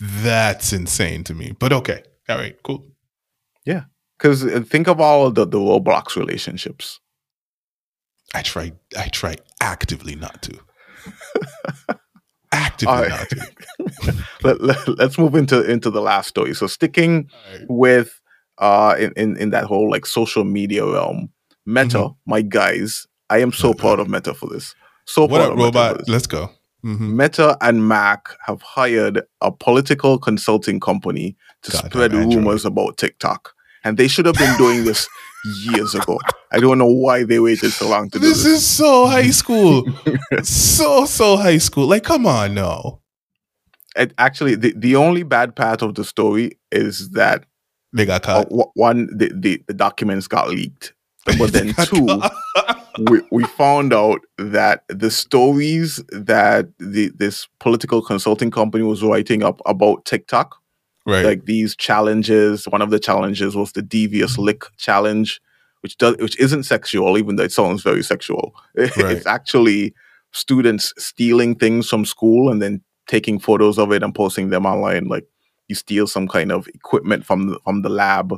That's 0.00 0.72
insane 0.72 1.24
to 1.24 1.34
me. 1.34 1.56
But 1.58 1.72
okay. 1.72 2.02
All 2.28 2.36
right. 2.36 2.56
Cool. 2.62 2.86
Yeah. 3.64 3.84
Because 4.18 4.44
uh, 4.44 4.62
think 4.66 4.88
of 4.88 5.00
all 5.00 5.30
the, 5.30 5.46
the 5.46 5.58
Roblox 5.58 6.16
relationships. 6.16 7.00
I 8.34 8.42
try. 8.42 8.72
I 8.98 9.08
try 9.08 9.36
actively 9.60 10.16
not 10.16 10.42
to. 10.42 10.58
actively 12.52 12.94
right. 12.94 13.10
not 13.10 13.28
to. 13.30 14.24
Let, 14.42 14.60
let, 14.60 15.00
us 15.00 15.18
move 15.18 15.34
into 15.34 15.62
into 15.68 15.90
the 15.90 16.00
last 16.00 16.28
story. 16.28 16.54
So 16.54 16.66
sticking 16.66 17.30
right. 17.52 17.64
with 17.68 18.20
uh 18.58 18.94
in, 18.98 19.12
in, 19.16 19.36
in 19.36 19.50
that 19.50 19.64
whole 19.64 19.90
like 19.90 20.06
social 20.06 20.44
media 20.44 20.84
realm, 20.86 21.30
Meta, 21.66 21.98
Mhm. 21.98 22.16
my 22.26 22.42
guys, 22.42 23.06
I 23.30 23.38
am 23.38 23.52
so 23.52 23.74
proud 23.74 23.98
of 24.00 24.08
Meta 24.08 24.34
for 24.34 24.48
this. 24.48 24.74
So 25.04 25.22
What 25.22 25.38
proud 25.38 25.40
up, 25.40 25.50
of 25.52 25.56
Meta 25.58 25.72
for 25.72 25.78
robot? 25.78 25.98
this. 25.98 26.08
Let's 26.08 26.26
go. 26.26 26.50
Mhm. 26.84 27.16
Meta 27.16 27.56
and 27.60 27.88
Mac 27.88 28.28
have 28.46 28.62
hired 28.62 29.22
a 29.40 29.50
political 29.50 30.18
consulting 30.18 30.78
company 30.80 31.36
to 31.62 31.72
Goddamn 31.72 31.90
spread 31.90 32.12
rumors 32.14 32.64
about 32.64 32.96
TikTok. 32.96 33.52
And 33.84 33.96
they 33.98 34.08
should 34.08 34.26
have 34.26 34.34
been 34.36 34.56
doing 34.56 34.84
this 34.84 35.08
years 35.62 35.94
ago. 35.94 36.18
I 36.52 36.58
don't 36.58 36.78
know 36.78 36.86
why 36.90 37.22
they 37.24 37.38
waited 37.38 37.70
so 37.72 37.88
long 37.88 38.10
to 38.10 38.18
do 38.18 38.26
This 38.26 38.42
this. 38.42 38.52
is 38.62 38.66
so 38.66 39.06
high 39.06 39.30
school. 39.30 39.84
so 40.42 41.04
so 41.06 41.36
high 41.36 41.58
school. 41.58 41.86
Like, 41.86 42.02
come 42.04 42.26
on, 42.26 42.54
no. 42.54 43.00
And 43.96 44.12
actually, 44.18 44.56
the, 44.56 44.74
the 44.76 44.96
only 44.96 45.22
bad 45.22 45.54
part 45.56 45.82
of 45.82 45.94
the 45.94 46.04
story 46.04 46.58
is 46.72 47.10
that 47.10 47.44
They 47.92 48.06
got 48.06 48.26
uh, 48.28 48.42
caught. 48.42 48.50
w- 48.50 48.70
one, 48.74 49.08
the, 49.16 49.30
the, 49.34 49.62
the 49.66 49.74
documents 49.74 50.28
got 50.28 50.48
leaked. 50.48 50.92
But 51.38 51.52
then 51.52 51.74
two, 51.84 52.06
we, 53.10 53.20
we 53.32 53.44
found 53.44 53.92
out 53.92 54.20
that 54.38 54.84
the 54.88 55.10
stories 55.10 55.96
that 56.10 56.68
the 56.78 57.10
this 57.16 57.48
political 57.58 58.00
consulting 58.00 58.52
company 58.52 58.84
was 58.84 59.02
writing 59.02 59.42
up 59.42 59.60
about 59.66 60.04
TikTok, 60.04 60.56
right. 61.04 61.24
like 61.24 61.44
these 61.46 61.74
challenges, 61.74 62.66
one 62.66 62.80
of 62.80 62.90
the 62.90 63.00
challenges 63.00 63.56
was 63.56 63.72
the 63.72 63.82
devious 63.82 64.38
lick 64.38 64.66
challenge, 64.76 65.40
which 65.80 65.98
does 65.98 66.16
which 66.18 66.38
isn't 66.38 66.62
sexual, 66.62 67.18
even 67.18 67.34
though 67.34 67.42
it 67.42 67.52
sounds 67.52 67.82
very 67.82 68.04
sexual. 68.04 68.54
Right. 68.76 68.92
It's 68.96 69.26
actually 69.26 69.94
students 70.32 70.92
stealing 70.96 71.56
things 71.56 71.88
from 71.88 72.04
school 72.04 72.52
and 72.52 72.62
then 72.62 72.82
taking 73.08 73.38
photos 73.38 73.78
of 73.78 73.90
it 73.90 74.02
and 74.02 74.14
posting 74.14 74.50
them 74.50 74.64
online. 74.66 75.06
Like 75.06 75.26
you 75.68 75.74
steal 75.74 76.06
some 76.06 76.28
kind 76.28 76.52
of 76.52 76.68
equipment 76.68 77.24
from 77.24 77.48
the, 77.48 77.58
from 77.64 77.82
the 77.82 77.88
lab 77.88 78.32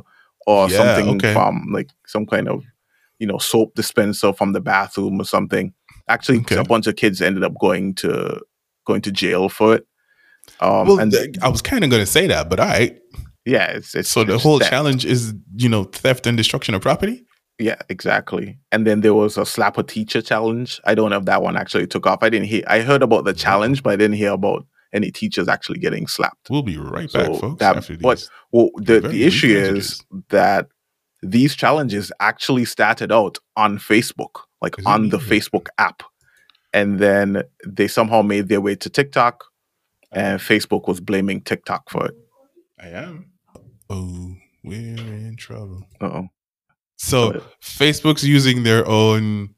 or 0.47 0.69
Yeah, 0.69 0.77
something 0.77 1.15
okay. 1.17 1.33
from 1.33 1.67
like 1.71 1.89
some 2.07 2.25
kind 2.25 2.47
of 2.47 2.63
you 3.19 3.27
know 3.27 3.37
soap 3.37 3.75
dispenser 3.75 4.33
from 4.33 4.53
the 4.53 4.61
bathroom 4.61 5.19
or 5.21 5.25
something. 5.25 5.73
Actually, 6.07 6.39
Okay. 6.39 6.55
a 6.57 6.63
bunch 6.63 6.87
of 6.87 6.95
kids 6.95 7.21
ended 7.21 7.43
up 7.43 7.53
going 7.59 7.93
to 7.95 8.41
going 8.85 9.01
to 9.01 9.11
jail 9.11 9.49
for 9.49 9.75
it. 9.75 9.85
Um, 10.59 10.87
well, 10.87 10.99
and 10.99 11.11
th- 11.11 11.35
I 11.43 11.49
was 11.49 11.61
kind 11.61 11.83
of 11.83 11.89
going 11.91 12.01
to 12.01 12.07
say 12.11 12.25
that, 12.27 12.49
but 12.49 12.59
all 12.59 12.65
right. 12.67 12.97
yeah, 13.45 13.65
it's, 13.71 13.93
it's 13.93 14.09
So 14.09 14.23
the 14.23 14.35
it's 14.35 14.43
whole 14.43 14.57
theft. 14.59 14.71
challenge 14.71 15.05
is, 15.05 15.33
you 15.55 15.69
know, 15.69 15.83
theft 15.83 16.25
and 16.25 16.35
destruction 16.35 16.73
of 16.73 16.81
property. 16.81 17.23
Yeah, 17.59 17.75
exactly. 17.89 18.57
And 18.71 18.87
then 18.87 19.01
there 19.01 19.13
was 19.13 19.37
a 19.37 19.45
slap 19.45 19.77
a 19.77 19.83
teacher 19.83 20.21
challenge. 20.21 20.79
I 20.85 20.95
don't 20.95 21.09
know 21.11 21.17
if 21.17 21.25
that 21.25 21.43
one 21.43 21.57
actually 21.57 21.85
took 21.87 22.07
off. 22.07 22.19
I 22.23 22.29
didn't 22.29 22.47
hear. 22.47 22.63
I 22.67 22.79
heard 22.79 23.03
about 23.03 23.25
the 23.25 23.33
challenge, 23.33 23.83
but 23.83 23.91
I 23.91 23.95
didn't 23.97 24.15
hear 24.15 24.31
about 24.31 24.65
any 24.93 25.11
teachers 25.11 25.47
actually 25.47 25.79
getting 25.79 26.07
slapped. 26.07 26.49
We'll 26.49 26.63
be 26.63 26.77
right 26.77 27.11
back, 27.11 27.25
So 27.27 27.35
folks. 27.35 27.59
that- 27.59 27.77
after 27.77 27.97
but 27.97 28.17
these. 28.17 28.29
Well, 28.51 28.69
the 28.77 28.99
the 29.01 29.23
issue 29.23 29.47
is 29.55 30.03
that 30.29 30.67
these 31.21 31.55
challenges 31.55 32.11
actually 32.19 32.65
started 32.65 33.11
out 33.11 33.37
on 33.57 33.77
Facebook, 33.77 34.43
like 34.61 34.79
Is 34.79 34.85
on 34.85 35.09
the 35.09 35.17
really? 35.17 35.29
Facebook 35.41 35.67
app, 35.77 36.01
and 36.73 36.99
then 36.99 37.43
they 37.67 37.87
somehow 37.87 38.21
made 38.21 38.47
their 38.47 38.61
way 38.61 38.75
to 38.75 38.89
TikTok, 38.89 39.43
and 40.11 40.39
Facebook 40.39 40.87
was 40.87 40.99
blaming 41.01 41.41
TikTok 41.41 41.89
for 41.89 42.05
it. 42.07 42.15
I 42.81 42.87
am. 42.89 43.31
Oh, 43.89 44.33
we're 44.63 44.77
in 44.97 45.35
trouble. 45.37 45.83
Uh-oh. 45.99 46.27
So 46.95 47.33
But- 47.33 47.61
Facebook's 47.61 48.23
using 48.23 48.63
their 48.63 48.87
own 48.87 49.55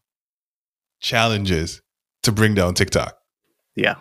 challenges 1.00 1.82
to 2.24 2.32
bring 2.32 2.54
down 2.56 2.74
TikTok. 2.74 3.18
Yeah. 3.76 3.96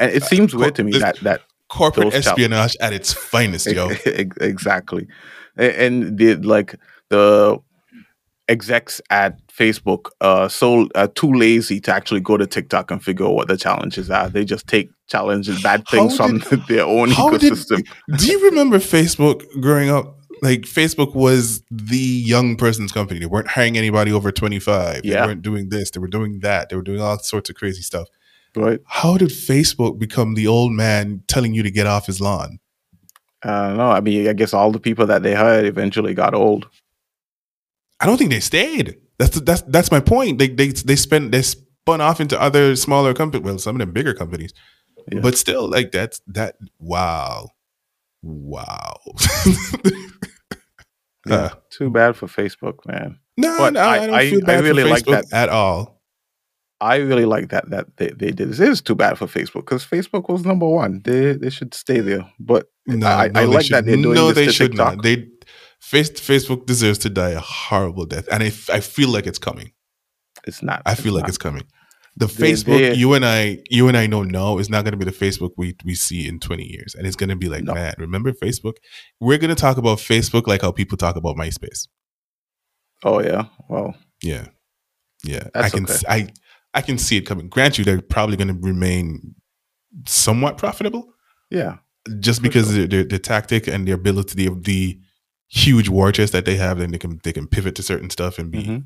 And 0.00 0.10
it 0.10 0.24
seems 0.24 0.54
weird 0.54 0.74
to 0.76 0.84
me 0.84 0.92
this- 0.92 1.02
that 1.02 1.20
that 1.20 1.40
Corporate 1.68 2.12
espionage 2.14 2.76
at 2.80 2.92
its 2.92 3.12
finest, 3.12 3.66
yo. 3.70 3.90
Exactly 4.40 5.06
and 5.56 6.18
the 6.18 6.34
like 6.36 6.74
the 7.10 7.58
execs 8.48 9.00
at 9.10 9.38
facebook 9.46 10.10
uh 10.20 10.48
so 10.48 10.88
uh, 10.96 11.06
too 11.14 11.32
lazy 11.32 11.78
to 11.80 11.94
actually 11.94 12.20
go 12.20 12.36
to 12.36 12.46
tiktok 12.46 12.90
and 12.90 13.02
figure 13.02 13.26
out 13.26 13.34
what 13.34 13.46
the 13.46 13.56
challenges 13.56 14.10
are 14.10 14.28
they 14.28 14.44
just 14.44 14.66
take 14.66 14.90
challenges 15.06 15.62
bad 15.62 15.84
How 15.86 16.08
things 16.08 16.16
from 16.16 16.64
their 16.68 16.84
own 16.84 17.10
how 17.10 17.30
did- 17.30 17.52
ecosystem 17.52 17.86
Do 18.18 18.26
you 18.26 18.44
remember 18.50 18.78
Facebook 18.78 19.44
growing 19.60 19.90
up? 19.90 20.16
Like 20.42 20.62
Facebook 20.62 21.14
was 21.14 21.62
the 21.70 21.98
young 21.98 22.56
person's 22.56 22.92
company. 22.92 23.20
They 23.20 23.26
weren't 23.26 23.48
hiring 23.48 23.76
anybody 23.76 24.10
over 24.10 24.32
25. 24.32 25.04
Yeah. 25.04 25.20
They 25.20 25.26
weren't 25.26 25.42
doing 25.42 25.68
this. 25.68 25.90
They 25.90 26.00
were 26.00 26.08
doing 26.08 26.40
that. 26.40 26.70
They 26.70 26.76
were 26.76 26.82
doing 26.82 27.00
all 27.02 27.18
sorts 27.18 27.50
of 27.50 27.56
crazy 27.56 27.82
stuff. 27.82 28.08
Right 28.56 28.80
How 28.86 29.16
did 29.16 29.28
Facebook 29.30 29.98
become 29.98 30.34
the 30.34 30.46
old 30.46 30.72
man 30.72 31.22
telling 31.28 31.54
you 31.54 31.62
to 31.62 31.70
get 31.70 31.86
off 31.86 32.06
his 32.06 32.20
lawn? 32.20 32.58
uh 33.42 33.72
no 33.72 33.90
i 33.90 34.00
mean 34.00 34.28
i 34.28 34.34
guess 34.34 34.52
all 34.52 34.70
the 34.70 34.78
people 34.80 35.06
that 35.06 35.22
they 35.22 35.34
hired 35.34 35.64
eventually 35.64 36.12
got 36.14 36.34
old 36.34 36.68
I 38.02 38.06
don't 38.06 38.16
think 38.16 38.30
they 38.30 38.40
stayed. 38.40 38.96
That's 39.18 39.38
that's 39.42 39.60
that's 39.68 39.90
my 39.90 40.00
point. 40.00 40.38
They 40.38 40.48
they 40.48 40.68
they 40.68 40.96
spent 40.96 41.32
they 41.32 41.42
spun 41.42 42.00
off 42.00 42.18
into 42.18 42.40
other 42.40 42.74
smaller 42.74 43.12
companies. 43.12 43.44
Well, 43.44 43.58
some 43.58 43.76
of 43.76 43.80
them 43.80 43.92
bigger 43.92 44.14
companies, 44.14 44.54
Yeah. 45.12 45.20
but 45.20 45.36
still, 45.36 45.68
like 45.68 45.92
that's 45.92 46.22
that. 46.28 46.56
Wow, 46.78 47.50
wow. 48.22 48.96
yeah 51.26 51.34
Uh, 51.34 51.48
too 51.70 51.90
bad 51.90 52.16
for 52.16 52.26
facebook 52.26 52.78
man 52.86 53.18
no, 53.36 53.56
But 53.58 53.72
no, 53.74 53.80
I, 53.80 53.92
I- 53.94 54.06
don't 54.06 54.14
I- 54.14 54.30
feel 54.30 54.50
I 54.50 54.58
really 54.60 54.82
for 54.82 54.88
like 54.88 55.04
that. 55.06 55.24
at 55.32 55.48
all. 55.50 55.99
I 56.80 56.96
really 56.96 57.24
like 57.26 57.48
that 57.50 57.68
that 57.70 57.86
they, 57.98 58.08
they 58.08 58.30
did 58.30 58.48
this 58.50 58.60
is 58.60 58.80
too 58.80 58.94
bad 58.94 59.18
for 59.18 59.26
facebook 59.26 59.64
because 59.66 59.84
facebook 59.86 60.28
was 60.28 60.44
number 60.44 60.66
one 60.66 61.00
they 61.04 61.32
they 61.34 61.50
should 61.50 61.72
stay 61.74 62.00
there 62.00 62.24
but 62.38 62.66
No, 62.86 63.06
I- 63.06 63.28
no, 63.28 63.40
I 63.40 63.44
like 63.44 63.64
should- 63.66 63.74
that 63.74 63.84
they're 63.86 63.96
doing 63.96 64.14
no, 64.14 64.26
this 64.28 64.34
they 64.36 64.46
to 64.46 64.52
should 64.52 64.70
TikTok. 64.72 64.96
not. 64.96 65.04
They 65.04 65.26
face 65.80 66.10
Facebook 66.10 66.66
deserves 66.66 66.98
to 66.98 67.08
die 67.10 67.30
a 67.30 67.40
horrible 67.40 68.04
death, 68.06 68.26
and 68.32 68.42
I, 68.42 68.50
I 68.72 68.80
feel 68.80 69.08
like 69.10 69.26
it's 69.26 69.38
coming. 69.38 69.72
it's 70.46 70.62
not 70.62 70.82
I 70.84 70.94
feel 70.94 71.14
like 71.14 71.22
not. 71.22 71.28
it's 71.30 71.38
coming. 71.38 71.64
The 72.16 72.26
They- 72.26 72.52
Facebook 72.52 72.78
they- 72.78 72.94
you 72.94 73.14
and 73.14 73.24
I, 73.24 73.58
you 73.70 73.88
and 73.88 73.96
I 73.96 74.06
know 74.06 74.22
now 74.24 74.58
is 74.58 74.68
not 74.68 74.84
going 74.84 74.92
to 74.98 75.02
be 75.04 75.10
the 75.10 75.16
Facebook 75.26 75.52
we 75.56 75.76
we 75.84 75.94
see 75.94 76.26
in 76.28 76.38
twenty 76.40 76.66
years, 76.74 76.94
and 76.94 77.06
it's 77.06 77.16
going 77.16 77.30
to 77.30 77.36
be 77.36 77.48
like, 77.48 77.64
No. 77.64 77.74
man, 77.74 77.94
remember 77.98 78.32
Facebook? 78.32 78.74
We're 79.20 79.38
going 79.38 79.54
to 79.56 79.60
talk 79.66 79.76
about 79.78 79.98
Facebook 79.98 80.46
like 80.46 80.62
how 80.62 80.72
people 80.72 80.96
talk 80.98 81.16
about 81.16 81.36
MySpace. 81.36 81.88
oh 83.04 83.20
yeah 83.20 83.44
well 83.68 83.94
Yeah, 84.22 84.46
yeah. 85.24 85.44
I 85.54 85.68
can 85.70 85.84
okay. 85.84 85.98
I 86.16 86.18
I 86.74 86.82
can 86.82 86.98
see 86.98 87.16
it 87.16 87.22
coming. 87.22 87.48
Grant 87.48 87.78
you, 87.78 87.84
they're 87.84 88.00
probably 88.00 88.36
going 88.36 88.48
to 88.48 88.66
remain 88.66 89.34
somewhat 90.06 90.56
profitable 90.56 91.12
yeah 91.50 91.78
just 92.20 92.42
because 92.42 92.72
sure. 92.72 92.86
their, 92.86 93.04
their, 93.04 93.18
tactic 93.18 93.66
and 93.66 93.86
their 93.86 93.96
ability 93.96 94.46
of 94.46 94.62
the 94.64 94.98
huge 95.48 95.88
war 95.88 96.12
chest 96.12 96.32
that 96.32 96.44
they 96.44 96.54
have, 96.56 96.78
then 96.78 96.92
they 96.92 96.98
can 96.98 97.20
they 97.24 97.32
can 97.32 97.46
pivot 97.46 97.74
to 97.74 97.82
certain 97.82 98.08
stuff 98.08 98.38
and 98.38 98.50
be 98.50 98.62
Mhm. 98.62 98.84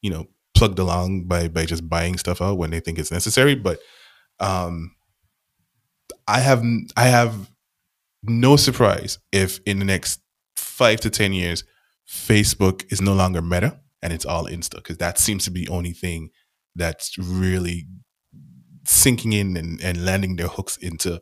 you 0.00 0.10
know 0.10 0.26
plugged 0.54 0.78
along 0.78 1.24
by 1.24 1.48
by 1.48 1.64
just 1.66 1.88
buying 1.88 2.16
stuff 2.16 2.40
out 2.40 2.58
when 2.58 2.70
they 2.70 2.80
think 2.80 2.98
it's 2.98 3.12
necessary. 3.12 3.54
But 3.54 3.78
um, 4.40 4.94
I 6.26 6.40
have 6.40 6.64
I 6.96 7.04
have 7.08 7.50
no 8.22 8.56
surprise 8.56 9.18
if 9.30 9.60
in 9.66 9.78
the 9.78 9.84
next 9.84 10.20
five 10.56 11.00
to 11.00 11.10
ten 11.10 11.32
years, 11.32 11.62
Facebook 12.08 12.90
is 12.90 13.00
no 13.00 13.12
longer 13.12 13.42
Meta 13.42 13.80
and 14.02 14.12
it's 14.12 14.24
all 14.26 14.46
Insta 14.46 14.76
because 14.76 14.96
that 14.96 15.18
seems 15.18 15.44
to 15.44 15.50
be 15.50 15.66
the 15.66 15.72
only 15.72 15.92
thing 15.92 16.30
that's 16.78 17.18
really 17.18 17.86
sinking 18.86 19.34
in 19.34 19.56
and, 19.56 19.80
and 19.82 20.04
landing 20.04 20.36
their 20.36 20.48
hooks 20.48 20.76
into 20.78 21.20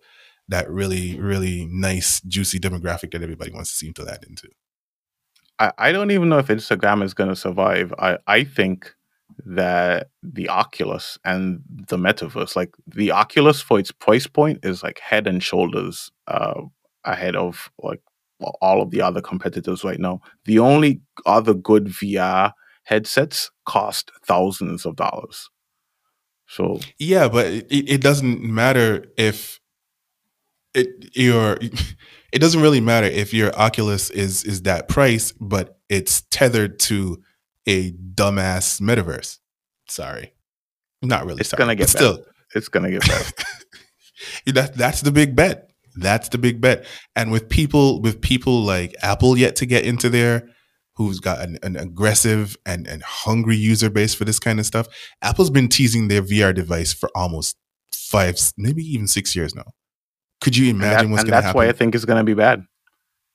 that 0.49 0.71
really 0.71 1.19
really 1.19 1.67
nice 1.69 2.21
juicy 2.21 2.61
demographic 2.61 3.11
that 3.11 3.23
everybody 3.23 3.51
wants 3.51 3.71
to 3.71 3.77
seem 3.77 3.93
to 3.95 4.05
land 4.05 4.25
into. 4.29 4.49
I, 5.59 5.73
I 5.79 5.93
don't 5.93 6.11
even 6.11 6.29
know 6.29 6.39
if 6.39 6.49
Instagram 6.49 7.03
is 7.03 7.15
going 7.15 7.31
to 7.31 7.37
survive. 7.37 7.93
I, 7.99 8.19
I 8.27 8.45
think 8.45 8.95
that 9.45 10.09
the 10.23 10.49
Oculus 10.49 11.19
and 11.25 11.61
the 11.69 11.97
metaverse, 11.97 12.57
like 12.57 12.75
the 12.87 13.11
Oculus 13.11 13.61
for 13.61 13.79
its 13.79 13.93
price 13.93 14.27
point, 14.27 14.65
is 14.65 14.83
like 14.83 14.99
head 14.99 15.27
and 15.27 15.43
shoulders 15.43 16.11
uh, 16.29 16.61
ahead 17.05 17.37
of 17.37 17.71
like 17.83 18.01
all 18.61 18.83
of 18.83 18.91
the 18.91 19.01
other 19.01 19.21
competitors 19.21 19.85
right 19.85 19.99
now. 19.99 20.21
The 20.45 20.59
only 20.59 21.01
other 21.25 21.55
good 21.55 21.87
VR 21.87 22.53
headsets 22.87 23.51
cost 23.65 24.11
thousands 24.27 24.87
of 24.87 24.97
dollars. 24.97 25.51
So 26.49 26.81
Yeah, 26.99 27.29
but 27.29 27.47
it, 27.47 27.67
it 27.71 28.01
doesn't 28.01 28.41
matter 28.43 29.07
if 29.17 29.61
it 30.75 31.17
your 31.17 31.59
it 32.33 32.39
doesn't 32.39 32.63
really 32.63 32.81
matter 32.81 33.07
if 33.07 33.35
your 33.35 33.55
Oculus 33.59 34.11
is 34.11 34.45
is 34.45 34.63
that 34.63 34.89
price, 34.89 35.33
but 35.33 35.79
it's 35.89 36.23
tethered 36.31 36.79
to 36.81 37.23
a 37.67 37.93
dumbass 37.93 38.81
metaverse. 38.81 39.39
Sorry, 39.89 40.33
not 41.03 41.27
really. 41.27 41.41
It's 41.41 41.51
sorry, 41.51 41.59
gonna 41.59 41.75
get 41.75 41.89
still. 41.89 42.25
it's 42.55 42.69
going 42.69 42.85
to 42.85 42.91
get 42.91 43.09
better. 43.09 43.33
that 44.53 44.75
that's 44.75 45.01
the 45.01 45.13
big 45.13 45.35
bet. 45.35 45.71
That's 45.97 46.29
the 46.29 46.39
big 46.39 46.61
bet. 46.61 46.85
And 47.17 47.33
with 47.33 47.49
people 47.49 48.01
with 48.01 48.21
people 48.21 48.63
like 48.63 48.95
Apple 49.03 49.37
yet 49.37 49.57
to 49.57 49.67
get 49.67 49.85
into 49.85 50.09
there, 50.09 50.49
who's 50.97 51.21
got 51.21 51.41
an, 51.41 51.59
an 51.63 51.77
aggressive 51.77 52.57
and, 52.65 52.87
and 52.87 53.03
hungry 53.03 53.57
user 53.57 53.91
base 53.91 54.15
for 54.15 54.25
this 54.25 54.39
kind 54.39 54.59
of 54.59 54.67
stuff, 54.67 54.87
Apple's 55.23 55.51
been 55.51 55.69
teasing 55.69 56.09
their 56.09 56.23
VR 56.23 56.55
device 56.55 56.93
for 56.93 57.11
almost 57.15 57.57
five, 57.93 58.39
maybe 58.57 58.83
even 58.83 59.07
six 59.07 59.37
years 59.37 59.55
now. 59.55 59.73
Could 60.41 60.57
you 60.57 60.71
And, 60.71 60.81
that- 60.83 60.93
imagine 60.93 61.11
what's 61.11 61.25
going 61.25 61.31
to 61.33 61.35
happen? 61.37 61.47
that's 61.49 61.55
why 61.55 61.69
I 61.69 61.73
think 61.73 61.95
it's 61.95 62.05
going 62.05 62.19
to 62.19 62.25
be 62.25 62.35
bad. 62.35 62.65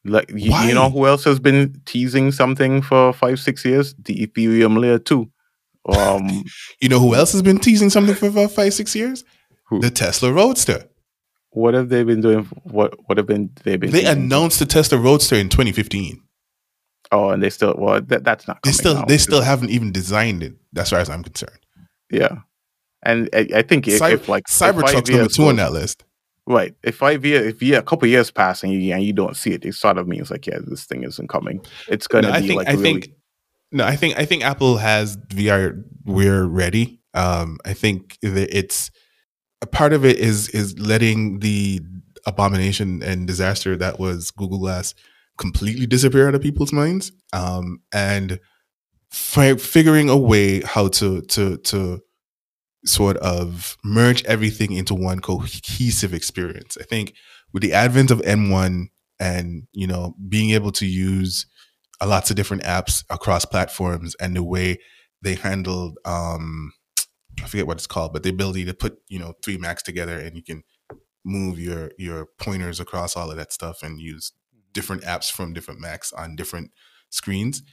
Like 0.04 0.32
you, 0.32 0.52
you 0.56 0.74
know 0.74 0.90
who 0.90 1.06
else 1.06 1.24
has 1.26 1.40
been 1.40 1.80
teasing 1.86 2.32
something 2.32 2.82
for 2.82 3.14
five 3.14 3.40
six 3.40 3.64
years? 3.64 3.94
The 4.04 4.26
Ethereum 4.26 4.80
layer 4.80 4.98
two. 4.98 5.30
Um, 5.88 6.44
you 6.82 6.90
know 6.90 7.00
who 7.00 7.14
else 7.14 7.34
has 7.34 7.44
been 7.44 7.60
teasing 7.60 7.92
something 7.92 8.16
for 8.16 8.28
about 8.30 8.50
five, 8.50 8.74
six 8.74 8.96
years? 8.96 9.24
Who? 9.66 9.80
The 9.80 9.92
Tesla 9.92 10.34
Roadster. 10.34 10.86
what 11.52 11.76
have 11.76 11.90
they 11.90 12.04
been 12.04 12.20
doing? 12.22 12.46
What 12.64 12.96
what 13.08 13.20
have 13.20 13.28
been 13.28 13.52
they 13.64 13.78
been? 13.78 13.92
They 13.92 14.02
teasing? 14.02 14.24
announced 14.24 14.58
the 14.58 14.66
Tesla 14.66 14.98
Roadster 14.98 15.36
in 15.36 15.50
2015. 15.50 16.20
Oh, 17.12 17.30
and 17.30 17.44
they 17.44 17.50
still 17.50 17.76
well 17.78 18.00
that, 18.02 18.24
that's 18.24 18.48
not. 18.48 18.60
They 18.64 18.72
still 18.72 18.98
out. 18.98 19.08
they 19.08 19.18
still 19.18 19.42
haven't 19.42 19.70
even 19.70 19.92
designed 19.92 20.44
it, 20.44 20.54
That's 20.74 20.90
far 20.92 21.00
as 21.00 21.10
I'm 21.10 21.24
concerned. 21.24 21.60
yeah. 22.12 22.40
And 23.04 23.30
I, 23.34 23.48
I 23.56 23.62
think 23.64 23.88
if, 23.88 23.98
Cy- 23.98 24.12
if 24.12 24.30
like 24.30 24.46
Cybertruck's 24.46 25.10
number 25.10 25.28
two 25.28 25.48
on 25.48 25.56
that 25.56 25.72
list. 25.72 26.04
Right. 26.46 26.76
If 26.84 26.98
five 26.98 27.26
years, 27.26 27.48
if 27.48 27.62
yeah, 27.64 27.78
a 27.78 27.82
couple 27.84 28.08
years 28.08 28.30
pass 28.30 28.64
and 28.64 28.72
you 28.72 28.94
and 28.94 29.04
you 29.04 29.12
don't 29.14 29.36
see 29.36 29.52
it, 29.52 29.66
it 29.66 29.74
sort 29.74 29.98
of 29.98 30.08
means 30.08 30.30
like, 30.30 30.46
yeah, 30.46 30.60
this 30.68 30.86
thing 30.86 31.04
isn't 31.04 31.28
coming. 31.28 31.66
It's 31.88 32.08
gonna 32.08 32.28
No, 32.30 32.34
I 32.34 32.42
be 32.42 32.48
think 32.48 32.58
like 32.60 32.68
I 32.68 32.72
really. 32.74 32.84
think 32.84 33.10
no, 33.72 33.86
I 33.86 33.96
think 33.96 34.18
I 34.20 34.26
think 34.26 34.44
Apple 34.44 34.78
has 34.78 35.18
VR. 35.18 35.84
We're 36.06 36.46
ready. 36.46 37.00
Um, 37.14 37.58
I 37.66 37.74
think 37.74 38.18
that 38.22 38.56
it's 38.56 38.92
a 39.62 39.66
part 39.68 39.94
of 39.94 40.06
it 40.06 40.18
is 40.18 40.50
is 40.50 40.78
letting 40.80 41.40
the 41.40 41.82
abomination 42.28 43.02
and 43.04 43.26
disaster 43.28 43.76
that 43.78 44.00
was 44.00 44.30
Google 44.32 44.60
Glass 44.60 44.94
completely 45.42 45.88
disappear 45.88 46.30
out 46.30 46.36
of 46.36 46.44
people's 46.44 46.74
minds, 46.74 47.12
um, 47.34 47.82
and 47.94 48.40
fi- 49.12 49.58
figuring 49.58 50.10
a 50.10 50.18
way 50.18 50.62
how 50.62 50.90
to 50.90 51.22
to 51.24 51.58
to 51.58 52.02
sort 52.86 53.18
of 53.18 53.78
merge 53.84 54.24
everything 54.26 54.72
into 54.74 54.96
one 54.96 55.20
cohesive 55.20 56.14
experience. 56.14 56.78
I 56.80 56.84
think 56.84 57.14
with 57.54 57.64
the 57.64 57.74
advent 57.74 58.12
of 58.12 58.22
M1 58.22 58.92
and 59.20 59.68
you 59.74 59.88
know 59.88 60.16
being 60.30 60.52
able 60.52 60.72
to 60.74 60.86
use 60.88 61.46
lots 62.04 62.32
of 62.32 62.36
different 62.36 62.64
apps 62.64 63.04
across 63.10 63.46
platforms 63.46 64.16
and 64.20 64.36
the 64.36 64.44
way 64.44 64.80
they 65.22 65.36
handled 65.36 66.00
um 66.06 66.74
I 67.44 67.48
forget 67.48 67.68
what 67.68 67.78
it's 67.78 67.88
called, 67.88 68.14
but 68.14 68.24
the 68.24 68.30
ability 68.30 68.66
to 68.66 68.74
put, 68.74 69.00
you 69.10 69.20
know, 69.20 69.34
three 69.44 69.58
Macs 69.58 69.84
together 69.84 70.20
and 70.20 70.36
you 70.36 70.44
can 70.44 70.64
move 71.26 71.60
your 71.60 71.92
your 71.98 72.28
pointers 72.40 72.80
across 72.80 73.16
all 73.16 73.32
of 73.32 73.38
that 73.38 73.54
stuff 73.54 73.84
and 73.84 74.00
use 74.00 74.32
different 74.74 75.04
apps 75.04 75.32
from 75.32 75.54
different 75.54 75.80
Macs 75.80 76.12
on 76.14 76.36
different 76.36 76.72
screens. 77.10 77.64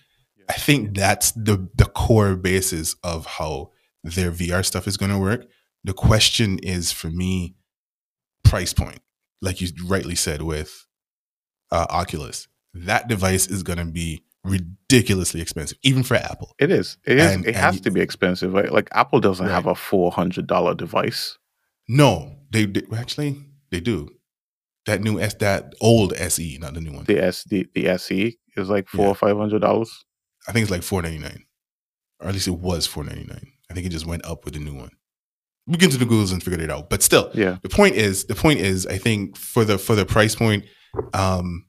I 0.48 0.54
think 0.54 0.96
that's 0.96 1.32
the 1.32 1.68
the 1.74 1.84
core 1.84 2.34
basis 2.36 2.94
of 3.02 3.26
how 3.26 3.70
their 4.02 4.30
VR 4.30 4.64
stuff 4.64 4.86
is 4.86 4.96
going 4.96 5.10
to 5.12 5.18
work. 5.18 5.46
The 5.84 5.92
question 5.92 6.58
is 6.62 6.90
for 6.92 7.08
me 7.10 7.54
price 8.44 8.72
point. 8.72 9.00
Like 9.42 9.60
you 9.60 9.68
rightly 9.86 10.14
said 10.14 10.42
with 10.42 10.86
uh, 11.70 11.86
Oculus, 11.90 12.48
that 12.74 13.08
device 13.08 13.46
is 13.46 13.62
going 13.62 13.78
to 13.78 13.84
be 13.84 14.24
ridiculously 14.44 15.40
expensive, 15.40 15.78
even 15.82 16.02
for 16.02 16.14
Apple. 16.16 16.54
it 16.58 16.70
is. 16.70 16.96
It 17.04 17.18
is. 17.18 17.30
and- 17.32 17.46
it 17.46 17.54
has 17.54 17.80
to 17.82 17.90
be 17.90 18.00
expensive. 18.00 18.52
Right? 18.52 18.72
Like 18.72 18.88
Apple 18.92 19.20
doesn't 19.20 19.46
Right. 19.46 19.52
have 19.52 19.66
a 19.66 19.74
four 19.74 20.10
hundred 20.12 20.46
dollar 20.46 20.74
device. 20.74 21.38
No, 21.88 22.36
they, 22.50 22.66
they 22.66 22.82
actually 22.96 23.44
they 23.70 23.80
do. 23.80 24.08
That 24.88 25.02
new 25.02 25.20
S, 25.20 25.34
that 25.34 25.74
old 25.80 26.12
SE, 26.14 26.58
not 26.60 26.72
the 26.74 26.80
new 26.80 26.92
one. 26.92 27.04
The 27.04 27.22
S 27.22 27.44
the, 27.44 27.68
the 27.74 27.88
SE 27.88 28.38
is 28.56 28.68
like 28.68 28.88
four 28.88 29.04
Yeah. 29.04 29.10
or 29.12 29.14
five 29.14 29.36
hundred 29.36 29.60
dollars. 29.60 29.90
I 30.48 30.52
think 30.52 30.62
it's 30.62 30.70
like 30.70 30.82
four 30.82 31.02
ninety 31.02 31.18
nine, 31.18 31.44
or 32.20 32.28
at 32.28 32.34
least 32.34 32.48
it 32.48 32.52
was 32.58 32.86
four 32.86 33.04
ninety 33.04 33.24
nine. 33.24 33.52
I 33.70 33.74
think 33.74 33.86
it 33.86 33.90
just 33.90 34.06
went 34.06 34.24
up 34.24 34.44
with 34.44 34.54
the 34.54 34.60
new 34.60 34.74
one. 34.74 34.90
We 35.66 35.76
get 35.76 35.90
to 35.90 35.98
the 35.98 36.06
Googles 36.06 36.32
and 36.32 36.42
figured 36.42 36.62
it 36.62 36.70
out, 36.70 36.88
but 36.88 37.02
still, 37.02 37.30
Yeah. 37.34 37.58
the 37.62 37.68
point 37.68 37.96
is 37.96 38.24
the 38.24 38.34
point 38.34 38.60
is 38.60 38.86
I 38.86 38.96
think 38.96 39.36
for 39.36 39.64
the 39.64 39.76
for 39.78 39.94
the 39.94 40.06
price 40.06 40.34
point, 40.34 40.64
um, 41.12 41.66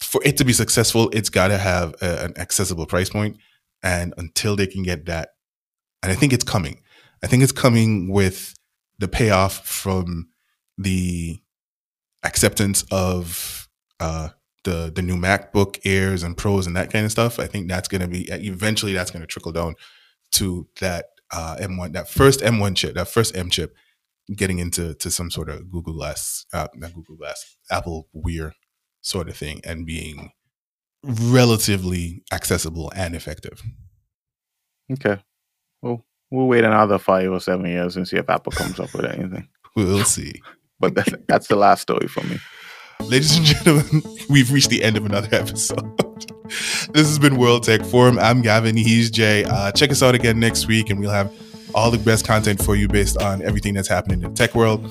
for 0.00 0.20
it 0.24 0.36
to 0.38 0.44
be 0.44 0.52
successful, 0.52 1.10
it's 1.12 1.30
got 1.30 1.48
to 1.48 1.58
have 1.58 1.94
a, 2.02 2.24
an 2.24 2.32
accessible 2.36 2.86
price 2.86 3.08
point, 3.10 3.36
and 3.82 4.12
until 4.18 4.56
they 4.56 4.66
can 4.66 4.82
get 4.82 5.06
that, 5.06 5.28
and 6.02 6.10
I 6.10 6.16
think 6.16 6.32
it's 6.32 6.42
coming. 6.44 6.82
I 7.22 7.28
think 7.28 7.42
it's 7.44 7.52
coming 7.52 8.10
with 8.10 8.54
the 8.98 9.06
payoff 9.08 9.64
from 9.64 10.28
the 10.76 11.40
acceptance 12.24 12.84
of 12.90 13.68
uh, 14.00 14.30
the 14.64 14.92
the 14.94 15.02
new 15.02 15.16
MacBook 15.16 15.78
Airs 15.84 16.22
and 16.22 16.36
Pros 16.36 16.66
and 16.66 16.76
that 16.76 16.92
kind 16.92 17.04
of 17.04 17.12
stuff. 17.12 17.38
I 17.38 17.46
think 17.46 17.68
that's 17.68 17.88
going 17.88 18.00
to 18.00 18.08
be 18.08 18.24
eventually 18.30 18.92
that's 18.92 19.10
going 19.10 19.22
to 19.22 19.26
trickle 19.26 19.52
down 19.52 19.74
to 20.32 20.66
that 20.80 21.06
uh, 21.32 21.56
M1, 21.60 21.92
that 21.92 22.08
first 22.08 22.40
M1 22.40 22.76
chip, 22.76 22.94
that 22.94 23.08
first 23.08 23.36
M 23.36 23.50
chip, 23.50 23.74
getting 24.34 24.58
into 24.58 24.94
to 24.94 25.10
some 25.10 25.30
sort 25.30 25.48
of 25.48 25.70
Google 25.70 25.94
Glass, 25.94 26.46
uh, 26.52 26.68
not 26.74 26.94
Google 26.94 27.16
Glass, 27.16 27.56
Apple 27.70 28.08
Wear 28.12 28.54
sort 29.00 29.28
of 29.28 29.36
thing, 29.36 29.60
and 29.64 29.86
being 29.86 30.32
relatively 31.02 32.24
accessible 32.32 32.92
and 32.96 33.14
effective. 33.14 33.62
Okay. 34.92 35.22
Well, 35.82 36.04
we'll 36.30 36.46
wait 36.46 36.64
another 36.64 36.98
five 36.98 37.30
or 37.30 37.40
seven 37.40 37.66
years 37.66 37.96
and 37.96 38.08
see 38.08 38.16
if 38.16 38.28
Apple 38.28 38.52
comes 38.52 38.80
up 38.80 38.92
with 38.94 39.04
anything. 39.06 39.48
We'll 39.76 40.04
see. 40.04 40.40
But 40.80 40.94
that's, 40.94 41.12
that's 41.28 41.46
the 41.48 41.56
last 41.56 41.82
story 41.82 42.08
for 42.08 42.22
me. 42.26 42.38
Ladies 43.00 43.36
and 43.36 43.46
gentlemen, 43.46 44.02
we've 44.30 44.50
reached 44.50 44.70
the 44.70 44.82
end 44.82 44.96
of 44.96 45.04
another 45.04 45.28
episode. 45.32 45.98
this 46.92 47.06
has 47.06 47.18
been 47.18 47.36
World 47.36 47.64
Tech 47.64 47.82
Forum. 47.82 48.18
I'm 48.18 48.42
Gavin. 48.42 48.76
He's 48.76 49.10
Jay. 49.10 49.44
Uh, 49.44 49.72
check 49.72 49.90
us 49.90 50.02
out 50.02 50.14
again 50.14 50.40
next 50.40 50.66
week, 50.66 50.90
and 50.90 51.00
we'll 51.00 51.10
have 51.10 51.32
all 51.74 51.90
the 51.90 51.98
best 51.98 52.26
content 52.26 52.62
for 52.62 52.76
you 52.76 52.88
based 52.88 53.20
on 53.20 53.42
everything 53.42 53.74
that's 53.74 53.88
happening 53.88 54.22
in 54.22 54.30
the 54.30 54.34
tech 54.34 54.54
world. 54.54 54.90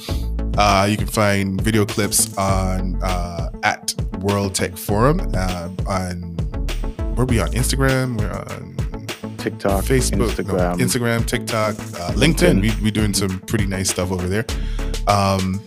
Uh, 0.57 0.85
you 0.89 0.97
can 0.97 1.07
find 1.07 1.59
video 1.61 1.85
clips 1.85 2.37
on 2.37 3.01
uh, 3.01 3.49
at 3.63 3.95
World 4.19 4.53
Tech 4.53 4.77
Forum 4.77 5.21
uh, 5.33 5.69
on 5.87 6.33
where 7.15 7.25
we 7.25 7.39
on 7.39 7.49
Instagram? 7.49 8.19
We're 8.19 8.31
on 8.31 8.72
TikTok, 9.43 9.83
Facebook, 9.83 10.17
no, 10.17 10.25
Instagram. 10.27 10.77
Instagram, 10.77 11.25
TikTok, 11.27 11.75
uh, 11.75 12.13
LinkedIn. 12.13 12.61
We, 12.61 12.71
we're 12.81 12.91
doing 12.91 13.13
some 13.13 13.39
pretty 13.41 13.65
nice 13.65 13.89
stuff 13.89 14.09
over 14.11 14.27
there. 14.27 14.45
Um, 15.07 15.61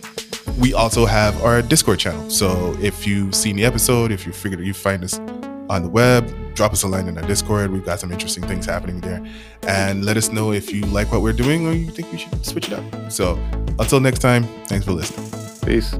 we 0.59 0.73
also 0.73 1.05
have 1.05 1.39
our 1.43 1.61
Discord 1.61 1.99
channel. 1.99 2.27
So 2.31 2.75
if 2.81 3.05
you've 3.05 3.35
seen 3.35 3.55
the 3.55 3.65
episode, 3.65 4.11
if 4.11 4.25
you 4.25 4.33
figured 4.33 4.65
you 4.65 4.73
find 4.73 5.03
us 5.03 5.19
on 5.69 5.83
the 5.83 5.89
web, 5.89 6.55
drop 6.55 6.73
us 6.73 6.81
a 6.81 6.87
line 6.87 7.07
in 7.07 7.17
our 7.19 7.27
Discord. 7.27 7.71
We've 7.71 7.85
got 7.85 7.99
some 7.99 8.11
interesting 8.11 8.43
things 8.47 8.65
happening 8.65 8.99
there. 9.01 9.23
And 9.67 10.03
let 10.03 10.17
us 10.17 10.31
know 10.31 10.51
if 10.51 10.73
you 10.73 10.81
like 10.87 11.11
what 11.11 11.21
we're 11.21 11.33
doing 11.33 11.67
or 11.67 11.73
you 11.73 11.91
think 11.91 12.11
we 12.11 12.17
should 12.17 12.43
switch 12.43 12.71
it 12.71 12.73
up. 12.73 13.11
So 13.11 13.35
until 13.77 13.99
next 13.99 14.19
time, 14.19 14.43
thanks 14.65 14.85
for 14.85 14.93
listening. 14.93 15.29
Peace. 15.63 15.93